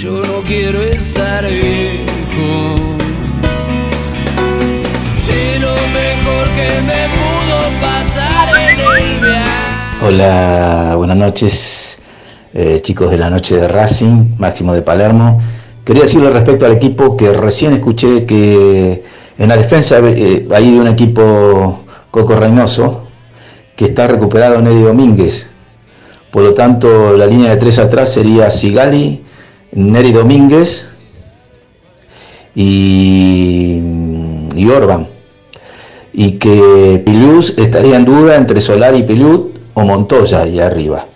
Yo 0.00 0.12
no 0.12 0.42
quiero 0.46 0.80
estar 0.80 1.44
viejo. 1.44 2.76
Y 5.26 5.60
lo 5.60 5.74
mejor 5.92 6.46
que 6.54 6.80
me 6.86 7.08
pudo 7.16 7.80
pasar 7.80 8.48
en 8.54 8.78
el 8.78 9.20
viaje. 9.20 10.06
Hola, 10.06 10.94
buenas 10.96 11.16
noches, 11.16 11.98
eh, 12.54 12.78
chicos 12.80 13.10
de 13.10 13.18
la 13.18 13.28
noche 13.28 13.56
de 13.56 13.66
Racing, 13.66 14.36
Máximo 14.38 14.72
de 14.72 14.82
Palermo. 14.82 15.40
Quería 15.84 16.02
decirle 16.02 16.30
respecto 16.30 16.64
al 16.64 16.74
equipo 16.74 17.16
que 17.16 17.32
recién 17.32 17.72
escuché 17.72 18.24
que 18.24 19.02
en 19.36 19.48
la 19.48 19.56
defensa 19.56 19.98
eh, 19.98 20.46
hay 20.54 20.78
un 20.78 20.86
equipo 20.86 21.82
Coco 22.12 22.36
Reynoso 22.36 23.08
que 23.74 23.86
está 23.86 24.06
recuperado 24.06 24.62
Neri 24.62 24.80
Domínguez. 24.80 25.50
Por 26.30 26.44
lo 26.44 26.54
tanto, 26.54 27.16
la 27.16 27.26
línea 27.26 27.50
de 27.50 27.56
tres 27.56 27.80
atrás 27.80 28.12
sería 28.12 28.48
Sigali, 28.48 29.24
Neri 29.72 30.12
Domínguez 30.12 30.92
y, 32.54 33.82
Orban. 34.70 35.06
Y 36.12 36.32
que 36.32 37.02
Piluz 37.04 37.56
estaría 37.56 37.96
en 37.96 38.04
duda 38.04 38.36
entre 38.36 38.60
Solar 38.60 38.94
y 38.94 39.02
Pilut 39.02 39.56
o 39.74 39.82
Montoya 39.82 40.42
ahí 40.42 40.60
arriba. 40.60 41.06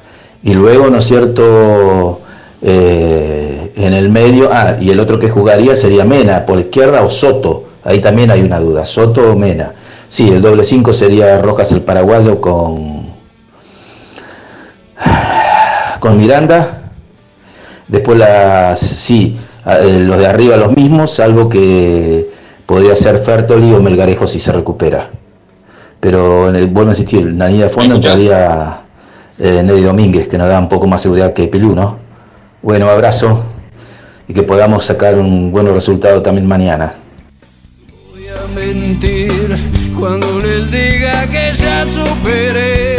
Y 0.42 0.54
luego, 0.54 0.88
¿no 0.88 0.98
es 0.98 1.04
cierto? 1.04 2.20
Eh, 2.62 3.72
en 3.74 3.92
el 3.92 4.10
medio, 4.10 4.50
ah, 4.52 4.76
y 4.80 4.90
el 4.90 5.00
otro 5.00 5.18
que 5.18 5.28
jugaría 5.28 5.74
sería 5.74 6.04
Mena, 6.04 6.46
por 6.46 6.60
izquierda 6.60 7.02
o 7.02 7.10
Soto. 7.10 7.64
Ahí 7.84 8.00
también 8.00 8.30
hay 8.30 8.42
una 8.42 8.60
duda, 8.60 8.84
Soto 8.84 9.32
o 9.32 9.36
Mena. 9.36 9.72
Sí, 10.08 10.28
el 10.28 10.40
doble 10.40 10.62
5 10.62 10.92
sería 10.92 11.38
Rojas 11.38 11.72
el 11.72 11.80
paraguayo 11.80 12.40
con, 12.40 13.08
con 16.00 16.16
Miranda. 16.16 16.81
Después 17.88 18.18
las, 18.18 18.80
sí, 18.80 19.36
eh, 19.66 19.98
los 20.00 20.18
de 20.18 20.26
arriba 20.26 20.56
los 20.56 20.74
mismos, 20.76 21.12
salvo 21.14 21.48
que 21.48 22.28
podría 22.66 22.94
ser 22.94 23.18
Fertoli 23.18 23.72
o 23.74 23.80
Melgarejo 23.82 24.26
si 24.26 24.40
se 24.40 24.52
recupera. 24.52 25.10
Pero 26.00 26.48
el- 26.48 26.68
vuelvo 26.68 26.90
a 26.90 26.92
insistir, 26.92 27.20
en 27.20 27.38
la 27.38 27.48
línea 27.48 27.64
de 27.66 27.70
fondo 27.70 27.94
entraría 27.96 28.78
eh, 29.38 29.62
Neddy 29.62 29.82
Domínguez, 29.82 30.28
que 30.28 30.38
nos 30.38 30.48
da 30.48 30.58
un 30.58 30.68
poco 30.68 30.86
más 30.86 31.02
seguridad 31.02 31.32
que 31.32 31.48
Pilú, 31.48 31.74
¿no? 31.74 31.98
Bueno, 32.62 32.88
abrazo 32.88 33.44
y 34.28 34.32
que 34.34 34.42
podamos 34.42 34.84
sacar 34.84 35.16
un 35.18 35.50
buen 35.50 35.66
resultado 35.72 36.22
también 36.22 36.46
mañana. 36.46 36.94
Voy 38.12 38.26
a 38.28 38.54
mentir 38.54 39.32
cuando 39.98 40.40
les 40.40 40.70
diga 40.70 41.26
que 41.26 41.52
ya 41.54 41.84
superé, 41.86 42.91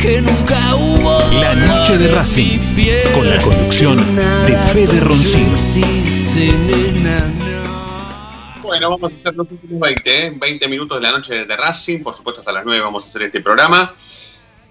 que 0.00 0.20
nunca 0.20 0.74
hubo 0.74 1.18
La 1.40 1.54
noche 1.54 1.98
de 1.98 2.08
Racing, 2.12 2.58
con 3.14 3.28
la 3.28 3.40
conducción 3.42 3.96
de 4.46 4.56
Fede 4.72 5.00
Roncino. 5.00 5.56
Bueno, 8.62 8.90
vamos 8.90 9.12
a 9.12 9.14
hacer 9.16 9.34
los 9.34 9.50
últimos 9.50 9.80
20, 9.80 10.26
¿eh? 10.26 10.32
20 10.38 10.68
minutos 10.68 10.98
de 10.98 11.02
la 11.02 11.12
noche 11.12 11.44
de 11.44 11.56
Racing. 11.56 12.00
Por 12.02 12.14
supuesto, 12.14 12.40
hasta 12.40 12.52
las 12.52 12.64
9 12.64 12.80
vamos 12.80 13.04
a 13.04 13.08
hacer 13.08 13.22
este 13.22 13.40
programa. 13.40 13.94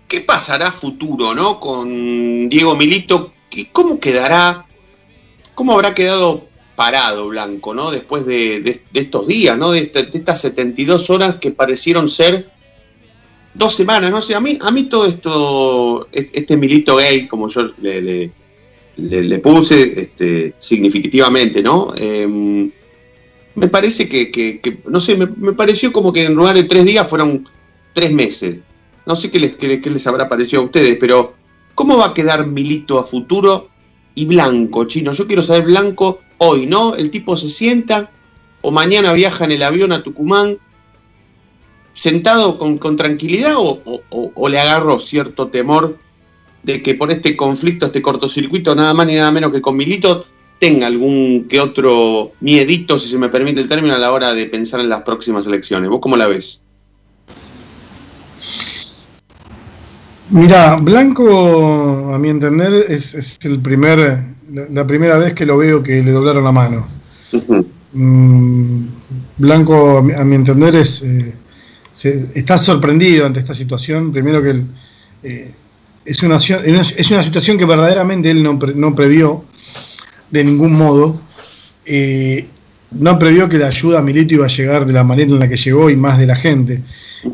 ¿Qué 0.08 0.22
pasará 0.22 0.68
a 0.70 0.72
futuro, 0.72 1.34
no? 1.36 1.60
Con 1.60 2.50
Diego 2.50 2.76
Milito. 2.76 3.34
¿Qué- 3.50 3.70
¿Cómo 3.72 4.00
quedará? 4.00 4.66
¿Cómo 5.54 5.74
habrá 5.74 5.94
quedado 5.94 6.48
parado 6.76 7.28
Blanco, 7.28 7.74
no? 7.76 7.92
Después 7.92 8.26
de, 8.26 8.62
de- 8.62 8.84
de 8.92 9.00
estos 9.02 9.28
días, 9.28 9.58
¿no? 9.58 9.72
De, 9.72 9.80
este- 9.80 10.04
de 10.04 10.18
estas 10.18 10.42
72 10.42 11.10
horas 11.10 11.36
que 11.36 11.52
parecieron 11.52 12.08
ser 12.10 12.50
dos 13.60 13.74
semanas, 13.76 14.10
no 14.10 14.22
sé. 14.22 14.34
A 14.34 14.40
mí, 14.40 14.58
a 14.62 14.72
mí 14.72 14.84
todo 14.86 15.06
esto, 15.06 16.08
et- 16.12 16.32
este 16.34 16.58
Milito 16.58 16.96
gay, 16.96 17.28
como 17.28 17.48
yo 17.50 17.70
le, 17.82 18.02
le- 18.98 19.40
puse 19.40 20.02
este, 20.02 20.54
significativamente, 20.58 21.62
¿no? 21.62 21.94
Em, 21.98 22.72
me 23.56 23.68
parece 23.68 24.08
que, 24.10 24.32
que- 24.32 24.60
que- 24.62 24.80
no 24.90 25.00
sé, 25.00 25.16
me, 25.18 25.54
pareció 25.54 25.92
como 25.92 26.12
que 26.12 26.26
en 26.26 26.34
lugar 26.34 26.56
de 26.56 26.64
tres 26.64 26.86
días 26.86 27.08
fueron 27.10 27.48
tres 27.94 28.12
meses. 28.12 28.62
No 29.06 29.16
sé 29.16 29.30
qué 29.32 29.40
les, 29.40 29.56
qué 29.56 29.82
qué 29.82 29.90
les 29.90 30.06
habrá 30.08 30.28
parecido 30.28 30.62
a 30.62 30.66
ustedes, 30.66 30.98
pero 31.00 31.34
¿cómo 31.76 31.98
va 31.98 32.08
a 32.08 32.14
quedar 32.14 32.46
Milito 32.48 33.00
a 33.00 33.04
futuro 33.04 33.68
y 34.16 34.26
Blanco, 34.26 34.86
chino? 34.86 35.12
Yo 35.12 35.28
quiero 35.28 35.42
saber 35.42 35.64
Blanco 35.66 36.22
hoy, 36.38 36.66
¿no? 36.66 36.96
El 36.96 37.10
tipo 37.10 37.36
se 37.36 37.50
sienta 37.50 38.12
o 38.62 38.72
mañana 38.72 39.14
viaja 39.14 39.46
en 39.46 39.52
el 39.52 39.64
avión 39.64 39.92
a 39.92 40.04
Tucumán 40.04 40.58
sentado 41.92 42.58
con, 42.58 42.78
con 42.78 42.96
tranquilidad 42.98 43.56
o, 43.58 43.82
o- 44.36 44.50
le 44.50 44.60
agarró 44.60 45.00
cierto 45.00 45.48
temor 45.48 45.98
de 46.64 46.82
que 46.82 46.96
por 46.96 47.12
este 47.12 47.36
conflicto, 47.36 47.88
este 47.88 48.02
cortocircuito, 48.02 48.76
nada 48.76 48.94
más 48.94 49.08
ni 49.08 49.16
nada 49.16 49.32
menos 49.32 49.52
que 49.52 49.62
con 49.62 49.76
Milito, 49.78 50.26
tenga 50.60 50.88
algún 50.88 51.46
que 51.50 51.60
otro 51.60 52.34
miedito, 52.42 52.98
si 52.98 53.08
se 53.08 53.18
me 53.18 53.30
permite 53.30 53.62
el 53.62 53.70
término, 53.70 53.96
a 53.96 53.98
la 53.98 54.12
hora 54.12 54.34
de 54.34 54.46
pensar 54.48 54.80
en 54.82 54.90
las 54.90 55.04
próximas 55.04 55.48
elecciones. 55.48 55.90
¿Vos 55.90 56.00
cómo 56.02 56.18
la 56.18 56.28
ves? 56.28 56.62
Mira, 60.32 60.76
Blanco, 60.82 62.14
a 62.14 62.20
mi 62.20 62.30
entender, 62.30 62.86
es, 62.90 63.16
es 63.16 63.38
el 63.44 63.60
primer, 63.62 64.00
la, 64.54 64.68
la 64.70 64.86
primera 64.86 65.18
vez 65.18 65.34
que 65.34 65.46
lo 65.46 65.58
veo 65.58 65.82
que 65.82 66.04
le 66.04 66.12
doblaron 66.12 66.44
la 66.44 66.52
mano. 66.52 66.88
Mm, 67.94 68.86
Blanco, 69.38 69.98
a 69.98 70.02
mi, 70.04 70.14
a 70.14 70.24
mi 70.24 70.36
entender, 70.36 70.76
es, 70.76 71.02
eh, 71.02 71.34
se- 72.00 72.28
está 72.34 72.58
sorprendido 72.58 73.26
ante 73.26 73.42
esta 73.42 73.54
situación. 73.54 74.14
Primero 74.14 74.42
que 74.42 74.64
eh, 75.24 75.52
es, 76.06 76.24
una, 76.24 76.38
es 76.38 77.12
una 77.12 77.24
situación 77.24 77.58
que 77.58 77.66
verdaderamente 77.66 78.32
él 78.32 78.42
no, 78.42 78.58
no 78.76 78.96
previó 78.96 79.44
de 80.32 80.44
ningún 80.46 80.74
modo. 80.78 81.22
Eh, 81.86 82.48
no 82.92 83.20
previó 83.20 83.50
que 83.50 83.58
la 83.58 83.68
ayuda 83.68 84.00
a 84.00 84.10
iba 84.10 84.46
a 84.46 84.50
llegar 84.50 84.86
de 84.86 84.94
la 84.94 85.04
manera 85.04 85.30
en 85.30 85.40
la 85.40 85.48
que 85.50 85.58
llegó 85.58 85.90
y 85.90 85.98
más 85.98 86.18
de 86.18 86.26
la 86.26 86.36
gente. 86.36 86.82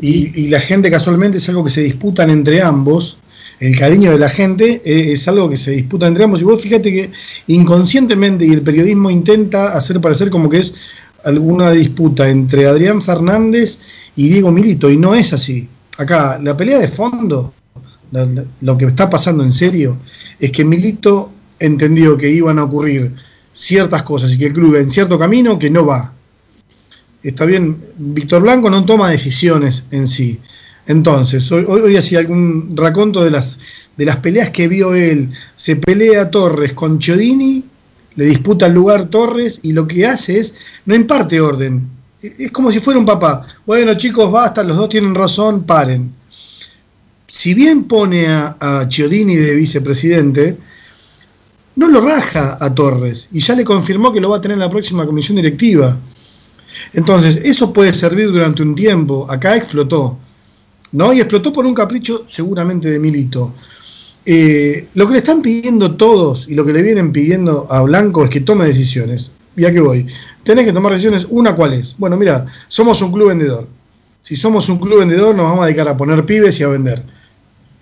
Y, 0.02 0.48
la 0.48 0.60
gente 0.60 0.90
casualmente 0.90 1.38
es 1.38 1.48
algo 1.48 1.62
que 1.64 1.70
se 1.70 1.82
disputan 1.82 2.28
entre 2.30 2.60
ambos. 2.60 3.18
El 3.60 3.78
cariño 3.78 4.10
de 4.10 4.18
la 4.18 4.28
gente 4.28 4.82
eh, 4.84 5.12
es 5.12 5.28
algo 5.28 5.48
que 5.48 5.56
se 5.56 5.70
disputa 5.70 6.08
entre 6.08 6.24
ambos. 6.24 6.40
Y 6.40 6.44
vos 6.44 6.60
fíjate 6.60 6.92
que 6.92 7.10
inconscientemente 7.46 8.44
y 8.44 8.50
el 8.50 8.62
periodismo 8.62 9.10
intenta 9.10 9.76
hacer 9.76 10.00
parecer 10.00 10.28
como 10.28 10.48
que 10.48 10.58
es 10.58 10.74
alguna 11.26 11.72
disputa 11.72 12.28
entre 12.28 12.66
Adrián 12.66 13.02
Fernández 13.02 13.78
y 14.14 14.28
Diego 14.28 14.52
Milito. 14.52 14.90
Y 14.90 14.96
no 14.96 15.14
es 15.14 15.32
así. 15.32 15.68
Acá, 15.98 16.38
la 16.42 16.56
pelea 16.56 16.78
de 16.78 16.88
fondo, 16.88 17.52
lo 18.60 18.78
que 18.78 18.86
está 18.86 19.10
pasando 19.10 19.42
en 19.42 19.52
serio, 19.52 19.98
es 20.38 20.52
que 20.52 20.64
Milito 20.64 21.32
entendió 21.58 22.16
que 22.16 22.30
iban 22.30 22.58
a 22.58 22.64
ocurrir 22.64 23.12
ciertas 23.52 24.02
cosas 24.04 24.32
y 24.32 24.38
que 24.38 24.46
el 24.46 24.52
club 24.52 24.76
en 24.76 24.90
cierto 24.90 25.18
camino 25.18 25.58
que 25.58 25.70
no 25.70 25.84
va. 25.84 26.12
está 27.22 27.44
bien, 27.44 27.76
Víctor 27.96 28.42
Blanco 28.42 28.70
no 28.70 28.84
toma 28.84 29.10
decisiones 29.10 29.84
en 29.90 30.06
sí. 30.06 30.38
Entonces, 30.86 31.50
hoy, 31.50 31.64
hoy, 31.66 31.80
hoy 31.80 31.96
hacía 31.96 32.20
algún 32.20 32.76
raconto 32.76 33.24
de 33.24 33.32
las, 33.32 33.58
de 33.96 34.04
las 34.04 34.16
peleas 34.18 34.50
que 34.50 34.68
vio 34.68 34.94
él. 34.94 35.30
Se 35.56 35.74
pelea 35.74 36.30
Torres 36.30 36.74
con 36.74 37.00
Chiodini, 37.00 37.64
le 38.16 38.24
disputa 38.24 38.66
el 38.66 38.72
lugar 38.72 39.06
Torres 39.06 39.60
y 39.62 39.72
lo 39.72 39.86
que 39.86 40.06
hace 40.06 40.40
es, 40.40 40.54
no 40.84 40.94
imparte 40.94 41.40
orden. 41.40 41.88
Es 42.20 42.50
como 42.50 42.72
si 42.72 42.80
fuera 42.80 42.98
un 42.98 43.06
papá. 43.06 43.46
Bueno, 43.64 43.94
chicos, 43.94 44.30
basta, 44.32 44.64
los 44.64 44.76
dos 44.76 44.88
tienen 44.88 45.14
razón, 45.14 45.64
paren. 45.64 46.12
Si 47.26 47.54
bien 47.54 47.84
pone 47.84 48.26
a, 48.26 48.86
Chiodini 48.88 49.36
de 49.36 49.54
vicepresidente, 49.54 50.56
no 51.76 51.88
lo 51.88 52.00
raja 52.00 52.56
a 52.58 52.74
Torres 52.74 53.28
y 53.32 53.40
ya 53.40 53.54
le 53.54 53.64
confirmó 53.64 54.12
que 54.12 54.20
lo 54.20 54.30
va 54.30 54.38
a 54.38 54.40
tener 54.40 54.54
en 54.54 54.60
la 54.60 54.70
próxima 54.70 55.04
comisión 55.04 55.36
directiva. 55.36 55.98
Entonces, 56.94 57.36
eso 57.44 57.72
puede 57.72 57.92
servir 57.92 58.32
durante 58.32 58.62
un 58.62 58.74
tiempo. 58.74 59.30
Acá 59.30 59.56
explotó. 59.56 60.18
¿no? 60.92 61.12
Y 61.12 61.20
explotó 61.20 61.52
por 61.52 61.66
un 61.66 61.74
capricho 61.74 62.24
seguramente 62.28 62.88
de 62.88 62.98
Milito. 62.98 63.52
Eh, 64.28 64.88
lo 64.94 65.06
que 65.06 65.12
le 65.12 65.18
están 65.18 65.40
pidiendo 65.40 65.94
todos 65.96 66.48
y 66.48 66.56
lo 66.56 66.64
que 66.64 66.72
le 66.72 66.82
vienen 66.82 67.12
pidiendo 67.12 67.68
a 67.70 67.82
Blanco 67.82 68.24
es 68.24 68.30
que 68.30 68.40
tome 68.40 68.64
decisiones. 68.64 69.30
¿Y 69.56 69.64
a 69.64 69.72
qué 69.72 69.80
voy? 69.80 70.06
Tenés 70.42 70.64
que 70.64 70.72
tomar 70.72 70.92
decisiones. 70.92 71.26
Una, 71.30 71.54
¿cuál 71.54 71.72
es? 71.72 71.96
Bueno, 71.96 72.16
mira, 72.16 72.44
somos 72.66 73.00
un 73.02 73.12
club 73.12 73.28
vendedor. 73.28 73.68
Si 74.20 74.34
somos 74.34 74.68
un 74.68 74.78
club 74.78 74.98
vendedor, 74.98 75.34
nos 75.36 75.44
vamos 75.44 75.62
a 75.62 75.66
dedicar 75.66 75.88
a 75.88 75.96
poner 75.96 76.26
pibes 76.26 76.58
y 76.58 76.64
a 76.64 76.68
vender. 76.68 77.04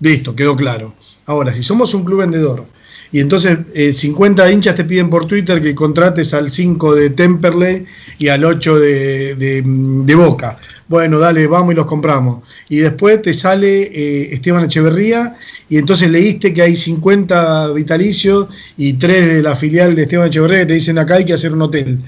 Listo, 0.00 0.36
quedó 0.36 0.54
claro. 0.54 0.94
Ahora, 1.24 1.52
si 1.52 1.62
somos 1.62 1.94
un 1.94 2.04
club 2.04 2.20
vendedor 2.20 2.66
y 3.14 3.20
entonces 3.20 3.60
eh, 3.74 3.92
50 3.92 4.50
hinchas 4.50 4.74
te 4.74 4.82
piden 4.82 5.08
por 5.08 5.24
Twitter 5.26 5.62
que 5.62 5.72
contrates 5.72 6.34
al 6.34 6.50
5 6.50 6.96
de 6.96 7.10
Temperley 7.10 7.84
y 8.18 8.26
al 8.26 8.44
8 8.44 8.76
de, 8.80 9.36
de, 9.36 10.14
Boca. 10.16 10.58
Bueno, 10.88 11.20
dale, 11.20 11.46
vamos 11.46 11.74
y 11.74 11.76
los 11.76 11.86
compramos. 11.86 12.40
Y 12.68 12.78
después 12.78 13.22
te 13.22 13.32
sale 13.32 13.82
eh, 13.82 14.34
Esteban 14.34 14.64
Echeverría 14.64 15.36
y 15.68 15.76
entonces 15.76 16.10
leíste 16.10 16.52
que 16.52 16.62
hay 16.62 16.74
50 16.74 17.68
vitalicios 17.74 18.48
y 18.76 18.94
3 18.94 19.34
de 19.34 19.42
la 19.42 19.54
filial 19.54 19.94
de 19.94 20.02
Esteban 20.02 20.26
Echeverría 20.26 20.58
que 20.58 20.66
te 20.66 20.74
dicen 20.74 20.98
acá 20.98 21.14
hay 21.14 21.24
que 21.24 21.34
hacer 21.34 21.52
un 21.52 21.62
hotel. 21.62 22.00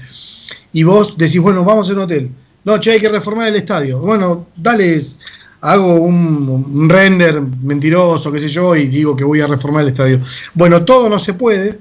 Y 0.73 0.83
vos 0.83 1.17
decís, 1.17 1.39
bueno, 1.39 1.63
vamos 1.63 1.89
a 1.89 1.93
un 1.93 1.99
hotel. 1.99 2.31
No, 2.65 2.79
che, 2.79 2.91
hay 2.91 2.99
que 2.99 3.07
reformar 3.07 3.47
el 3.47 3.55
estadio. 3.55 3.99
Bueno, 3.99 4.47
dale, 4.57 5.01
hago 5.61 5.95
un, 5.95 6.65
un, 6.73 6.89
render 6.89 7.41
mentiroso, 7.41 8.31
qué 8.31 8.39
sé 8.39 8.47
yo, 8.47 8.75
y 8.75 8.87
digo 8.87 9.15
que 9.15 9.23
voy 9.23 9.41
a 9.41 9.47
reformar 9.47 9.83
el 9.83 9.89
estadio. 9.89 10.19
Bueno, 10.53 10.85
todo 10.85 11.09
no 11.09 11.19
se 11.19 11.33
puede. 11.33 11.79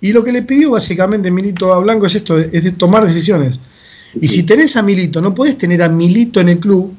Y 0.00 0.12
lo 0.12 0.24
que 0.24 0.32
le 0.32 0.42
pidió 0.42 0.70
básicamente 0.70 1.30
Milito 1.30 1.72
a 1.72 1.78
Blanco 1.78 2.06
es 2.06 2.14
esto, 2.14 2.38
es 2.38 2.64
de 2.64 2.72
tomar 2.72 3.06
decisiones. 3.06 3.60
Y 4.18 4.26
si 4.26 4.42
tenés 4.42 4.76
a 4.76 4.82
Milito, 4.82 5.20
no 5.20 5.34
podés 5.34 5.56
tener 5.58 5.82
a 5.82 5.88
Milito 5.88 6.40
en 6.40 6.48
el 6.48 6.58
club 6.58 6.94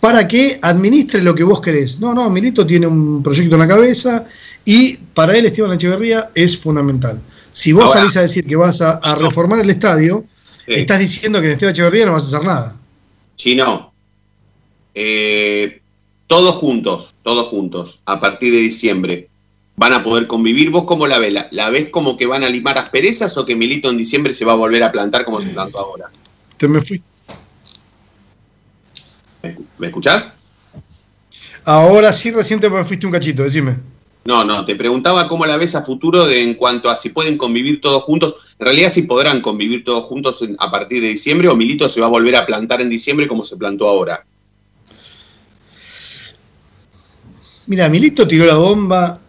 para 0.00 0.26
que 0.26 0.58
administre 0.60 1.22
lo 1.22 1.34
que 1.34 1.44
vos 1.44 1.60
querés. 1.60 2.00
No, 2.00 2.12
no, 2.12 2.28
Milito 2.28 2.66
tiene 2.66 2.86
un 2.86 3.22
proyecto 3.22 3.54
en 3.54 3.60
la 3.60 3.68
cabeza 3.68 4.26
y 4.64 4.96
para 4.96 5.36
él 5.36 5.46
Esteban 5.46 5.72
Echeverría 5.72 6.30
es 6.34 6.58
fundamental. 6.58 7.20
Si 7.52 7.72
vos 7.72 7.84
Ahora, 7.84 8.00
salís 8.00 8.16
a 8.16 8.22
decir 8.22 8.46
que 8.46 8.56
vas 8.56 8.80
a, 8.80 8.92
a 8.98 9.14
reformar 9.14 9.60
el 9.60 9.70
estadio, 9.70 10.24
sí. 10.66 10.74
estás 10.74 10.98
diciendo 10.98 11.40
que 11.40 11.46
en 11.46 11.52
Esteban 11.52 11.72
Echeverría 11.72 12.06
no 12.06 12.12
vas 12.12 12.24
a 12.24 12.26
hacer 12.26 12.44
nada. 12.44 12.76
Chino, 13.36 13.93
eh, 14.94 15.80
todos 16.26 16.54
juntos, 16.56 17.14
todos 17.22 17.46
juntos, 17.48 18.00
a 18.06 18.20
partir 18.20 18.52
de 18.52 18.60
diciembre, 18.60 19.28
van 19.76 19.92
a 19.92 20.02
poder 20.02 20.26
convivir. 20.26 20.70
¿Vos 20.70 20.84
cómo 20.84 21.06
la 21.06 21.18
ves? 21.18 21.32
¿La, 21.32 21.48
¿La, 21.50 21.70
ves 21.70 21.90
como 21.90 22.16
que 22.16 22.26
van 22.26 22.44
a 22.44 22.48
limar 22.48 22.78
asperezas 22.78 23.36
o 23.36 23.44
que 23.44 23.56
Milito 23.56 23.90
en 23.90 23.98
diciembre 23.98 24.34
se 24.34 24.44
va 24.44 24.52
a 24.52 24.56
volver 24.56 24.82
a 24.82 24.92
plantar 24.92 25.24
como 25.24 25.40
se 25.40 25.48
plantó 25.48 25.78
ahora? 25.78 26.10
Te 26.56 26.68
me 26.68 26.80
fui. 26.80 27.02
¿Me 29.78 29.88
escuchás? 29.88 30.30
Ahora 31.64 32.12
sí, 32.12 32.30
recién 32.30 32.60
te 32.60 32.68
me 32.68 32.84
fuiste 32.84 33.06
un 33.06 33.12
cachito, 33.12 33.42
decime. 33.42 33.76
No, 34.24 34.42
no, 34.44 34.64
te 34.64 34.74
preguntaba 34.74 35.28
cómo 35.28 35.44
la 35.44 35.58
ves 35.58 35.74
a 35.74 35.82
futuro 35.82 36.26
de, 36.26 36.42
en 36.42 36.54
cuanto 36.54 36.88
a 36.88 36.96
si 36.96 37.10
pueden 37.10 37.36
convivir 37.36 37.80
todos 37.80 38.02
juntos. 38.04 38.54
En 38.58 38.64
realidad, 38.64 38.90
si 38.90 39.02
podrán 39.02 39.42
convivir 39.42 39.84
todos 39.84 40.04
juntos 40.04 40.40
en, 40.42 40.56
a 40.58 40.70
partir 40.70 41.02
de 41.02 41.08
diciembre 41.08 41.48
o 41.48 41.56
Milito 41.56 41.88
se 41.88 42.00
va 42.00 42.06
a 42.06 42.10
volver 42.10 42.36
a 42.36 42.46
plantar 42.46 42.80
en 42.80 42.88
diciembre 42.88 43.28
como 43.28 43.44
se 43.44 43.56
plantó 43.56 43.86
ahora. 43.86 44.24
Mira, 47.66 47.88
Milito 47.88 48.26
tiró 48.28 48.44
la 48.44 48.56
bomba, 48.56 49.20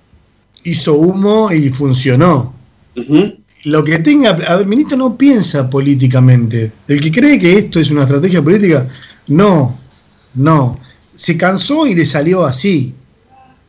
hizo 0.64 0.94
humo 0.94 1.52
y 1.52 1.70
funcionó. 1.70 2.54
Uh 2.96 3.02
-huh. 3.02 3.38
Lo 3.66 3.84
que 3.84 4.00
tenga. 4.00 4.32
A 4.32 4.58
ver, 4.58 4.68
Milito 4.68 4.96
no 4.96 5.18
piensa 5.18 5.70
políticamente. 5.70 6.72
El 6.88 7.02
que 7.02 7.12
cree 7.12 7.40
que 7.40 7.58
esto 7.58 7.80
es 7.80 7.92
una 7.92 8.02
estrategia 8.04 8.44
política, 8.44 8.88
no, 9.28 9.78
no. 10.36 10.80
Se 11.16 11.38
cansó 11.38 11.88
y 11.88 11.96
le 11.96 12.06
salió 12.06 12.46
así. 12.46 12.94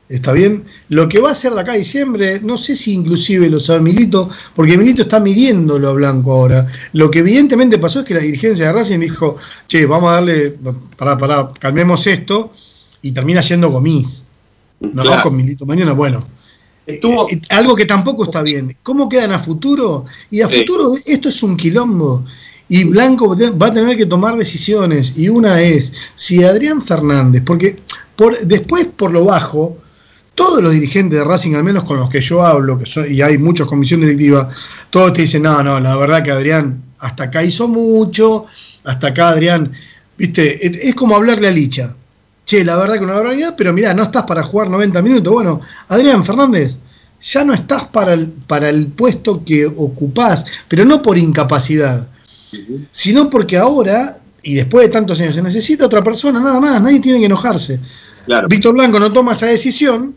¿Está 0.08 0.32
bien? 0.32 0.64
Lo 0.88 1.08
que 1.08 1.18
va 1.18 1.30
a 1.30 1.32
hacer 1.32 1.52
de 1.52 1.60
acá 1.60 1.72
a 1.72 1.76
diciembre, 1.76 2.40
no 2.40 2.56
sé 2.56 2.76
si 2.76 2.92
inclusive 2.92 3.50
lo 3.50 3.58
sabe 3.58 3.80
Milito, 3.80 4.28
porque 4.54 4.78
Milito 4.78 5.02
está 5.02 5.18
midiéndolo 5.18 5.88
a 5.88 5.92
Blanco 5.94 6.32
ahora. 6.32 6.64
Lo 6.92 7.10
que 7.10 7.20
evidentemente 7.20 7.78
pasó 7.78 8.00
es 8.00 8.06
que 8.06 8.14
la 8.14 8.20
dirigencia 8.20 8.66
de 8.66 8.72
Racing 8.72 9.00
dijo, 9.00 9.34
che, 9.66 9.84
vamos 9.84 10.10
a 10.10 10.14
darle, 10.14 10.54
para, 10.96 11.18
para, 11.18 11.50
calmemos 11.58 12.06
esto, 12.06 12.52
y 13.02 13.10
termina 13.10 13.40
yendo 13.40 13.70
Gomis. 13.70 14.26
No 14.80 15.02
claro. 15.02 15.22
con 15.22 15.36
Milito 15.36 15.66
mañana, 15.66 15.92
bueno. 15.92 16.24
Estuvo... 16.86 17.28
Eh, 17.30 17.40
algo 17.50 17.74
que 17.74 17.86
tampoco 17.86 18.24
está 18.24 18.42
bien. 18.42 18.76
¿Cómo 18.82 19.08
quedan 19.08 19.32
a 19.32 19.38
futuro? 19.38 20.04
Y 20.30 20.40
a 20.40 20.48
sí. 20.48 20.60
futuro 20.60 20.94
esto 21.06 21.28
es 21.28 21.42
un 21.42 21.56
quilombo. 21.56 22.24
Y 22.68 22.84
Blanco 22.84 23.36
va 23.60 23.66
a 23.68 23.72
tener 23.72 23.96
que 23.96 24.06
tomar 24.06 24.36
decisiones. 24.36 25.14
Y 25.16 25.28
una 25.28 25.60
es, 25.60 25.92
si 26.14 26.42
Adrián 26.44 26.82
Fernández, 26.82 27.42
porque 27.44 27.76
por, 28.16 28.38
después 28.38 28.86
por 28.86 29.12
lo 29.12 29.24
bajo, 29.24 29.76
todos 30.34 30.62
los 30.62 30.72
dirigentes 30.72 31.18
de 31.18 31.24
Racing, 31.24 31.54
al 31.54 31.64
menos 31.64 31.84
con 31.84 31.98
los 31.98 32.10
que 32.10 32.20
yo 32.20 32.44
hablo, 32.44 32.78
que 32.78 32.86
son, 32.86 33.10
y 33.10 33.22
hay 33.22 33.38
muchos 33.38 33.68
comisión 33.68 34.00
directiva, 34.00 34.48
todos 34.90 35.12
te 35.12 35.22
dicen, 35.22 35.42
no, 35.42 35.62
no, 35.62 35.80
la 35.80 35.96
verdad 35.96 36.22
que 36.22 36.30
Adrián 36.30 36.82
hasta 36.98 37.24
acá 37.24 37.42
hizo 37.42 37.68
mucho, 37.68 38.46
hasta 38.84 39.08
acá 39.08 39.30
Adrián, 39.30 39.72
viste, 40.16 40.88
es 40.88 40.94
como 40.94 41.16
hablarle 41.16 41.48
a 41.48 41.50
Licha. 41.50 41.96
Che, 42.46 42.64
la 42.64 42.76
verdad 42.76 42.94
que 42.94 43.04
una 43.04 43.14
barbaridad, 43.14 43.56
pero 43.58 43.72
mirá, 43.72 43.92
no 43.92 44.04
estás 44.04 44.22
para 44.22 44.40
jugar 44.40 44.70
90 44.70 45.02
minutos. 45.02 45.32
Bueno, 45.32 45.60
Adrián 45.88 46.24
Fernández, 46.24 46.78
ya 47.20 47.44
no 47.44 47.52
estás 47.52 47.86
para 47.86 48.12
el, 48.12 48.28
para 48.28 48.68
el 48.68 48.86
puesto 48.86 49.42
que 49.44 49.66
ocupás, 49.66 50.44
pero 50.68 50.84
no 50.84 51.02
por 51.02 51.18
incapacidad, 51.18 52.08
uh 52.52 52.56
-huh. 52.56 52.86
sino 52.92 53.28
porque 53.28 53.56
ahora, 53.56 54.20
y 54.44 54.54
después 54.54 54.86
de 54.86 54.92
tantos 54.92 55.18
años, 55.18 55.34
se 55.34 55.42
necesita 55.42 55.86
otra 55.86 56.04
persona, 56.04 56.38
nada 56.38 56.60
más, 56.60 56.80
nadie 56.80 57.00
tiene 57.00 57.18
que 57.18 57.26
enojarse. 57.26 57.80
Claro. 58.26 58.46
Víctor 58.46 58.74
Blanco 58.74 59.00
no 59.00 59.12
toma 59.12 59.32
esa 59.32 59.46
decisión, 59.46 60.14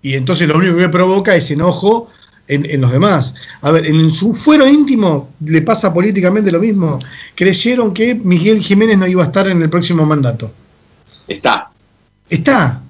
y 0.00 0.14
entonces 0.14 0.46
lo 0.46 0.56
único 0.56 0.76
que 0.76 0.88
provoca 0.90 1.34
es 1.34 1.50
enojo 1.50 2.06
en, 2.46 2.70
en, 2.70 2.80
los 2.80 2.92
demás. 2.92 3.34
A 3.62 3.72
ver, 3.72 3.86
en 3.86 4.10
su 4.10 4.32
fuero 4.32 4.68
íntimo 4.68 5.30
le 5.44 5.62
pasa 5.62 5.92
políticamente 5.92 6.52
lo 6.52 6.60
mismo. 6.60 7.00
Creyeron 7.34 7.92
que 7.92 8.14
Miguel 8.14 8.60
Jiménez 8.60 8.98
no 8.98 9.08
iba 9.08 9.22
a 9.22 9.26
estar 9.26 9.48
en 9.48 9.60
el 9.60 9.70
próximo 9.70 10.06
mandato. 10.06 10.52
Está. 11.28 11.70
Está. 12.28 12.82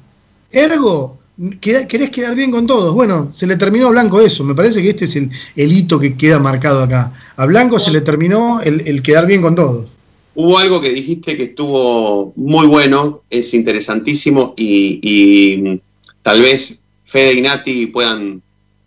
Ergo, 0.50 1.18
querés 1.60 2.10
quedar 2.10 2.34
bien 2.34 2.50
con 2.50 2.66
todos. 2.66 2.94
Bueno, 2.94 3.30
se 3.32 3.46
le 3.46 3.56
terminó 3.56 3.88
a 3.88 3.90
Blanco 3.90 4.20
eso. 4.20 4.44
Me 4.44 4.54
parece 4.54 4.82
que 4.82 4.90
este 4.90 5.06
es 5.06 5.16
el, 5.16 5.30
el 5.56 5.72
hito 5.72 5.98
que 5.98 6.16
queda 6.16 6.38
marcado 6.38 6.82
acá. 6.82 7.12
A 7.36 7.46
Blanco 7.46 7.78
se 7.78 7.90
le 7.90 8.00
terminó 8.00 8.60
el, 8.60 8.86
el 8.86 9.02
quedar 9.02 9.26
bien 9.26 9.42
con 9.42 9.54
todos. 9.54 9.90
Hubo 10.34 10.58
algo 10.58 10.80
que 10.80 10.90
dijiste 10.90 11.36
que 11.36 11.44
estuvo 11.44 12.32
muy 12.36 12.66
bueno, 12.66 13.22
es 13.28 13.52
interesantísimo 13.52 14.54
y, 14.56 14.98
y 15.02 15.80
tal 16.22 16.40
vez 16.40 16.82
Fede 17.04 17.34
y 17.34 17.42
Nati 17.42 17.86
puedan, 17.88 18.40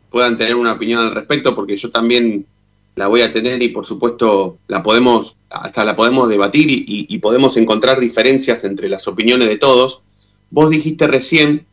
puedan 0.09 0.37
tener 0.39 0.55
una 0.55 0.73
opinión 0.73 1.01
al 1.01 1.13
respecto, 1.13 1.53
porque 1.53 1.77
yo 1.77 1.91
también 1.91 2.47
la 2.95 3.07
voy 3.07 3.21
a 3.21 3.31
tener 3.31 3.61
y 3.61 3.69
por 3.69 3.85
supuesto 3.85 4.57
la 4.67 4.81
podemos, 4.81 5.35
hasta 5.61 5.85
la 5.85 5.95
podemos 5.95 6.29
debatir 6.29 6.67
y, 6.69 7.17
podemos 7.19 7.57
encontrar 7.57 7.99
diferencias 7.99 8.63
entre 8.63 8.89
las 8.89 9.07
opiniones 9.07 9.47
de 9.47 9.57
todos. 9.57 10.03
Vos 10.49 10.69
dijiste 10.69 11.07
recién 11.07 11.65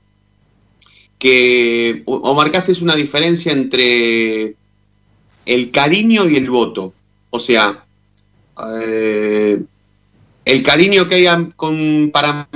que, 1.19 2.03
o 2.07 2.35
marcaste 2.35 2.73
una 2.83 2.95
diferencia 2.95 3.53
entre 3.53 4.57
el 5.47 5.71
cariño 5.71 6.29
y 6.29 6.37
el 6.37 6.49
voto. 6.49 6.95
O 7.31 7.41
sea, 7.41 7.85
eh, 8.81 9.63
el 10.45 10.63
cariño 10.63 11.09
que 11.09 11.15
hay 11.15 11.49
con, 11.57 12.13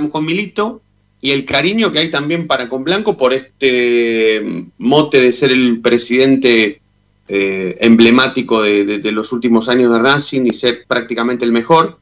con 0.09 0.25
Milito 0.25 0.81
y 1.21 1.31
el 1.31 1.45
cariño 1.45 1.91
que 1.91 1.99
hay 1.99 2.11
también 2.11 2.47
para 2.47 2.69
con 2.69 2.83
Blanco 2.83 3.17
por 3.17 3.33
este 3.33 4.69
mote 4.77 5.21
de 5.21 5.33
ser 5.33 5.51
el 5.51 5.81
presidente 5.81 6.81
eh, 7.27 7.75
emblemático 7.81 8.61
de, 8.61 9.11
los 9.11 9.31
últimos 9.33 9.69
años 9.69 9.91
de 9.91 9.99
Racing 9.99 10.45
y 10.45 10.53
ser 10.53 10.85
prácticamente 10.87 11.45
el 11.45 11.51
mejor. 11.51 11.99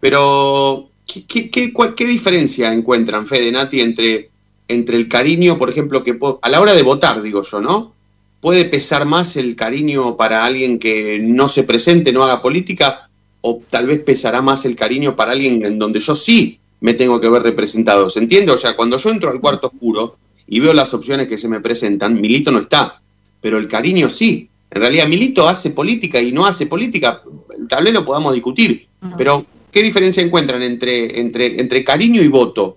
Pero, 0.00 0.90
¿qué, 1.06 1.24
qué, 1.26 1.50
qué, 1.50 1.72
cuál, 1.72 1.94
qué 1.94 2.06
diferencia 2.06 2.72
encuentran, 2.72 3.26
Fede 3.26 3.50
Nati, 3.50 3.80
entre, 3.80 4.30
entre 4.68 4.96
el 4.96 5.08
cariño, 5.08 5.58
por 5.58 5.70
ejemplo, 5.70 6.02
que 6.04 6.18
a 6.42 6.48
la 6.48 6.60
hora 6.60 6.74
de 6.74 6.82
votar, 6.82 7.22
digo 7.22 7.42
yo, 7.42 7.60
¿no? 7.60 7.94
¿Puede 8.40 8.64
pesar 8.66 9.04
más 9.04 9.36
el 9.36 9.56
cariño 9.56 10.16
para 10.16 10.44
alguien 10.44 10.78
que 10.78 11.18
no 11.20 11.48
se 11.48 11.64
presente, 11.64 12.12
no 12.12 12.22
haga 12.22 12.40
política, 12.40 13.08
o 13.40 13.60
tal 13.68 13.86
vez 13.86 14.00
pesará 14.00 14.42
más 14.42 14.64
el 14.64 14.76
cariño 14.76 15.16
para 15.16 15.32
alguien 15.32 15.64
en 15.64 15.78
donde 15.78 16.00
yo 16.00 16.14
sí 16.14 16.60
me 16.80 16.94
tengo 16.94 17.20
que 17.20 17.28
ver 17.28 17.42
representado. 17.42 18.08
¿Se 18.10 18.20
entiende? 18.20 18.52
O 18.52 18.58
sea, 18.58 18.76
cuando 18.76 18.98
yo 18.98 19.10
entro 19.10 19.30
al 19.30 19.40
cuarto 19.40 19.68
oscuro 19.68 20.16
y 20.46 20.60
veo 20.60 20.72
las 20.72 20.94
opciones 20.94 21.28
que 21.28 21.38
se 21.38 21.48
me 21.48 21.60
presentan, 21.60 22.20
Milito 22.20 22.52
no 22.52 22.58
está, 22.58 23.00
pero 23.40 23.58
el 23.58 23.68
cariño 23.68 24.08
sí. 24.08 24.48
En 24.70 24.80
realidad, 24.82 25.06
Milito 25.06 25.48
hace 25.48 25.70
política 25.70 26.20
y 26.20 26.32
no 26.32 26.46
hace 26.46 26.66
política, 26.66 27.22
tal 27.68 27.84
vez 27.84 27.92
lo 27.92 28.04
podamos 28.04 28.34
discutir, 28.34 28.86
pero 29.16 29.44
¿qué 29.72 29.82
diferencia 29.82 30.22
encuentran 30.22 30.62
entre, 30.62 31.20
entre, 31.20 31.60
entre 31.60 31.84
cariño 31.84 32.22
y 32.22 32.28
voto? 32.28 32.76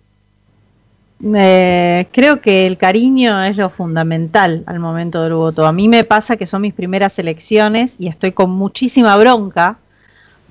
Eh, 1.23 2.07
creo 2.11 2.41
que 2.41 2.65
el 2.65 2.77
cariño 2.77 3.43
es 3.43 3.55
lo 3.55 3.69
fundamental 3.69 4.63
al 4.65 4.79
momento 4.79 5.21
del 5.23 5.33
voto. 5.33 5.67
A 5.67 5.71
mí 5.71 5.87
me 5.87 6.03
pasa 6.03 6.37
que 6.37 6.45
son 6.45 6.63
mis 6.63 6.73
primeras 6.73 7.19
elecciones 7.19 7.95
y 7.99 8.07
estoy 8.07 8.31
con 8.31 8.49
muchísima 8.49 9.15
bronca 9.17 9.77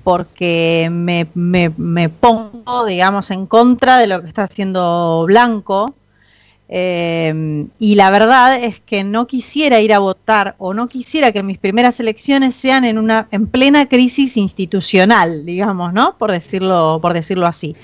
porque 0.03 0.89
me, 0.91 1.27
me, 1.33 1.71
me 1.77 2.09
pongo, 2.09 2.85
digamos, 2.85 3.31
en 3.31 3.45
contra 3.45 3.97
de 3.97 4.07
lo 4.07 4.21
que 4.21 4.27
está 4.27 4.43
haciendo 4.43 5.25
Blanco. 5.27 5.93
Eh, 6.73 7.67
y 7.79 7.95
la 7.95 8.09
verdad 8.11 8.63
es 8.63 8.79
que 8.79 9.03
no 9.03 9.27
quisiera 9.27 9.81
ir 9.81 9.93
a 9.93 9.99
votar 9.99 10.55
o 10.57 10.73
no 10.73 10.87
quisiera 10.87 11.33
que 11.33 11.43
mis 11.43 11.57
primeras 11.57 11.99
elecciones 11.99 12.55
sean 12.55 12.85
en 12.85 12.97
una 12.97 13.27
en 13.31 13.47
plena 13.47 13.89
crisis 13.89 14.37
institucional, 14.37 15.45
digamos, 15.45 15.91
¿no? 15.91 16.17
Por 16.17 16.31
decirlo, 16.31 16.99
por 17.01 17.13
decirlo 17.13 17.45
así. 17.45 17.75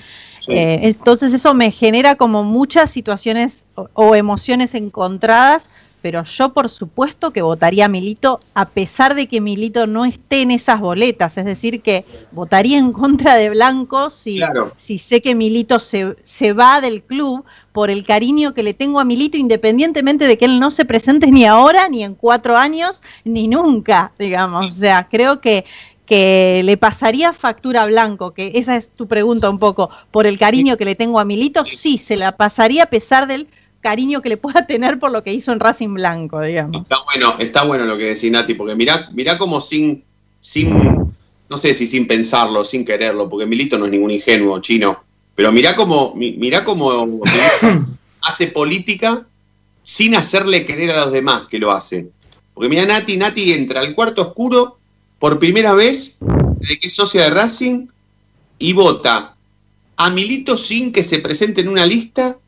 Eh, 0.48 0.80
entonces 0.84 1.34
eso 1.34 1.52
me 1.52 1.70
genera 1.70 2.14
como 2.14 2.42
muchas 2.44 2.90
situaciones 2.90 3.66
o, 3.74 3.90
o 3.92 4.14
emociones 4.14 4.74
encontradas 4.74 5.68
pero 6.02 6.22
yo 6.24 6.52
por 6.52 6.68
supuesto 6.68 7.30
que 7.30 7.42
votaría 7.42 7.86
a 7.86 7.88
Milito 7.88 8.40
a 8.54 8.68
pesar 8.68 9.14
de 9.14 9.26
que 9.26 9.40
Milito 9.40 9.86
no 9.86 10.04
esté 10.04 10.42
en 10.42 10.50
esas 10.50 10.80
boletas, 10.80 11.36
es 11.38 11.44
decir, 11.44 11.82
que 11.82 12.04
votaría 12.32 12.78
en 12.78 12.92
contra 12.92 13.34
de 13.34 13.50
Blanco 13.50 14.10
si, 14.10 14.40
si 14.76 14.98
sé 14.98 15.20
que 15.20 15.34
Milito 15.34 15.78
se, 15.78 16.16
se 16.24 16.52
va 16.52 16.80
del 16.80 17.02
club 17.02 17.44
por 17.72 17.90
el 17.90 18.04
cariño 18.04 18.54
que 18.54 18.62
le 18.62 18.74
tengo 18.74 18.98
a 18.98 19.04
Milito, 19.04 19.36
independientemente 19.36 20.26
de 20.26 20.36
que 20.36 20.46
él 20.46 20.58
no 20.58 20.70
se 20.70 20.84
presente 20.84 21.30
ni 21.30 21.44
ahora, 21.44 21.88
ni 21.88 22.02
en 22.02 22.14
cuatro 22.14 22.56
años, 22.56 23.02
ni 23.24 23.46
nunca, 23.46 24.10
digamos. 24.18 24.72
O 24.72 24.74
sea, 24.74 25.06
creo 25.08 25.40
que, 25.40 25.64
que 26.04 26.62
le 26.64 26.76
pasaría 26.76 27.32
factura 27.32 27.82
a 27.82 27.86
Blanco, 27.86 28.32
que 28.32 28.52
esa 28.54 28.76
es 28.76 28.90
tu 28.90 29.06
pregunta 29.06 29.48
un 29.48 29.58
poco, 29.58 29.90
por 30.10 30.26
el 30.26 30.38
cariño 30.38 30.76
que 30.76 30.86
le 30.86 30.94
tengo 30.94 31.20
a 31.20 31.24
Milito, 31.24 31.64
sí, 31.64 31.98
se 31.98 32.16
la 32.16 32.36
pasaría 32.36 32.84
a 32.84 32.86
pesar 32.86 33.26
del 33.28 33.48
cariño 33.80 34.20
que 34.22 34.28
le 34.28 34.36
pueda 34.36 34.66
tener 34.66 34.98
por 34.98 35.10
lo 35.10 35.22
que 35.22 35.32
hizo 35.32 35.52
en 35.52 35.60
Racing 35.60 35.94
Blanco, 35.94 36.40
digamos. 36.40 36.82
Está 36.82 36.96
bueno, 37.04 37.36
está 37.38 37.64
bueno 37.64 37.84
lo 37.84 37.96
que 37.96 38.14
decís, 38.14 38.30
Nati, 38.30 38.54
porque 38.54 38.74
mirá, 38.74 39.08
mirá 39.12 39.38
como 39.38 39.60
sin, 39.60 40.04
sin, 40.40 40.70
no 41.48 41.58
sé 41.58 41.74
si 41.74 41.86
sin 41.86 42.06
pensarlo, 42.06 42.64
sin 42.64 42.84
quererlo, 42.84 43.28
porque 43.28 43.46
Milito 43.46 43.78
no 43.78 43.86
es 43.86 43.92
ningún 43.92 44.10
ingenuo 44.10 44.60
chino, 44.60 45.02
pero 45.34 45.52
mirá 45.52 45.76
como, 45.76 46.14
mirá 46.14 46.64
como 46.64 47.22
hace 48.22 48.48
política 48.48 49.26
sin 49.82 50.14
hacerle 50.14 50.66
querer 50.66 50.90
a 50.90 51.04
los 51.04 51.12
demás 51.12 51.46
que 51.48 51.58
lo 51.58 51.72
hace. 51.72 52.10
Porque 52.54 52.68
mira, 52.68 52.84
Nati, 52.84 53.16
Nati 53.16 53.52
entra 53.52 53.80
al 53.80 53.94
cuarto 53.94 54.22
oscuro 54.22 54.78
por 55.18 55.38
primera 55.38 55.74
vez 55.74 56.18
desde 56.58 56.78
que 56.78 56.88
es 56.88 56.94
socia 56.94 57.22
de 57.22 57.30
Racing 57.30 57.86
y 58.58 58.72
vota 58.72 59.36
a 59.96 60.10
Milito 60.10 60.56
sin 60.56 60.92
que 60.92 61.02
se 61.02 61.20
presente 61.20 61.60
en 61.60 61.68
una 61.68 61.86
lista 61.86 62.38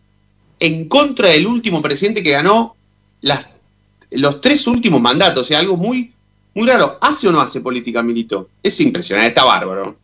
en 0.60 0.88
contra 0.88 1.30
del 1.30 1.46
último 1.46 1.82
presidente 1.82 2.22
que 2.22 2.30
ganó 2.30 2.76
las, 3.22 3.48
los 4.12 4.40
tres 4.40 4.66
últimos 4.66 5.00
mandatos. 5.00 5.42
O 5.42 5.44
sea, 5.44 5.58
algo 5.58 5.76
muy, 5.76 6.12
muy 6.54 6.68
raro. 6.68 6.98
¿Hace 7.00 7.28
o 7.28 7.32
no 7.32 7.40
hace 7.40 7.60
política 7.60 8.02
Milito? 8.02 8.48
Es 8.62 8.80
impresionante, 8.80 9.28
está 9.28 9.44
bárbaro. 9.44 9.96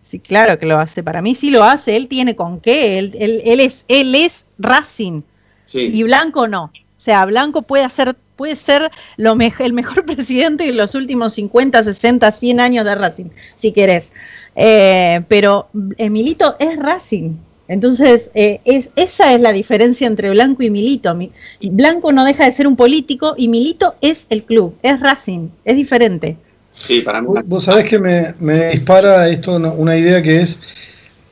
Sí, 0.00 0.20
claro 0.20 0.58
que 0.58 0.66
lo 0.66 0.78
hace. 0.78 1.02
Para 1.02 1.20
mí 1.20 1.34
sí 1.34 1.50
lo 1.50 1.64
hace. 1.64 1.96
Él 1.96 2.08
tiene 2.08 2.34
con 2.34 2.60
qué. 2.60 2.98
Él, 2.98 3.12
él, 3.18 3.42
él 3.44 3.60
es, 3.60 3.84
él 3.88 4.14
es 4.14 4.46
Racing. 4.58 5.22
Sí. 5.66 5.90
Y 5.92 6.02
Blanco 6.04 6.48
no. 6.48 6.64
O 6.64 7.00
sea, 7.00 7.26
Blanco 7.26 7.62
puede 7.62 7.84
hacer 7.84 8.16
puede 8.38 8.54
ser 8.54 8.90
lo 9.16 9.34
me 9.34 9.52
el 9.58 9.72
mejor 9.74 10.04
presidente 10.06 10.64
de 10.64 10.72
los 10.72 10.94
últimos 10.94 11.34
50, 11.34 11.84
60, 11.84 12.30
100 12.32 12.60
años 12.60 12.84
de 12.86 12.94
Racing, 12.94 13.30
si 13.58 13.72
querés. 13.72 14.12
Eh, 14.54 15.22
pero 15.28 15.68
Emilito 15.98 16.56
es 16.58 16.78
Racing. 16.78 17.36
Entonces, 17.68 18.30
eh, 18.34 18.60
es, 18.64 18.88
esa 18.96 19.34
es 19.34 19.40
la 19.40 19.52
diferencia 19.52 20.06
entre 20.06 20.30
Blanco 20.30 20.62
y 20.62 20.70
Milito. 20.70 21.14
Mi, 21.14 21.30
Blanco 21.60 22.12
no 22.12 22.24
deja 22.24 22.46
de 22.46 22.52
ser 22.52 22.66
un 22.66 22.76
político 22.76 23.34
y 23.36 23.48
Milito 23.48 23.94
es 24.00 24.26
el 24.30 24.42
club, 24.42 24.74
es 24.82 24.98
Racing, 24.98 25.50
es 25.66 25.76
diferente. 25.76 26.36
Sí, 26.78 27.02
para 27.02 27.20
mí. 27.20 27.28
Vos, 27.44 27.64
sabés 27.64 27.84
que 27.84 27.98
me, 27.98 28.34
me 28.40 28.70
dispara 28.70 29.28
esto 29.28 29.56
una, 29.56 29.96
idea 29.96 30.22
que 30.22 30.40
es 30.40 30.60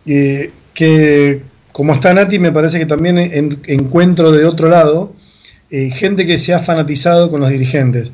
eh, 0.05 0.51
que, 0.75 1.41
como 1.73 1.95
está 1.95 2.13
Nati, 2.13 2.39
me 2.39 2.53
parece 2.53 2.79
que 2.79 2.87
también 2.87 3.17
en, 3.17 3.59
encuentro 3.67 4.31
de 4.31 4.45
otro 4.45 4.69
lado 4.69 5.15
eh, 5.71 5.91
gente 5.91 6.27
que 6.27 6.39
se 6.39 6.53
ha 6.53 6.59
fanatizado 6.59 7.31
con 7.31 7.41
los 7.41 7.51
dirigentes 7.51 8.13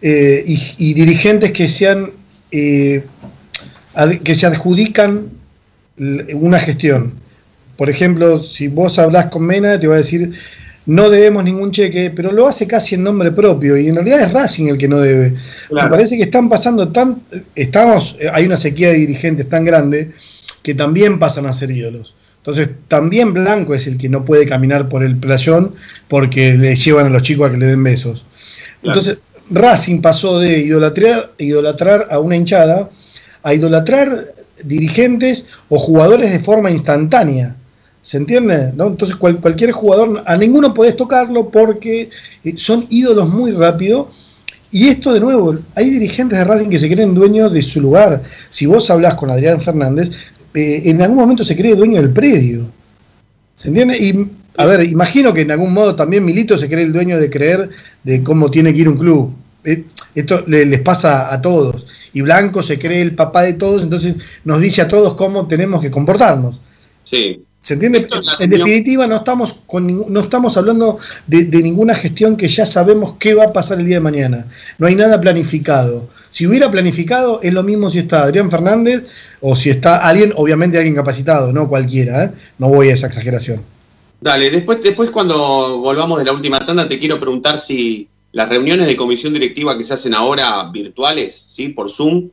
eh, 0.00 0.42
y, 0.46 0.58
y, 0.78 0.94
dirigentes 0.94 1.52
que 1.52 1.68
se, 1.68 1.88
han, 1.88 2.12
ad, 3.94 4.10
que 4.24 4.34
se 4.34 4.46
adjudican 4.46 5.28
una 6.34 6.58
gestión. 6.58 7.21
Por 7.82 7.90
ejemplo, 7.90 8.38
si 8.38 8.68
vos 8.68 8.96
hablás 9.00 9.26
con 9.26 9.42
Mena, 9.42 9.80
te 9.80 9.88
va 9.88 9.94
a 9.94 9.96
decir, 9.96 10.30
no 10.86 11.10
debemos 11.10 11.42
ningún 11.42 11.72
cheque, 11.72 12.12
pero 12.14 12.30
lo 12.30 12.46
hace 12.46 12.68
casi 12.68 12.94
en 12.94 13.02
nombre 13.02 13.32
propio 13.32 13.76
y 13.76 13.88
en 13.88 13.96
realidad 13.96 14.20
es 14.20 14.32
Racing 14.32 14.68
el 14.68 14.78
que 14.78 14.86
no 14.86 15.00
debe. 15.00 15.34
Claro. 15.66 15.88
Me 15.88 15.90
parece 15.90 16.16
que 16.16 16.22
están 16.22 16.48
pasando 16.48 16.92
tan, 16.92 17.22
estamos, 17.56 18.16
hay 18.32 18.46
una 18.46 18.56
sequía 18.56 18.90
de 18.90 18.98
dirigentes 18.98 19.48
tan 19.48 19.64
grande 19.64 20.12
que 20.62 20.76
también 20.76 21.18
pasan 21.18 21.46
a 21.46 21.52
ser 21.52 21.72
ídolos. 21.72 22.14
Entonces, 22.36 22.70
también 22.86 23.32
Blanco 23.32 23.74
es 23.74 23.88
el 23.88 23.98
que 23.98 24.08
no 24.08 24.24
puede 24.24 24.46
caminar 24.46 24.88
por 24.88 25.02
el 25.02 25.16
playón 25.16 25.74
porque 26.06 26.54
le 26.54 26.76
llevan 26.76 27.06
a 27.06 27.10
los 27.10 27.22
chicos 27.22 27.48
a 27.48 27.50
que 27.50 27.56
le 27.56 27.66
den 27.66 27.82
besos. 27.82 28.24
Claro. 28.80 28.96
Entonces, 29.00 29.18
Racing 29.50 30.00
pasó 30.00 30.38
de 30.38 30.56
idolatrar, 30.56 31.32
idolatrar 31.36 32.06
a 32.12 32.20
una 32.20 32.36
hinchada 32.36 32.90
a 33.42 33.54
idolatrar 33.54 34.36
dirigentes 34.62 35.46
o 35.68 35.80
jugadores 35.80 36.30
de 36.30 36.38
forma 36.38 36.70
instantánea. 36.70 37.56
¿Se 38.02 38.16
entiende? 38.16 38.72
¿No? 38.74 38.88
Entonces 38.88 39.16
cual, 39.16 39.40
cualquier 39.40 39.70
jugador, 39.70 40.22
a 40.26 40.36
ninguno 40.36 40.74
podés 40.74 40.96
tocarlo 40.96 41.48
porque 41.50 42.10
son 42.56 42.84
ídolos 42.90 43.28
muy 43.28 43.52
rápido. 43.52 44.10
Y 44.72 44.88
esto 44.88 45.12
de 45.12 45.20
nuevo, 45.20 45.56
hay 45.74 45.90
dirigentes 45.90 46.38
de 46.38 46.44
Racing 46.44 46.70
que 46.70 46.78
se 46.78 46.90
creen 46.90 47.14
dueños 47.14 47.52
de 47.52 47.62
su 47.62 47.80
lugar. 47.80 48.22
Si 48.48 48.66
vos 48.66 48.90
hablás 48.90 49.14
con 49.14 49.30
Adrián 49.30 49.60
Fernández, 49.60 50.10
eh, 50.54 50.82
en 50.86 51.00
algún 51.00 51.18
momento 51.18 51.44
se 51.44 51.54
cree 51.54 51.76
dueño 51.76 52.00
del 52.00 52.12
predio. 52.12 52.68
¿Se 53.54 53.68
entiende? 53.68 53.96
Y 53.98 54.30
a 54.56 54.66
ver, 54.66 54.82
imagino 54.82 55.32
que 55.32 55.42
en 55.42 55.50
algún 55.50 55.72
modo 55.72 55.94
también 55.94 56.24
Milito 56.24 56.58
se 56.58 56.68
cree 56.68 56.84
el 56.84 56.92
dueño 56.92 57.18
de 57.18 57.30
creer 57.30 57.70
de 58.02 58.22
cómo 58.22 58.50
tiene 58.50 58.72
que 58.74 58.80
ir 58.80 58.88
un 58.88 58.98
club. 58.98 59.34
Eh, 59.64 59.84
esto 60.14 60.42
le, 60.46 60.66
les 60.66 60.80
pasa 60.80 61.32
a 61.32 61.40
todos. 61.40 61.86
Y 62.12 62.22
Blanco 62.22 62.62
se 62.62 62.78
cree 62.78 63.00
el 63.00 63.14
papá 63.14 63.42
de 63.42 63.54
todos, 63.54 63.82
entonces 63.82 64.16
nos 64.44 64.60
dice 64.60 64.82
a 64.82 64.88
todos 64.88 65.14
cómo 65.14 65.46
tenemos 65.46 65.80
que 65.80 65.90
comportarnos. 65.90 66.60
Sí. 67.04 67.44
¿Se 67.62 67.74
entiende? 67.74 68.08
En 68.40 68.50
definitiva, 68.50 69.06
no 69.06 69.16
estamos, 69.16 69.52
con, 69.66 70.12
no 70.12 70.20
estamos 70.20 70.56
hablando 70.56 70.98
de, 71.28 71.44
de, 71.44 71.62
ninguna 71.62 71.94
gestión 71.94 72.36
que 72.36 72.48
ya 72.48 72.66
sabemos 72.66 73.14
qué 73.20 73.34
va 73.34 73.44
a 73.44 73.52
pasar 73.52 73.78
el 73.78 73.86
día 73.86 73.96
de 73.96 74.00
mañana. 74.00 74.48
No 74.78 74.88
hay 74.88 74.96
nada 74.96 75.20
planificado. 75.20 76.08
Si 76.28 76.44
hubiera 76.44 76.72
planificado, 76.72 77.40
es 77.40 77.54
lo 77.54 77.62
mismo 77.62 77.88
si 77.88 78.00
está 78.00 78.24
Adrián 78.24 78.50
Fernández 78.50 79.04
o 79.40 79.54
si 79.54 79.70
está 79.70 79.98
alguien, 79.98 80.32
obviamente 80.34 80.76
alguien 80.76 80.96
capacitado, 80.96 81.52
no 81.52 81.68
cualquiera. 81.68 82.24
¿eh? 82.24 82.30
No 82.58 82.68
voy 82.68 82.88
a 82.88 82.94
esa 82.94 83.06
exageración. 83.06 83.62
Dale, 84.20 84.50
después, 84.50 84.82
después 84.82 85.10
cuando 85.10 85.78
volvamos 85.78 86.18
de 86.18 86.24
la 86.24 86.32
última 86.32 86.64
tanda, 86.66 86.88
te 86.88 86.98
quiero 86.98 87.20
preguntar 87.20 87.60
si 87.60 88.08
las 88.32 88.48
reuniones 88.48 88.86
de 88.86 88.96
comisión 88.96 89.34
directiva 89.34 89.78
que 89.78 89.84
se 89.84 89.94
hacen 89.94 90.14
ahora 90.14 90.68
virtuales, 90.72 91.46
¿sí? 91.48 91.68
por 91.68 91.90
Zoom, 91.90 92.28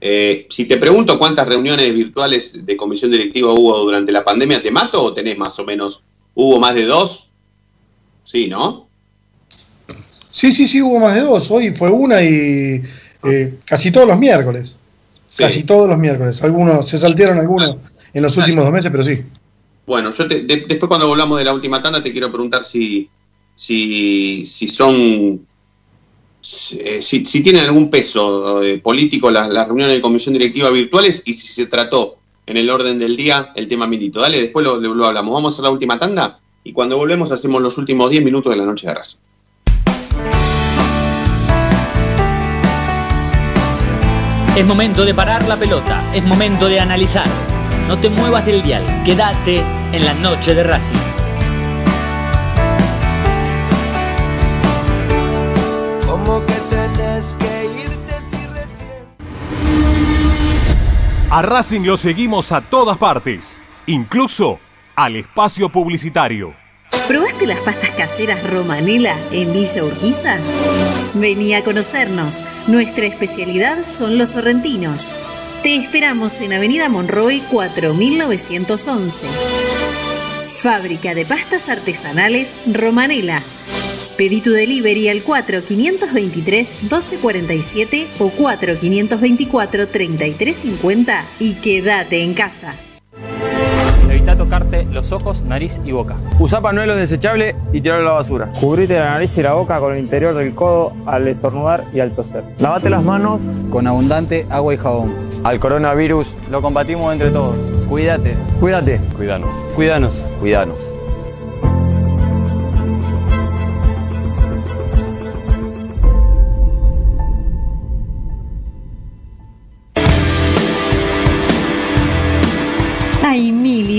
eh, 0.00 0.46
si 0.48 0.64
te 0.64 0.78
pregunto 0.78 1.18
cuántas 1.18 1.46
reuniones 1.46 1.92
virtuales 1.92 2.64
de 2.64 2.76
comisión 2.76 3.10
directiva 3.10 3.52
hubo 3.52 3.78
durante 3.78 4.12
la 4.12 4.24
pandemia, 4.24 4.62
¿te 4.62 4.70
mato 4.70 5.02
o 5.02 5.12
tenés 5.12 5.36
más 5.36 5.58
o 5.58 5.64
menos? 5.64 6.02
¿Hubo 6.34 6.58
más 6.58 6.74
de 6.74 6.86
dos? 6.86 7.32
Sí, 8.22 8.48
¿no? 8.48 8.88
Sí, 10.30 10.52
sí, 10.52 10.66
sí, 10.66 10.80
hubo 10.80 11.00
más 11.00 11.14
de 11.14 11.20
dos. 11.20 11.50
Hoy 11.50 11.74
fue 11.74 11.90
una 11.90 12.22
y 12.22 12.82
eh, 13.24 13.54
casi 13.64 13.90
todos 13.90 14.06
los 14.06 14.18
miércoles. 14.18 14.76
Sí. 15.28 15.42
Casi 15.42 15.62
todos 15.64 15.88
los 15.88 15.98
miércoles. 15.98 16.42
Algunos 16.42 16.88
se 16.88 16.98
saltearon 16.98 17.38
algunos 17.38 17.76
en 18.14 18.22
los 18.22 18.36
últimos 18.36 18.64
dos 18.64 18.72
meses, 18.72 18.90
pero 18.90 19.04
sí. 19.04 19.22
Bueno, 19.86 20.10
yo 20.10 20.26
te, 20.26 20.42
de, 20.42 20.64
después 20.66 20.88
cuando 20.88 21.08
volvamos 21.08 21.38
de 21.38 21.44
la 21.44 21.52
última 21.52 21.82
tanda 21.82 22.02
te 22.02 22.12
quiero 22.12 22.30
preguntar 22.30 22.64
si, 22.64 23.10
si, 23.54 24.46
si 24.46 24.68
son 24.68 25.46
si, 26.40 27.24
si, 27.26 27.42
tienen 27.42 27.62
algún 27.62 27.90
peso 27.90 28.62
eh, 28.62 28.78
político 28.78 29.30
las, 29.30 29.48
reuniones 29.66 29.96
de 29.96 30.00
comisión 30.00 30.32
directiva 30.32 30.70
virtuales 30.70 31.22
y 31.26 31.34
si 31.34 31.48
se 31.48 31.66
trató 31.66 32.16
en 32.46 32.56
el 32.56 32.70
orden 32.70 32.98
del 32.98 33.16
día 33.16 33.52
el 33.54 33.68
tema 33.68 33.86
Milito. 33.86 34.20
Dale, 34.20 34.40
después 34.40 34.64
lo, 34.64 34.76
lo 34.78 35.06
hablamos. 35.06 35.34
Vamos 35.34 35.58
a 35.58 35.62
la 35.62 35.70
última 35.70 35.98
tanda 35.98 36.40
y 36.64 36.72
cuando 36.72 36.96
volvemos 36.96 37.30
hacemos 37.32 37.62
los 37.62 37.78
últimos 37.78 38.10
10 38.10 38.24
minutos 38.24 38.52
de 38.52 38.58
la 38.58 38.64
noche 38.64 38.86
de 38.86 38.94
raza. 38.94 39.18
Es 44.56 44.66
momento 44.66 45.04
de 45.04 45.14
parar 45.14 45.46
la 45.48 45.56
pelota, 45.56 46.12
es 46.12 46.24
momento 46.24 46.66
de 46.66 46.80
analizar. 46.80 47.26
No 47.88 47.98
te 47.98 48.10
muevas 48.10 48.44
del 48.44 48.62
dial, 48.62 48.84
quédate 49.04 49.62
en 49.92 50.04
la 50.04 50.14
noche 50.14 50.54
de 50.54 50.62
Racing. 50.64 51.19
A 61.32 61.42
Racing 61.42 61.82
lo 61.82 61.96
seguimos 61.96 62.50
a 62.50 62.60
todas 62.60 62.98
partes, 62.98 63.60
incluso 63.86 64.58
al 64.96 65.14
espacio 65.14 65.68
publicitario. 65.68 66.56
¿Probaste 67.06 67.46
las 67.46 67.60
pastas 67.60 67.90
caseras 67.90 68.42
Romanela 68.50 69.14
en 69.30 69.52
Villa 69.52 69.84
Urquiza? 69.84 70.38
Vení 71.14 71.54
a 71.54 71.62
conocernos. 71.62 72.42
Nuestra 72.66 73.06
especialidad 73.06 73.84
son 73.84 74.18
los 74.18 74.30
sorrentinos. 74.30 75.12
Te 75.62 75.76
esperamos 75.76 76.40
en 76.40 76.52
Avenida 76.52 76.88
Monroy 76.88 77.40
4911. 77.48 79.26
Fábrica 80.48 81.14
de 81.14 81.26
pastas 81.26 81.68
artesanales 81.68 82.56
Romanela. 82.66 83.40
Pedí 84.20 84.42
tu 84.42 84.52
delivery 84.52 85.08
al 85.08 85.24
4523-1247 85.24 88.06
o 88.18 88.30
4524-3350 88.30 91.24
y 91.38 91.54
quédate 91.54 92.22
en 92.22 92.34
casa. 92.34 92.74
Evita 94.10 94.36
tocarte 94.36 94.84
los 94.84 95.10
ojos, 95.12 95.40
nariz 95.44 95.80
y 95.86 95.92
boca. 95.92 96.16
Usa 96.38 96.60
panuelo 96.60 96.96
desechable 96.96 97.56
y 97.72 97.80
tirarlo 97.80 98.08
a 98.08 98.10
la 98.10 98.16
basura. 98.18 98.52
Cubrite 98.60 98.98
la 98.98 99.12
nariz 99.12 99.38
y 99.38 99.42
la 99.42 99.54
boca 99.54 99.80
con 99.80 99.94
el 99.94 100.00
interior 100.00 100.34
del 100.34 100.54
codo 100.54 100.92
al 101.06 101.26
estornudar 101.26 101.86
y 101.94 102.00
al 102.00 102.12
toser. 102.12 102.44
Lavate 102.58 102.90
las 102.90 103.02
manos 103.02 103.44
Con 103.70 103.86
abundante 103.86 104.46
agua 104.50 104.74
y 104.74 104.76
jabón. 104.76 105.14
Al 105.44 105.58
coronavirus, 105.58 106.34
Lo 106.50 106.60
combatimos 106.60 107.10
entre 107.14 107.30
todos. 107.30 107.58
Cuídate. 107.88 108.36
cuídate. 108.60 109.00
Cuídanos. 109.16 109.48
Cuídanos. 109.74 110.12
Cuídanos. 110.40 110.99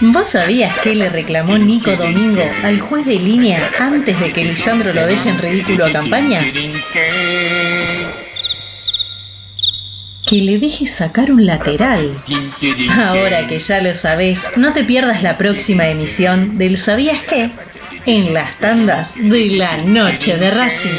¿Vos 0.00 0.28
sabías 0.28 0.76
que 0.78 0.94
le 0.94 1.08
reclamó 1.08 1.58
Nico 1.58 1.96
Domingo 1.96 2.44
al 2.62 2.78
juez 2.78 3.04
de 3.06 3.18
línea 3.18 3.72
antes 3.78 4.20
de 4.20 4.32
que 4.32 4.44
Lisandro 4.44 4.92
lo 4.92 5.04
deje 5.06 5.30
en 5.30 5.38
ridículo 5.38 5.86
a 5.86 5.92
campaña? 5.92 6.40
Que 10.24 10.36
le 10.36 10.58
deje 10.58 10.86
sacar 10.86 11.32
un 11.32 11.44
lateral. 11.44 12.22
Ahora 12.96 13.48
que 13.48 13.58
ya 13.58 13.80
lo 13.80 13.94
sabés, 13.96 14.48
no 14.56 14.72
te 14.72 14.84
pierdas 14.84 15.22
la 15.24 15.36
próxima 15.36 15.88
emisión 15.88 16.56
del 16.56 16.78
¿Sabías 16.78 17.20
qué? 17.22 17.50
En 18.06 18.32
las 18.32 18.58
tandas 18.58 19.14
de 19.16 19.46
la 19.50 19.76
noche 19.78 20.36
de 20.38 20.50
Racing. 20.52 20.90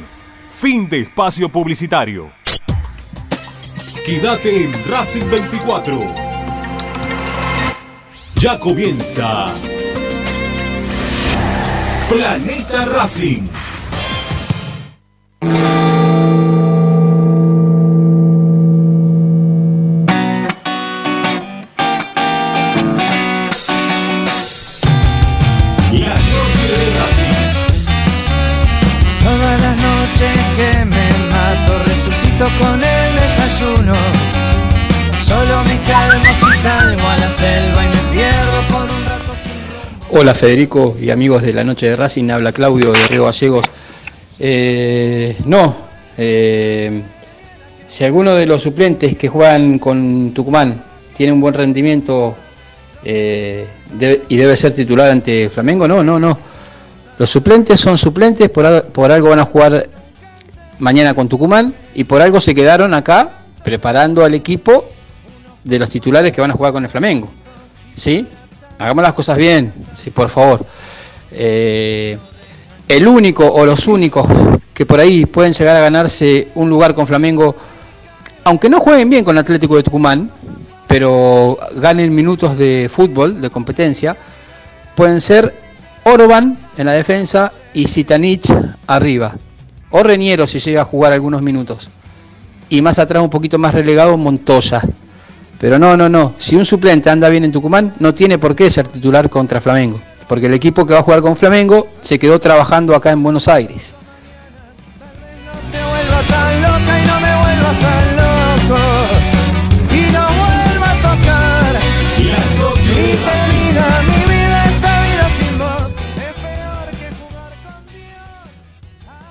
Fin 0.62 0.88
de 0.88 1.02
espacio 1.02 1.50
publicitario. 1.50 2.32
Quédate 4.06 4.66
en 4.66 4.72
Racing 4.90 5.30
24. 5.30 6.23
Ya 8.44 8.60
comienza 8.60 9.46
Planeta 12.10 12.84
Racing. 12.84 13.48
Hola 40.16 40.36
Federico 40.36 40.96
y 41.02 41.10
amigos 41.10 41.42
de 41.42 41.54
la 41.54 41.64
noche 41.64 41.88
de 41.88 41.96
Racing, 41.96 42.30
habla 42.30 42.52
Claudio 42.52 42.92
de 42.92 43.08
Río 43.08 43.26
Gallegos. 43.26 43.66
Eh, 44.38 45.36
no, 45.46 45.76
eh, 46.16 47.02
si 47.88 48.04
alguno 48.04 48.36
de 48.36 48.46
los 48.46 48.62
suplentes 48.62 49.18
que 49.18 49.28
juegan 49.28 49.80
con 49.80 50.32
Tucumán 50.32 50.84
tiene 51.16 51.34
un 51.34 51.42
buen 51.42 51.56
rendimiento 51.56 52.36
eh, 53.04 53.66
y 54.30 54.36
debe 54.36 54.56
ser 54.56 54.76
titular 54.76 55.10
ante 55.10 55.50
Flamengo, 55.50 55.88
no, 55.88 56.04
no, 56.04 56.20
no. 56.20 56.38
Los 57.18 57.32
suplentes 57.32 57.80
son 57.80 57.98
suplentes, 57.98 58.50
por, 58.50 58.86
por 58.90 59.12
algo 59.12 59.30
van 59.30 59.40
a 59.40 59.46
jugar 59.46 59.90
mañana 60.78 61.16
con 61.16 61.28
Tucumán 61.28 61.74
y 61.96 62.04
por 62.04 62.22
algo 62.22 62.40
se 62.40 62.54
quedaron 62.54 62.94
acá 62.94 63.46
preparando 63.64 64.24
al 64.24 64.36
equipo 64.36 64.86
de 65.64 65.80
los 65.80 65.90
titulares 65.90 66.32
que 66.32 66.40
van 66.40 66.52
a 66.52 66.54
jugar 66.54 66.72
con 66.72 66.84
el 66.84 66.90
Flamengo. 66.90 67.32
¿Sí? 67.96 68.28
Hagamos 68.80 69.04
las 69.04 69.14
cosas 69.14 69.38
bien, 69.38 69.74
sí, 69.96 70.10
por 70.10 70.30
favor. 70.30 70.66
Eh, 71.32 72.18
el 72.88 73.08
único 73.08 73.46
o 73.46 73.66
los 73.66 73.88
únicos 73.88 74.28
que 74.74 74.86
por 74.86 75.00
ahí 75.00 75.26
pueden 75.26 75.54
llegar 75.54 75.76
a 75.76 75.80
ganarse 75.80 76.50
un 76.56 76.70
lugar 76.70 76.94
con 76.94 77.08
Flamengo, 77.08 77.56
aunque 78.44 78.70
no 78.70 78.80
jueguen 78.80 79.10
bien 79.10 79.24
con 79.24 79.38
Atlético 79.38 79.76
de 79.76 79.84
Tucumán, 79.84 80.32
pero 80.88 81.58
ganen 81.76 82.14
minutos 82.14 82.58
de 82.58 82.90
fútbol, 82.94 83.42
de 83.42 83.50
competencia, 83.50 84.18
pueden 84.96 85.22
ser 85.22 85.54
Orban 86.04 86.58
en 86.78 86.86
la 86.86 86.94
defensa 86.94 87.54
y 87.74 87.88
Sitanich 87.88 88.52
arriba. 88.88 89.36
O 89.92 90.04
Reñero 90.04 90.46
si 90.48 90.60
llega 90.60 90.82
a 90.82 90.86
jugar 90.86 91.14
algunos 91.14 91.42
minutos. 91.42 91.90
Y 92.70 92.82
más 92.82 93.00
atrás, 93.00 93.24
un 93.24 93.30
poquito 93.30 93.58
más 93.58 93.74
relegado, 93.74 94.18
Montoya. 94.18 94.82
Pero 95.64 95.80
no, 95.80 95.96
no, 95.96 96.10
no. 96.10 96.34
Si 96.40 96.58
un 96.58 96.66
suplente 96.66 97.10
anda 97.10 97.30
bien 97.30 97.46
en 97.46 97.54
Tucumán, 97.54 97.94
no 98.00 98.14
tiene 98.14 98.38
por 98.38 98.54
qué 98.54 98.70
ser 98.70 98.86
titular 98.90 99.30
contra 99.30 99.62
Flamengo. 99.62 99.98
Porque 100.28 100.48
el 100.48 100.54
equipo 100.54 100.86
que 100.86 100.92
va 100.92 101.00
a 101.00 101.04
jugar 101.04 101.22
con 101.22 101.38
Flamengo 101.38 101.88
se 102.02 102.20
quedó 102.20 102.38
trabajando 102.38 102.94
acá 102.94 103.12
en 103.12 103.24
Buenos 103.24 103.48
Aires. 103.48 103.96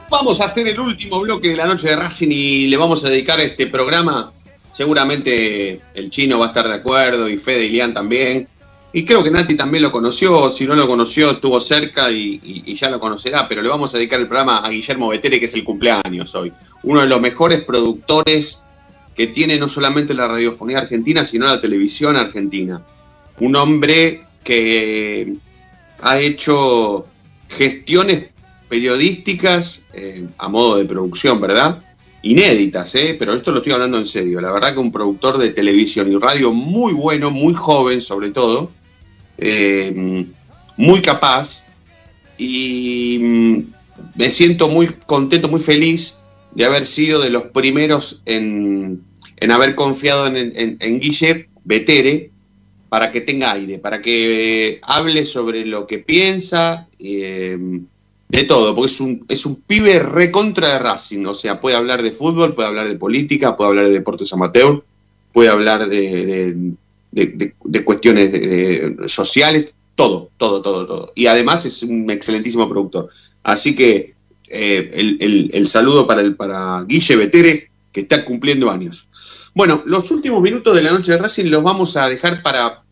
Vamos 0.09 0.41
a 0.41 0.45
hacer 0.47 0.67
el 0.67 0.81
último 0.81 1.21
bloque 1.21 1.51
de 1.51 1.57
la 1.57 1.67
noche 1.67 1.89
de 1.89 1.97
Racing 1.97 2.29
y 2.31 2.69
le 2.69 2.79
vamos 2.79 3.05
a 3.05 3.11
dedicar 3.11 3.39
este 3.39 3.67
programa. 3.67 4.33
Seguramente 4.73 5.81
el 5.95 6.11
chino 6.11 6.39
va 6.39 6.47
a 6.47 6.49
estar 6.49 6.67
de 6.67 6.75
acuerdo 6.75 7.29
y 7.29 7.37
Fede 7.37 7.65
y 7.65 7.71
Lian 7.71 7.93
también. 7.93 8.49
Y 8.95 9.05
creo 9.05 9.23
que 9.23 9.31
Nati 9.31 9.55
también 9.55 9.83
lo 9.83 9.91
conoció, 9.91 10.51
si 10.51 10.67
no 10.67 10.75
lo 10.75 10.87
conoció 10.87 11.31
estuvo 11.31 11.61
cerca 11.61 12.11
y, 12.11 12.63
ya 12.75 12.91
lo 12.91 13.01
conocerá, 13.01 13.49
pero 13.49 13.63
le 13.63 13.69
vamos 13.69 13.95
a 13.95 13.99
dedicar 13.99 14.21
el 14.21 14.29
programa 14.29 14.59
a 14.59 14.69
Guillermo 14.69 15.09
Betere, 15.09 15.39
que 15.39 15.47
es 15.47 15.55
el 15.55 15.65
cumpleaños 15.65 16.35
hoy. 16.35 16.53
Uno 16.83 17.01
de 17.01 17.07
los 17.07 17.21
mejores 17.21 17.65
productores 17.65 18.61
que 19.17 19.29
tiene 19.29 19.59
no 19.59 19.69
solamente 19.69 20.13
la 20.13 20.29
radiofonía 20.29 20.79
argentina, 20.79 21.25
sino 21.25 21.47
la 21.47 21.61
televisión 21.61 22.17
argentina. 22.17 22.83
Un 23.41 23.57
hombre 23.57 24.25
que 24.45 25.35
ha 26.03 26.19
hecho 26.19 27.07
gestiones 27.49 28.27
periodísticas 28.69 29.87
eh, 29.95 30.27
a 30.37 30.49
modo 30.49 30.77
de 30.77 30.85
producción, 30.85 31.41
¿verdad? 31.41 31.83
Inéditas, 32.23 32.95
¿eh? 32.95 33.17
pero 33.19 33.35
esto 33.35 33.51
lo 33.51 33.59
estoy 33.59 33.73
hablando 33.73 33.99
en 33.99 34.07
serio. 34.07 34.41
La 34.41 34.53
verdad 34.53 34.75
que 34.75 34.79
un 34.79 34.93
productor 34.93 35.39
de 35.39 35.51
televisión 35.51 36.11
y 36.11 36.17
radio 36.17 36.53
muy 36.53 36.93
bueno, 36.93 37.31
muy 37.31 37.53
joven 37.53 38.01
sobre 38.01 38.31
todo, 38.31 38.71
eh, 39.39 40.25
muy 40.77 41.03
capaz 41.03 41.67
y 42.39 43.19
mm, 43.21 43.59
me 44.15 44.31
siento 44.31 44.69
muy 44.69 44.89
contento, 45.07 45.49
muy 45.49 45.61
feliz 45.61 46.23
de 46.55 46.65
haber 46.65 46.87
sido 46.87 47.21
de 47.21 47.31
los 47.31 47.45
primeros 47.47 48.23
en, 48.27 49.03
en 49.39 49.51
haber 49.51 49.75
confiado 49.75 50.29
en, 50.29 50.37
en, 50.37 50.77
en 50.79 51.01
Guille 51.01 51.49
Betere 51.65 52.31
para 52.89 53.11
que 53.11 53.23
tenga 53.23 53.53
aire, 53.53 53.79
para 53.79 54.03
que 54.03 54.79
hable 54.83 55.25
sobre 55.25 55.65
lo 55.65 55.87
que 55.87 55.99
piensa, 55.99 56.89
eh, 56.99 57.59
de 58.33 58.45
todo, 58.45 58.75
porque 58.75 58.91
es 58.91 59.01
un, 59.01 59.25
es 59.29 59.45
un 59.47 59.61
pibe 59.63 59.99
recontra 59.99 60.69
de 60.73 60.79
Racing, 60.79 61.27
o 61.27 61.35
sea, 61.35 61.61
puede 61.61 61.77
hablar 61.77 62.03
de 62.03 62.11
fútbol, 62.13 62.55
puede 62.55 62.69
hablar 62.69 62.89
de 62.89 62.97
política, 62.97 63.55
puede 63.57 63.69
hablar 63.69 63.85
de 63.87 63.93
deportes 63.93 64.33
amateur, 64.33 64.83
puede 65.33 65.51
hablar 65.51 65.87
de, 65.89 66.55
de- 67.11 67.53
de- 67.65 67.85
cuestiones 67.85 68.33
sociales, 69.13 69.73
todo, 69.95 70.31
todo, 70.39 70.63
todo, 70.63 70.87
todo. 70.87 71.13
Y 71.15 71.27
además 71.27 71.67
es 71.67 71.83
un 71.83 72.11
excelentísimo 72.11 72.69
productor. 72.69 73.11
Así 73.43 73.75
que 73.77 74.15
eh, 74.49 74.91
el, 74.95 75.19
el- 75.21 75.51
el 75.53 75.69
saludo 75.69 76.07
para, 76.07 76.23
el, 76.23 76.35
para 76.35 76.83
Guille 76.89 77.17
Betere, 77.17 77.71
que 77.93 78.01
está 78.01 78.25
cumpliendo 78.25 78.71
años. 78.71 79.09
Bueno, 79.55 79.83
los 79.85 80.11
últimos 80.11 80.41
minutos 80.41 80.75
de 80.75 80.83
la 80.83 80.93
noche 80.93 81.13
de 81.13 81.19
Racing 81.19 81.51
los 81.51 81.63
vamos 81.63 81.99
a 81.99 82.09
dejar 82.09 82.43
para 82.43 82.83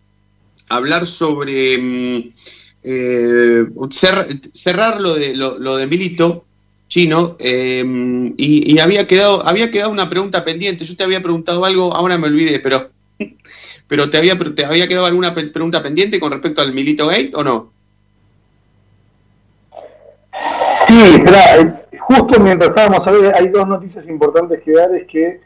hablar 0.69 1.07
sobre 1.07 1.79
mm, 1.79 2.33
eh, 2.83 3.65
cer- 3.91 4.27
cerrar 4.55 5.01
lo 5.01 5.15
de, 5.15 5.35
lo, 5.37 5.59
lo 5.59 5.77
de 5.77 5.87
Milito, 5.87 6.45
chino, 6.89 7.37
eh, 7.39 7.85
y, 8.37 8.75
y 8.75 8.79
había, 8.81 9.07
quedado, 9.07 9.47
había 9.47 9.71
quedado 9.71 9.91
una 9.91 10.09
pregunta 10.09 10.45
pendiente. 10.45 10.85
Yo 10.85 10.97
te 10.97 11.05
había 11.05 11.23
preguntado 11.23 11.65
algo, 11.65 11.95
ahora 11.95 12.19
me 12.19 12.27
olvidé, 12.27 12.59
pero, 12.61 12.91
pero 13.89 14.11
te, 14.11 14.19
había, 14.19 14.37
te 14.37 14.65
había 14.65 14.89
quedado 14.89 15.07
alguna 15.07 15.35
pregunta 15.35 15.83
pendiente 15.83 16.19
con 16.19 16.33
respecto 16.33 16.63
al 16.63 16.73
Milito 16.73 17.07
Gate 17.07 17.31
o 17.35 17.45
no? 17.45 17.73
Sí, 20.89 20.99
espera, 21.15 21.61
eh, 21.61 21.99
justo 22.01 22.41
mientras 22.41 22.71
estábamos 22.71 23.07
hablando, 23.07 23.33
hay 23.37 23.49
dos 23.49 23.69
noticias 23.69 24.05
importantes 24.09 24.61
que 24.65 24.73
dar, 24.73 24.93
es 24.95 25.07
que 25.07 25.41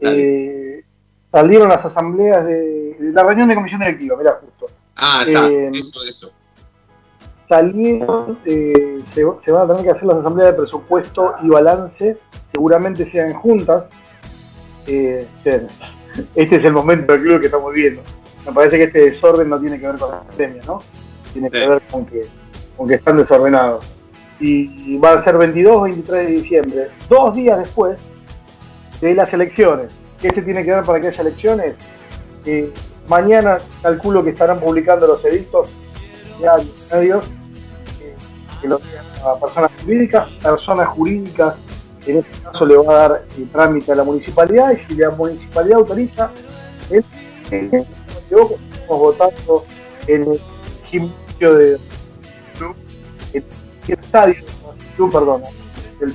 eh, 0.00 0.82
salieron 1.30 1.68
las 1.68 1.84
asambleas 1.84 2.44
de, 2.44 2.96
de 2.98 3.12
la 3.12 3.22
reunión 3.22 3.48
de 3.48 3.54
comisión 3.54 3.80
directiva, 3.80 4.16
mira 4.16 4.40
justo. 4.40 4.66
Ah, 4.96 5.22
está, 5.24 5.46
Eh, 5.48 5.70
eso, 5.72 6.02
eso. 6.04 6.32
Salieron, 7.48 8.38
eh, 8.44 8.98
se, 9.12 9.22
se 9.44 9.52
van 9.52 9.62
a 9.62 9.66
tener 9.68 9.82
que 9.82 9.90
hacer 9.90 10.04
las 10.04 10.18
asambleas 10.18 10.52
de 10.52 10.58
presupuesto 10.58 11.34
y 11.42 11.48
balance, 11.48 12.18
seguramente 12.52 13.10
sean 13.10 13.32
juntas. 13.34 13.84
Eh, 14.86 15.26
este 16.34 16.56
es 16.56 16.64
el 16.64 16.72
momento 16.72 17.12
del 17.12 17.22
club 17.22 17.40
que 17.40 17.46
estamos 17.46 17.72
viendo. 17.72 18.02
Me 18.46 18.52
parece 18.52 18.76
que 18.76 18.84
este 18.84 19.10
desorden 19.10 19.48
no 19.48 19.58
tiene 19.60 19.78
que 19.78 19.86
ver 19.86 19.96
con 19.96 20.10
la 20.10 20.20
pandemia, 20.20 20.62
¿no? 20.66 20.82
Tiene 21.32 21.50
que 21.50 21.68
ver 21.68 21.82
con 21.90 22.06
que, 22.06 22.26
con 22.76 22.88
que 22.88 22.94
están 22.94 23.16
desordenados. 23.16 23.84
Y 24.40 24.96
va 24.98 25.14
a 25.14 25.24
ser 25.24 25.36
22 25.36 25.82
23 25.82 26.26
de 26.26 26.32
diciembre, 26.32 26.88
dos 27.08 27.34
días 27.34 27.58
después 27.58 27.98
de 29.00 29.14
las 29.14 29.32
elecciones. 29.32 29.96
¿Qué 30.20 30.30
se 30.30 30.42
tiene 30.42 30.64
que 30.64 30.70
dar 30.70 30.84
para 30.84 31.00
que 31.00 31.08
haya 31.08 31.22
elecciones? 31.22 31.74
Eh, 32.46 32.72
mañana 33.08 33.58
calculo 33.82 34.22
que 34.22 34.30
estarán 34.30 34.60
publicando 34.60 35.06
los 35.06 35.24
edictos 35.24 35.70
ya 36.40 36.56
eh, 36.56 37.20
que 38.60 38.68
lo 38.68 38.78
digan 38.78 39.04
a 39.24 39.38
personas 39.40 39.70
jurídicas, 39.82 40.30
personas 40.42 40.88
jurídicas 40.88 41.54
en 42.06 42.18
este 42.18 42.38
caso 42.42 42.64
le 42.64 42.76
va 42.76 42.92
a 43.04 43.08
dar 43.08 43.24
eh, 43.38 43.46
trámite 43.52 43.92
a 43.92 43.96
la 43.96 44.04
municipalidad 44.04 44.72
y 44.72 44.86
si 44.86 44.94
la 44.98 45.10
municipalidad 45.10 45.78
autoriza 45.78 46.30
el 46.90 47.04
el- 47.50 47.70
me 47.70 47.86
equivoco, 48.26 48.58
estamos 48.72 48.98
votando 49.00 49.64
en 50.06 50.22
el 50.22 50.40
gimnasio 50.90 51.54
de 51.54 51.78
el, 53.32 53.44
el 53.88 53.94
estadio 53.94 54.34
club, 54.96 55.12
perdón 55.12 55.42
el- 56.00 56.14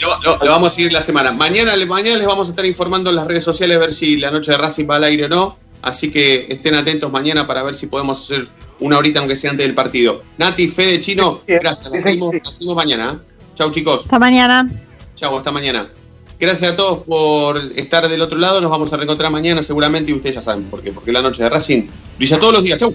Lo, 0.00 0.20
lo- 0.22 0.38
lo 0.44 0.50
vamos 0.50 0.72
a 0.72 0.74
seguir 0.74 0.92
la 0.92 1.02
semana. 1.02 1.30
Mañana, 1.32 1.74
mañana 1.86 2.16
les 2.16 2.26
vamos 2.26 2.46
a 2.48 2.50
estar 2.50 2.64
informando 2.64 3.10
en 3.10 3.16
las 3.16 3.26
redes 3.26 3.44
sociales 3.44 3.76
a 3.76 3.80
ver 3.80 3.92
si 3.92 4.18
la 4.18 4.30
noche 4.30 4.52
de 4.52 4.56
Racing 4.58 4.88
va 4.88 4.96
al 4.96 5.04
aire 5.04 5.26
o 5.26 5.28
no. 5.28 5.58
Así 5.82 6.10
que 6.10 6.46
estén 6.48 6.74
atentos 6.74 7.10
mañana 7.10 7.46
para 7.46 7.62
ver 7.62 7.74
si 7.74 7.86
podemos 7.86 8.20
hacer 8.20 8.48
una 8.80 8.98
horita, 8.98 9.20
aunque 9.20 9.36
sea 9.36 9.50
antes 9.50 9.66
del 9.66 9.74
partido. 9.74 10.20
Nati, 10.38 10.68
Fede, 10.68 11.00
Chino, 11.00 11.42
gracias. 11.46 11.90
Nos 11.92 12.02
seguimos 12.02 12.76
mañana. 12.76 13.16
¿eh? 13.16 13.34
Chau, 13.54 13.70
chicos. 13.70 14.02
Hasta 14.02 14.18
mañana. 14.18 14.68
Chau, 15.14 15.36
hasta 15.36 15.50
mañana. 15.50 15.90
Gracias 16.38 16.72
a 16.72 16.76
todos 16.76 17.02
por 17.04 17.58
estar 17.76 18.08
del 18.08 18.22
otro 18.22 18.38
lado. 18.38 18.60
Nos 18.60 18.70
vamos 18.70 18.92
a 18.92 18.96
reencontrar 18.96 19.32
mañana 19.32 19.62
seguramente 19.62 20.12
y 20.12 20.14
ustedes 20.14 20.36
ya 20.36 20.42
saben 20.42 20.64
por 20.64 20.82
qué. 20.82 20.92
Porque 20.92 21.10
la 21.10 21.20
noche 21.20 21.42
de 21.42 21.48
Racing 21.48 21.88
brilla 22.16 22.38
todos 22.38 22.54
los 22.54 22.62
días. 22.62 22.78
Chau. 22.78 22.94